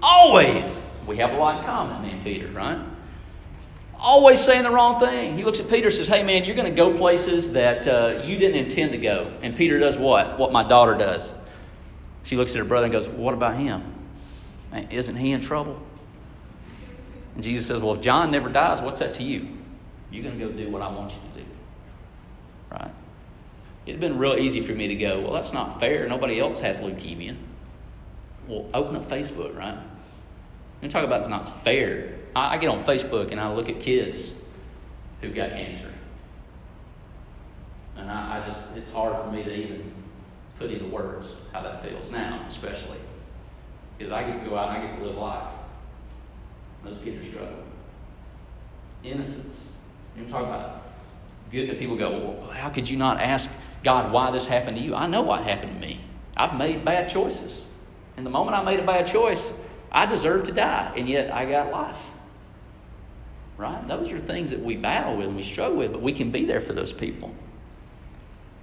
Always. 0.00 0.78
We 1.06 1.18
have 1.18 1.32
a 1.32 1.36
lot 1.36 1.58
in 1.58 1.64
common, 1.64 2.02
me 2.02 2.12
and 2.12 2.24
Peter, 2.24 2.48
right? 2.48 2.78
always 3.98 4.40
saying 4.40 4.62
the 4.62 4.70
wrong 4.70 5.00
thing. 5.00 5.36
He 5.36 5.44
looks 5.44 5.60
at 5.60 5.68
Peter 5.68 5.86
and 5.86 5.94
says, 5.94 6.08
Hey, 6.08 6.22
man, 6.22 6.44
you're 6.44 6.54
going 6.54 6.68
to 6.68 6.76
go 6.76 6.96
places 6.96 7.52
that 7.52 7.86
uh, 7.86 8.22
you 8.24 8.38
didn't 8.38 8.56
intend 8.56 8.92
to 8.92 8.98
go. 8.98 9.32
And 9.42 9.56
Peter 9.56 9.78
does 9.78 9.96
what? 9.96 10.38
What 10.38 10.52
my 10.52 10.66
daughter 10.66 10.96
does. 10.96 11.32
She 12.24 12.36
looks 12.36 12.52
at 12.52 12.58
her 12.58 12.64
brother 12.64 12.86
and 12.86 12.92
goes, 12.92 13.08
What 13.08 13.34
about 13.34 13.56
him? 13.56 13.94
Man, 14.70 14.90
isn't 14.90 15.16
he 15.16 15.32
in 15.32 15.40
trouble? 15.40 15.80
And 17.34 17.42
Jesus 17.42 17.66
says, 17.66 17.80
Well, 17.80 17.94
if 17.94 18.00
John 18.00 18.30
never 18.30 18.48
dies, 18.48 18.80
what's 18.80 19.00
that 19.00 19.14
to 19.14 19.22
you? 19.22 19.48
You're 20.10 20.22
going 20.22 20.38
to 20.38 20.44
go 20.44 20.52
do 20.52 20.70
what 20.70 20.82
I 20.82 20.88
want 20.88 21.12
you 21.12 21.18
to 21.34 21.40
do. 21.40 21.46
Right? 22.70 22.90
It'd 23.86 24.00
been 24.00 24.18
real 24.18 24.34
easy 24.34 24.66
for 24.66 24.72
me 24.72 24.88
to 24.88 24.96
go, 24.96 25.20
Well, 25.20 25.32
that's 25.32 25.52
not 25.52 25.80
fair. 25.80 26.08
Nobody 26.08 26.40
else 26.40 26.58
has 26.58 26.78
leukemia. 26.78 27.36
Well, 28.48 28.66
open 28.74 28.96
up 28.96 29.08
Facebook, 29.08 29.56
right? 29.56 29.78
And 30.82 30.90
talk 30.90 31.04
about 31.04 31.20
it's 31.20 31.30
not 31.30 31.64
fair. 31.64 32.18
I, 32.34 32.54
I 32.54 32.58
get 32.58 32.68
on 32.68 32.84
Facebook 32.84 33.30
and 33.30 33.40
I 33.40 33.52
look 33.52 33.68
at 33.68 33.80
kids 33.80 34.32
who've 35.20 35.34
got 35.34 35.50
cancer. 35.50 35.90
And 37.96 38.10
I, 38.10 38.42
I 38.42 38.46
just, 38.46 38.58
it's 38.74 38.90
hard 38.92 39.24
for 39.24 39.30
me 39.30 39.42
to 39.42 39.54
even 39.54 39.92
put 40.58 40.70
into 40.70 40.86
words 40.86 41.28
how 41.52 41.62
that 41.62 41.82
feels 41.82 42.10
now, 42.10 42.44
especially. 42.48 42.98
Because 43.96 44.12
I 44.12 44.24
get 44.24 44.42
to 44.42 44.50
go 44.50 44.56
out 44.56 44.76
and 44.76 44.82
I 44.82 44.86
get 44.86 44.98
to 44.98 45.04
live 45.04 45.16
life. 45.16 45.48
Those 46.84 46.98
kids 47.02 47.26
are 47.26 47.30
struggling. 47.30 47.72
Innocence. 49.02 49.56
You 50.16 50.26
talk 50.26 50.44
about 50.44 50.82
good 51.50 51.68
that 51.68 51.78
people 51.78 51.96
go, 51.96 52.36
well, 52.40 52.50
how 52.50 52.68
could 52.68 52.88
you 52.88 52.96
not 52.96 53.20
ask 53.20 53.50
God 53.82 54.12
why 54.12 54.30
this 54.30 54.46
happened 54.46 54.76
to 54.76 54.82
you? 54.82 54.94
I 54.94 55.06
know 55.06 55.22
what 55.22 55.42
happened 55.42 55.74
to 55.74 55.86
me. 55.86 56.00
I've 56.36 56.56
made 56.56 56.84
bad 56.84 57.08
choices. 57.08 57.64
And 58.16 58.24
the 58.24 58.30
moment 58.30 58.56
I 58.56 58.62
made 58.62 58.80
a 58.80 58.86
bad 58.86 59.06
choice, 59.06 59.52
I 59.92 60.06
deserve 60.06 60.44
to 60.44 60.52
die, 60.52 60.92
and 60.96 61.08
yet 61.08 61.32
I 61.32 61.48
got 61.48 61.70
life. 61.70 62.00
Right? 63.56 63.86
Those 63.88 64.12
are 64.12 64.18
things 64.18 64.50
that 64.50 64.60
we 64.60 64.76
battle 64.76 65.16
with 65.16 65.28
and 65.28 65.36
we 65.36 65.42
struggle 65.42 65.78
with, 65.78 65.92
but 65.92 66.02
we 66.02 66.12
can 66.12 66.30
be 66.30 66.44
there 66.44 66.60
for 66.60 66.72
those 66.72 66.92
people. 66.92 67.34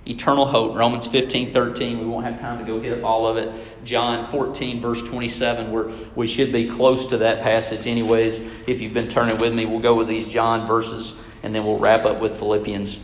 Eternal 0.06 0.46
hope, 0.46 0.76
Romans 0.76 1.08
15, 1.08 1.54
13. 1.54 2.00
We 2.00 2.06
won't 2.06 2.26
have 2.26 2.40
time 2.40 2.60
to 2.60 2.66
go 2.66 2.80
hit 2.80 3.04
all 3.04 3.26
of 3.26 3.38
it. 3.38 3.50
John 3.86 4.28
14, 4.28 4.82
verse 4.82 5.02
27, 5.02 5.72
where 5.72 5.92
we 6.16 6.28
should 6.28 6.52
be 6.52 6.70
close 6.70 7.06
to 7.06 7.18
that 7.20 7.42
passage, 7.42 7.88
anyways. 7.88 8.42
If 8.68 8.82
you've 8.82 8.94
been 8.94 9.08
turning 9.08 9.38
with 9.38 9.54
me, 9.54 9.66
we'll 9.66 9.80
go 9.80 9.96
with 9.96 10.10
these 10.10 10.26
John 10.26 10.68
verses 10.68 11.16
and 11.42 11.56
then 11.56 11.64
we'll 11.64 11.80
wrap 11.80 12.06
up 12.06 12.20
with 12.20 12.38
Philippians. 12.38 13.00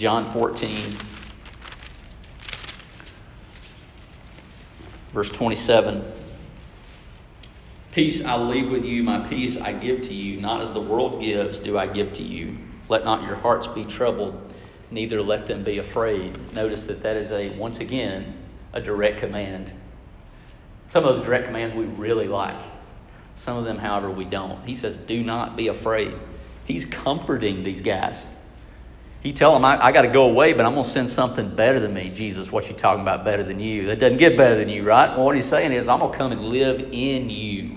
John 0.00 0.24
14, 0.24 0.96
verse 5.12 5.28
27. 5.28 6.02
Peace 7.92 8.24
I 8.24 8.38
leave 8.38 8.70
with 8.70 8.86
you, 8.86 9.02
my 9.02 9.28
peace 9.28 9.58
I 9.58 9.74
give 9.74 10.00
to 10.04 10.14
you. 10.14 10.40
Not 10.40 10.62
as 10.62 10.72
the 10.72 10.80
world 10.80 11.20
gives, 11.20 11.58
do 11.58 11.76
I 11.76 11.86
give 11.86 12.14
to 12.14 12.22
you. 12.22 12.56
Let 12.88 13.04
not 13.04 13.24
your 13.24 13.34
hearts 13.34 13.66
be 13.66 13.84
troubled, 13.84 14.54
neither 14.90 15.20
let 15.20 15.44
them 15.44 15.62
be 15.62 15.76
afraid. 15.76 16.54
Notice 16.54 16.86
that 16.86 17.02
that 17.02 17.18
is 17.18 17.30
a, 17.30 17.50
once 17.58 17.80
again, 17.80 18.38
a 18.72 18.80
direct 18.80 19.18
command. 19.18 19.70
Some 20.88 21.04
of 21.04 21.14
those 21.14 21.26
direct 21.26 21.44
commands 21.44 21.74
we 21.74 21.84
really 21.84 22.26
like. 22.26 22.56
Some 23.36 23.58
of 23.58 23.66
them, 23.66 23.76
however, 23.76 24.10
we 24.10 24.24
don't. 24.24 24.66
He 24.66 24.72
says, 24.72 24.96
Do 24.96 25.22
not 25.22 25.56
be 25.56 25.68
afraid. 25.68 26.14
He's 26.64 26.86
comforting 26.86 27.62
these 27.62 27.82
guys. 27.82 28.26
He 29.22 29.32
tell 29.32 29.52
them, 29.52 29.64
I, 29.64 29.86
I 29.86 29.92
got 29.92 30.02
to 30.02 30.08
go 30.08 30.24
away, 30.24 30.54
but 30.54 30.64
I'm 30.64 30.72
going 30.72 30.84
to 30.84 30.90
send 30.90 31.10
something 31.10 31.54
better 31.54 31.78
than 31.78 31.92
me. 31.92 32.08
Jesus, 32.08 32.50
what 32.50 32.68
you 32.68 32.74
talking 32.74 33.02
about 33.02 33.22
better 33.22 33.42
than 33.42 33.60
you? 33.60 33.86
That 33.86 33.98
doesn't 33.98 34.16
get 34.16 34.36
better 34.36 34.56
than 34.56 34.70
you, 34.70 34.82
right? 34.82 35.14
Well, 35.14 35.26
what 35.26 35.36
he's 35.36 35.44
saying 35.44 35.72
is, 35.72 35.88
I'm 35.88 35.98
going 35.98 36.10
to 36.10 36.16
come 36.16 36.32
and 36.32 36.40
live 36.40 36.80
in 36.90 37.28
you. 37.28 37.76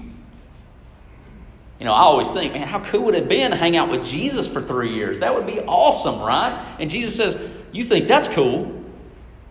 You 1.79 1.85
know, 1.89 1.93
I 1.93 2.03
always 2.03 2.29
think, 2.29 2.53
man, 2.53 2.65
how 2.65 2.79
cool 2.79 3.03
would 3.03 3.15
it 3.15 3.21
have 3.21 3.29
been 3.29 3.51
to 3.51 3.57
hang 3.57 3.75
out 3.75 3.89
with 3.89 4.05
Jesus 4.05 4.47
for 4.47 4.61
three 4.61 4.93
years? 4.95 5.19
That 5.19 5.35
would 5.35 5.45
be 5.45 5.59
awesome, 5.59 6.21
right? 6.21 6.77
And 6.79 6.89
Jesus 6.89 7.13
says, 7.13 7.37
You 7.73 7.83
think 7.83 8.07
that's 8.07 8.29
cool? 8.29 8.83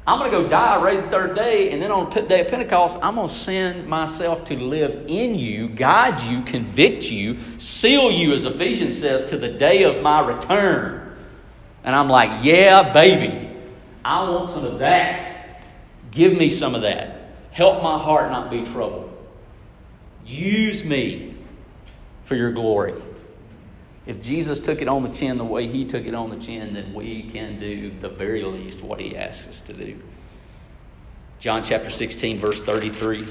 I'm 0.06 0.18
going 0.18 0.32
to 0.32 0.36
go 0.38 0.48
die, 0.48 0.82
raise 0.82 1.02
the 1.02 1.10
third 1.10 1.36
day, 1.36 1.70
and 1.70 1.80
then 1.80 1.92
on 1.92 2.10
the 2.10 2.22
day 2.22 2.40
of 2.40 2.48
Pentecost, 2.48 2.98
I'm 3.02 3.14
going 3.14 3.28
to 3.28 3.34
send 3.34 3.86
myself 3.86 4.44
to 4.44 4.56
live 4.56 5.04
in 5.06 5.36
you, 5.36 5.68
guide 5.68 6.20
you, 6.22 6.42
convict 6.42 7.04
you, 7.04 7.38
seal 7.58 8.10
you, 8.10 8.32
as 8.32 8.44
Ephesians 8.44 8.98
says, 8.98 9.22
to 9.30 9.36
the 9.36 9.48
day 9.48 9.84
of 9.84 10.02
my 10.02 10.26
return. 10.26 11.01
And 11.84 11.94
I'm 11.96 12.08
like, 12.08 12.44
yeah, 12.44 12.92
baby, 12.92 13.50
I 14.04 14.28
want 14.28 14.50
some 14.50 14.64
of 14.64 14.78
that. 14.78 15.62
Give 16.10 16.32
me 16.32 16.50
some 16.50 16.74
of 16.74 16.82
that. 16.82 17.32
Help 17.50 17.82
my 17.82 17.98
heart 17.98 18.30
not 18.30 18.50
be 18.50 18.64
troubled. 18.64 19.08
Use 20.24 20.84
me 20.84 21.36
for 22.24 22.36
your 22.36 22.52
glory. 22.52 22.94
If 24.06 24.20
Jesus 24.20 24.58
took 24.58 24.82
it 24.82 24.88
on 24.88 25.02
the 25.02 25.08
chin 25.08 25.38
the 25.38 25.44
way 25.44 25.68
he 25.68 25.84
took 25.84 26.06
it 26.06 26.14
on 26.14 26.30
the 26.30 26.36
chin, 26.36 26.74
then 26.74 26.92
we 26.92 27.22
can 27.30 27.60
do 27.60 27.92
the 28.00 28.08
very 28.08 28.42
least 28.42 28.82
what 28.82 29.00
he 29.00 29.16
asks 29.16 29.46
us 29.46 29.60
to 29.62 29.72
do. 29.72 29.96
John 31.38 31.62
chapter 31.62 31.90
16, 31.90 32.38
verse 32.38 32.62
33. 32.62 33.26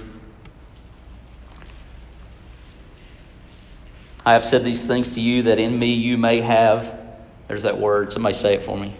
I 4.26 4.34
have 4.34 4.46
said 4.46 4.64
these 4.64 4.84
things 4.84 5.16
to 5.16 5.22
you 5.22 5.44
that 5.44 5.60
in 5.60 5.78
me 5.78 5.94
you 5.94 6.18
may 6.18 6.42
have, 6.42 7.00
there's 7.52 7.64
that 7.64 7.78
word, 7.78 8.14
somebody 8.14 8.34
say 8.34 8.54
it 8.54 8.64
for 8.64 8.78
me. 8.78 8.96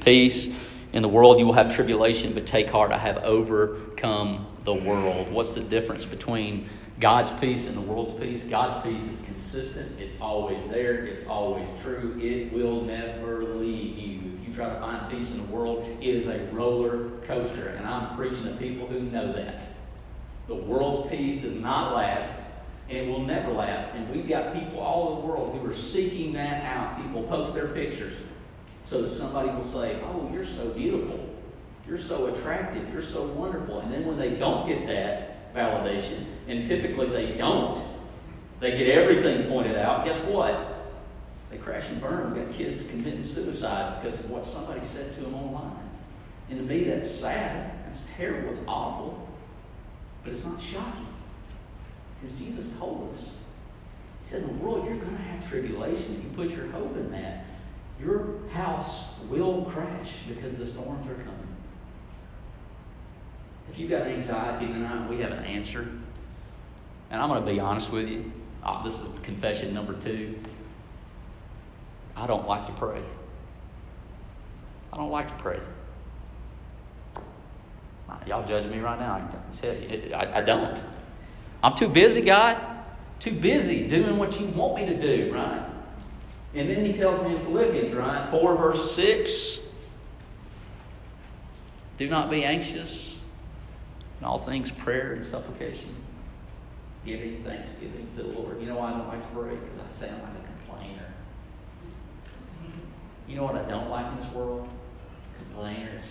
Peace. 0.00 0.48
In 0.92 1.00
the 1.00 1.08
world 1.08 1.38
you 1.38 1.46
will 1.46 1.52
have 1.52 1.72
tribulation, 1.72 2.34
but 2.34 2.44
take 2.44 2.68
heart, 2.68 2.90
I 2.90 2.98
have 2.98 3.18
overcome 3.18 4.48
the 4.64 4.74
world. 4.74 5.30
What's 5.30 5.54
the 5.54 5.60
difference 5.60 6.04
between 6.04 6.68
God's 6.98 7.30
peace 7.40 7.68
and 7.68 7.76
the 7.76 7.80
world's 7.80 8.18
peace? 8.18 8.42
God's 8.42 8.84
peace 8.84 9.00
is 9.00 9.24
consistent, 9.24 10.00
it's 10.00 10.20
always 10.20 10.60
there, 10.70 11.04
it's 11.04 11.24
always 11.28 11.68
true, 11.84 12.18
it 12.20 12.52
will 12.52 12.80
never 12.80 13.44
leave 13.44 13.96
you. 13.96 14.38
If 14.40 14.48
you 14.48 14.54
try 14.56 14.70
to 14.70 14.80
find 14.80 15.08
peace 15.12 15.30
in 15.30 15.46
the 15.46 15.52
world, 15.52 15.84
it 15.84 16.04
is 16.04 16.26
a 16.26 16.52
roller 16.52 17.10
coaster, 17.28 17.68
and 17.68 17.86
I'm 17.86 18.16
preaching 18.16 18.42
to 18.42 18.56
people 18.56 18.88
who 18.88 19.02
know 19.02 19.32
that. 19.34 19.68
The 20.48 20.56
world's 20.56 21.08
peace 21.10 21.42
does 21.42 21.54
not 21.54 21.94
last, 21.94 22.32
and 22.88 22.98
it 22.98 23.08
will 23.08 23.22
never 23.24 23.52
last. 23.52 23.94
And 23.94 24.08
we've 24.14 24.28
got 24.28 24.54
people 24.54 24.80
all 24.80 25.08
over 25.08 25.20
the 25.20 25.26
world 25.26 25.58
who 25.58 25.70
are 25.70 25.76
seeking 25.76 26.32
that 26.34 26.64
out. 26.64 27.00
People 27.00 27.22
post 27.24 27.54
their 27.54 27.68
pictures 27.68 28.14
so 28.86 29.02
that 29.02 29.12
somebody 29.12 29.48
will 29.48 29.70
say, 29.70 30.00
Oh, 30.02 30.30
you're 30.32 30.46
so 30.46 30.68
beautiful. 30.70 31.18
You're 31.88 31.98
so 31.98 32.26
attractive. 32.26 32.90
You're 32.92 33.02
so 33.02 33.24
wonderful. 33.26 33.80
And 33.80 33.92
then 33.92 34.06
when 34.06 34.18
they 34.18 34.34
don't 34.34 34.68
get 34.68 34.86
that 34.86 35.54
validation, 35.54 36.26
and 36.48 36.66
typically 36.66 37.08
they 37.08 37.36
don't, 37.36 37.82
they 38.60 38.72
get 38.78 38.88
everything 38.88 39.48
pointed 39.48 39.76
out. 39.76 40.04
Guess 40.04 40.22
what? 40.24 40.74
They 41.50 41.58
crash 41.58 41.84
and 41.88 42.00
burn. 42.00 42.34
We've 42.34 42.46
got 42.46 42.54
kids 42.56 42.82
committing 42.86 43.22
suicide 43.22 44.02
because 44.02 44.18
of 44.18 44.30
what 44.30 44.46
somebody 44.46 44.80
said 44.92 45.14
to 45.14 45.20
them 45.20 45.34
online. 45.34 45.88
And 46.50 46.58
to 46.58 46.64
me, 46.64 46.84
that's 46.84 47.10
sad. 47.10 47.72
That's 47.86 48.04
terrible. 48.16 48.52
It's 48.52 48.62
awful. 48.66 49.28
But 50.22 50.32
it's 50.32 50.44
not 50.44 50.62
shocking. 50.62 51.03
Because 52.24 52.38
Jesus 52.38 52.66
told 52.78 53.14
us. 53.14 53.30
He 54.22 54.28
said, 54.28 54.42
In 54.42 54.58
the 54.58 54.64
world, 54.64 54.86
you're 54.86 54.96
going 54.96 55.16
to 55.16 55.22
have 55.22 55.48
tribulation. 55.48 56.16
If 56.16 56.24
you 56.24 56.30
put 56.34 56.56
your 56.56 56.68
hope 56.68 56.96
in 56.96 57.10
that, 57.12 57.44
your 58.00 58.48
house 58.52 59.20
will 59.28 59.64
crash 59.64 60.12
because 60.28 60.56
the 60.56 60.66
storms 60.66 61.08
are 61.08 61.14
coming. 61.14 61.56
If 63.70 63.78
you've 63.78 63.90
got 63.90 64.02
anxiety 64.02 64.66
tonight, 64.66 65.08
we 65.08 65.20
have 65.20 65.32
an 65.32 65.44
answer. 65.44 65.88
And 67.10 67.20
I'm 67.20 67.28
going 67.28 67.44
to 67.44 67.52
be 67.52 67.60
honest 67.60 67.90
with 67.90 68.08
you. 68.08 68.32
Oh, 68.64 68.82
this 68.84 68.94
is 68.94 69.00
confession 69.22 69.74
number 69.74 69.94
two. 69.94 70.38
I 72.16 72.26
don't 72.26 72.46
like 72.46 72.66
to 72.66 72.72
pray. 72.72 73.02
I 74.92 74.96
don't 74.96 75.10
like 75.10 75.28
to 75.28 75.42
pray. 75.42 75.60
Y'all 78.26 78.44
judge 78.44 78.64
me 78.66 78.78
right 78.78 78.98
now. 78.98 79.28
I, 80.16 80.38
I 80.38 80.40
don't. 80.40 80.80
I'm 81.64 81.74
too 81.74 81.88
busy, 81.88 82.20
God. 82.20 82.60
Too 83.20 83.32
busy 83.32 83.88
doing 83.88 84.18
what 84.18 84.38
you 84.38 84.46
want 84.48 84.76
me 84.76 84.84
to 84.84 85.00
do, 85.00 85.32
right? 85.32 85.64
And 86.52 86.68
then 86.68 86.84
he 86.84 86.92
tells 86.92 87.26
me 87.26 87.36
in 87.36 87.42
Philippians, 87.42 87.94
right? 87.94 88.30
4 88.30 88.56
verse 88.58 88.94
6. 88.94 89.60
Do 91.96 92.06
not 92.06 92.28
be 92.30 92.44
anxious. 92.44 93.16
In 94.18 94.26
all 94.26 94.40
things, 94.40 94.70
prayer 94.70 95.14
and 95.14 95.24
supplication. 95.24 95.96
Giving 97.06 97.42
thanksgiving 97.44 98.08
to 98.14 98.24
the 98.24 98.28
Lord. 98.28 98.60
You 98.60 98.66
know 98.66 98.76
why 98.76 98.88
I 98.88 98.98
don't 98.98 99.08
like 99.08 99.26
to 99.26 99.34
pray? 99.34 99.54
Because 99.56 99.80
I 99.80 100.06
sound 100.06 100.22
like 100.22 100.32
a 100.32 100.68
complainer. 100.68 101.14
You 103.26 103.36
know 103.36 103.44
what 103.44 103.54
I 103.54 103.62
don't 103.62 103.88
like 103.88 104.12
in 104.12 104.20
this 104.20 104.34
world? 104.34 104.68
Complainers. 105.38 106.04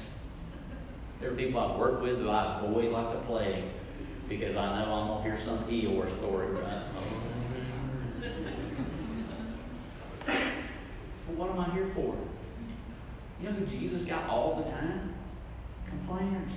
There 1.22 1.32
are 1.32 1.36
people 1.36 1.60
I 1.60 1.78
work 1.78 2.01
with 2.01 2.18
who 2.18 2.30
I 2.30 2.60
avoid 2.60 2.91
like 2.91 3.14
the 3.14 3.20
plague 3.28 3.66
because 4.30 4.55
I 4.55 4.84
know 4.84 4.93
I'm 4.93 5.07
going 5.07 5.24
to 5.24 5.30
hear 5.30 5.41
some 5.41 5.59
Eeyore 5.65 6.15
story, 6.17 6.47
right? 6.47 6.84
well, 11.28 11.36
what 11.36 11.49
am 11.49 11.59
I 11.59 11.69
here 11.74 11.91
for? 11.93 12.15
You 13.41 13.49
know 13.49 13.55
who 13.55 13.65
Jesus 13.65 14.05
got 14.05 14.30
all 14.30 14.63
the 14.63 14.71
time? 14.71 15.13
Complainers 15.89 16.53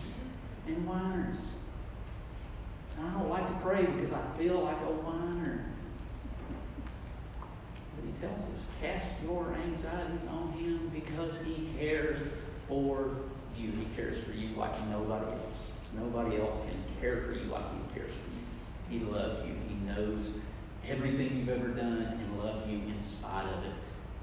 and 0.66 0.86
whiners. 0.86 1.38
I 2.98 3.10
don't 3.10 3.28
like 3.28 3.46
to 3.46 3.54
pray 3.64 3.84
because 3.84 4.12
I 4.12 4.38
feel 4.38 4.62
like 4.62 4.78
a 4.80 4.92
whiner. 4.92 5.66
But 7.96 8.04
he 8.06 8.12
tells 8.20 8.40
us, 8.40 8.62
cast 8.80 9.06
your 9.22 9.54
anxieties 9.54 10.28
on 10.28 10.52
him 10.52 10.90
because 10.94 11.34
he 11.44 11.70
cares 11.78 12.22
for 12.68 13.16
you. 13.56 13.70
He 13.72 13.86
cares 13.96 14.22
for 14.24 14.32
you 14.32 14.56
like 14.56 14.72
nobody 14.88 15.26
else. 15.26 15.75
Nobody 15.94 16.38
else 16.38 16.60
can 16.60 17.00
care 17.00 17.22
for 17.22 17.32
you 17.32 17.50
like 17.50 17.64
He 17.72 17.98
cares 17.98 18.12
for 18.12 18.94
you. 18.94 18.98
He 18.98 19.04
loves 19.04 19.46
you. 19.46 19.54
He 19.68 19.74
knows 19.84 20.26
everything 20.86 21.38
you've 21.38 21.48
ever 21.48 21.68
done 21.68 22.18
and 22.20 22.38
loves 22.38 22.68
you 22.70 22.78
in 22.78 23.02
spite 23.10 23.46
of 23.46 23.64
it. 23.64 23.72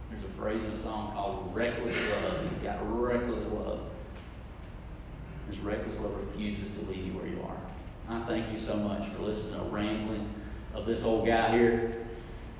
There's 0.09 0.23
a 0.23 0.37
phrase 0.37 0.63
in 0.63 0.71
a 0.71 0.83
song 0.83 1.13
called 1.13 1.55
reckless 1.55 1.97
love. 2.23 2.41
He's 2.49 2.63
got 2.63 2.77
reckless 2.81 3.45
love. 3.51 3.81
His 5.49 5.59
reckless 5.59 5.99
love 5.99 6.15
refuses 6.27 6.69
to 6.77 6.85
leave 6.89 7.07
you 7.07 7.13
where 7.13 7.27
you 7.27 7.41
are. 7.41 7.57
I 8.07 8.25
thank 8.25 8.51
you 8.53 8.59
so 8.59 8.75
much 8.75 9.11
for 9.13 9.23
listening 9.23 9.53
to 9.53 9.61
a 9.61 9.69
rambling 9.69 10.33
of 10.73 10.85
this 10.85 11.03
old 11.03 11.25
guy 11.25 11.57
here. 11.57 12.05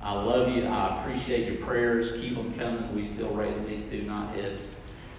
I 0.01 0.13
love 0.13 0.49
you. 0.49 0.65
I 0.65 1.01
appreciate 1.01 1.51
your 1.51 1.65
prayers. 1.65 2.19
Keep 2.19 2.35
them 2.35 2.53
coming. 2.55 2.93
We 2.93 3.07
still 3.13 3.33
raise 3.33 3.65
these 3.65 3.89
two 3.89 4.01
knotheads. 4.01 4.59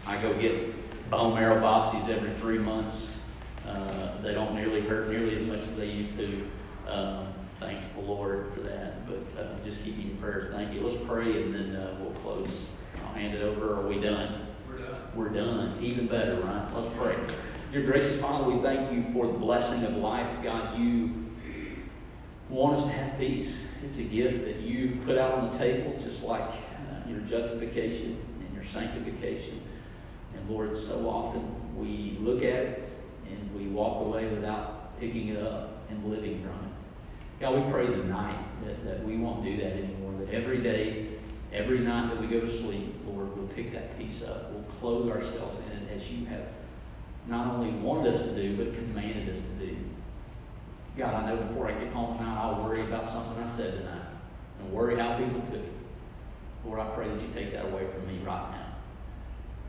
I 0.07 0.20
go 0.20 0.35
get 0.35 1.11
bone 1.11 1.35
marrow 1.35 1.61
biopsies 1.61 2.09
every 2.11 2.32
three 2.35 2.59
months. 2.59 3.09
Uh, 3.74 4.20
they 4.22 4.32
don't 4.32 4.54
nearly 4.54 4.82
hurt 4.82 5.10
nearly 5.10 5.36
as 5.36 5.42
much 5.46 5.60
as 5.68 5.76
they 5.76 5.86
used 5.86 6.16
to. 6.16 6.48
Um, 6.88 7.34
thank 7.58 7.94
the 7.94 8.00
Lord 8.00 8.52
for 8.54 8.60
that. 8.60 9.06
But 9.06 9.40
uh, 9.40 9.58
just 9.64 9.82
keep 9.82 9.96
you 9.96 10.12
in 10.12 10.16
prayers. 10.18 10.52
Thank 10.52 10.72
you. 10.72 10.86
Let's 10.86 11.02
pray 11.06 11.42
and 11.42 11.54
then 11.54 11.76
uh, 11.76 11.96
we'll 12.00 12.14
close. 12.20 12.48
I'll 13.04 13.14
hand 13.14 13.34
it 13.34 13.42
over. 13.42 13.80
Are 13.80 13.86
we 13.86 14.00
done? 14.00 14.46
We're 14.68 14.78
done. 14.78 15.00
We're 15.14 15.28
done. 15.28 15.78
Even 15.82 16.06
better, 16.06 16.34
right? 16.36 16.68
Let's 16.74 16.94
pray. 16.96 17.16
Your 17.72 17.82
gracious 17.84 18.20
Father, 18.20 18.48
we 18.48 18.62
thank 18.62 18.92
you 18.92 19.12
for 19.12 19.26
the 19.26 19.32
blessing 19.32 19.82
of 19.82 19.96
life. 19.96 20.28
God, 20.44 20.78
you 20.78 21.26
want 22.48 22.76
us 22.76 22.84
to 22.84 22.90
have 22.90 23.18
peace. 23.18 23.56
It's 23.84 23.98
a 23.98 24.02
gift 24.02 24.44
that 24.44 24.60
you 24.60 25.00
put 25.04 25.18
out 25.18 25.34
on 25.34 25.50
the 25.50 25.58
table, 25.58 25.98
just 26.00 26.22
like 26.22 26.42
uh, 26.42 27.08
your 27.08 27.18
justification 27.20 28.24
and 28.38 28.54
your 28.54 28.64
sanctification. 28.64 29.60
And 30.36 30.48
Lord, 30.48 30.76
so 30.76 31.08
often 31.08 31.76
we 31.76 32.16
look 32.20 32.42
at 32.42 32.54
it 32.54 32.93
and 33.30 33.54
we 33.54 33.66
walk 33.68 34.06
away 34.06 34.26
without 34.26 34.98
picking 35.00 35.28
it 35.28 35.42
up 35.42 35.86
and 35.90 36.04
living 36.10 36.42
from 36.42 36.52
it. 36.52 37.40
God, 37.40 37.64
we 37.64 37.72
pray 37.72 37.86
tonight 37.86 38.38
that, 38.64 38.84
that 38.84 39.04
we 39.04 39.16
won't 39.16 39.44
do 39.44 39.56
that 39.56 39.72
anymore, 39.72 40.12
that 40.20 40.32
every 40.32 40.58
day, 40.58 41.08
every 41.52 41.80
night 41.80 42.10
that 42.10 42.20
we 42.20 42.26
go 42.26 42.40
to 42.40 42.58
sleep, 42.62 42.94
Lord, 43.06 43.36
we'll 43.36 43.48
pick 43.48 43.72
that 43.72 43.98
peace 43.98 44.22
up. 44.22 44.52
We'll 44.52 44.62
clothe 44.80 45.10
ourselves 45.10 45.60
in 45.66 45.78
it 45.78 45.96
as 45.96 46.10
you 46.10 46.26
have 46.26 46.46
not 47.26 47.54
only 47.54 47.70
wanted 47.70 48.14
us 48.14 48.22
to 48.22 48.34
do, 48.34 48.56
but 48.56 48.74
commanded 48.74 49.34
us 49.34 49.42
to 49.42 49.66
do. 49.66 49.76
God, 50.96 51.14
I 51.14 51.28
know 51.28 51.36
before 51.36 51.68
I 51.68 51.72
get 51.72 51.92
home 51.92 52.18
tonight, 52.18 52.38
I'll 52.38 52.62
worry 52.62 52.82
about 52.82 53.08
something 53.08 53.42
I 53.42 53.56
said 53.56 53.78
tonight 53.78 54.06
and 54.60 54.72
worry 54.72 54.96
how 54.96 55.18
people 55.18 55.40
took 55.42 55.54
it. 55.54 55.72
Lord, 56.64 56.80
I 56.80 56.86
pray 56.94 57.08
that 57.08 57.20
you 57.20 57.28
take 57.34 57.52
that 57.52 57.66
away 57.66 57.86
from 57.92 58.06
me 58.06 58.18
right 58.24 58.50
now. 58.52 58.63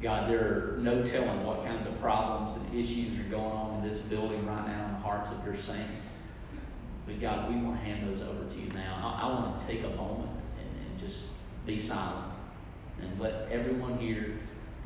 God, 0.02 0.30
there 0.30 0.40
are 0.40 0.78
no 0.80 1.04
telling 1.04 1.46
what 1.46 1.66
kinds 1.66 1.88
of 1.88 2.00
problems 2.02 2.58
and 2.58 2.80
issues 2.80 3.18
are 3.20 3.30
going 3.30 3.52
on 3.52 3.84
in 3.84 3.90
this 3.90 4.02
building 4.04 4.46
right 4.46 4.68
now 4.68 4.86
in 4.88 4.92
the 4.94 5.00
hearts 5.00 5.32
of 5.32 5.44
your 5.46 5.56
saints. 5.56 6.04
But 7.06 7.22
God, 7.22 7.50
we 7.50 7.56
want 7.62 7.80
to 7.80 7.86
hand 7.86 8.08
those 8.08 8.22
over 8.22 8.44
to 8.44 8.56
you 8.56 8.70
now. 8.70 9.18
I, 9.22 9.26
I 9.26 9.30
want 9.30 9.60
to 9.60 9.68
take 9.68 9.84
a 9.84 9.96
moment 9.96 10.32
and, 10.60 10.70
and, 10.86 11.00
just 11.00 11.24
be 11.66 11.82
silent 11.82 12.34
and 13.00 13.20
let 13.20 13.48
everyone 13.52 13.98
here 13.98 14.40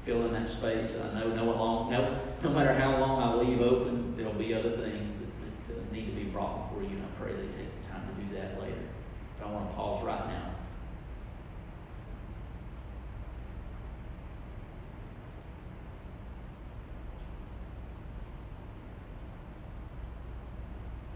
fill 0.06 0.26
in 0.26 0.34
that 0.34 0.50
space. 0.50 0.92
I 0.98 1.20
know 1.20 1.34
no, 1.36 1.46
long, 1.46 1.92
no, 1.92 2.20
no 2.44 2.50
matter 2.50 2.74
how 2.74 3.00
long 3.00 3.22
I 3.22 3.36
leave 3.36 3.62
open, 3.62 4.16
there'll 4.18 4.34
be 4.34 4.54
other 4.54 4.72
things 4.72 5.12
that, 5.20 5.76
that 5.76 5.92
need 5.92 6.06
to 6.06 6.12
be 6.12 6.26
brought 6.26 6.70
before 6.70 6.84
you, 6.84 6.98
and 6.98 7.06
I 7.06 7.22
pray 7.22 7.34
they 7.34 7.48
take 7.48 7.82
the 7.82 7.90
time 7.90 8.08
to 8.08 8.22
do 8.22 8.36
that 8.36 8.62
later. 8.62 8.84
But 9.40 9.48
I 9.48 9.52
want 9.52 9.70
to 9.70 9.76
pause 9.76 10.06
right 10.06 10.28
now. 10.28 10.56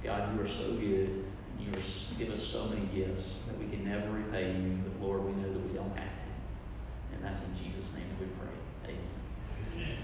God, 0.03 0.35
you 0.35 0.43
are 0.43 0.47
so 0.47 0.73
good. 0.73 1.23
You, 1.59 1.67
you 1.67 2.17
give 2.17 2.33
us 2.33 2.43
so 2.43 2.65
many 2.65 2.85
gifts 2.93 3.29
that 3.47 3.57
we 3.57 3.67
can 3.67 3.85
never 3.85 4.11
repay 4.11 4.51
you. 4.51 4.77
But 4.83 5.07
Lord, 5.07 5.23
we 5.23 5.31
know 5.41 5.53
that 5.53 5.59
we 5.59 5.73
don't 5.73 5.95
have 5.95 6.03
to. 6.03 7.15
And 7.15 7.23
that's 7.23 7.39
in 7.41 7.55
Jesus' 7.55 7.87
name 7.95 8.03
that 8.09 8.19
we 8.19 8.27
pray. 8.37 8.49
Amen. 8.83 8.99
Amen. 9.77 9.97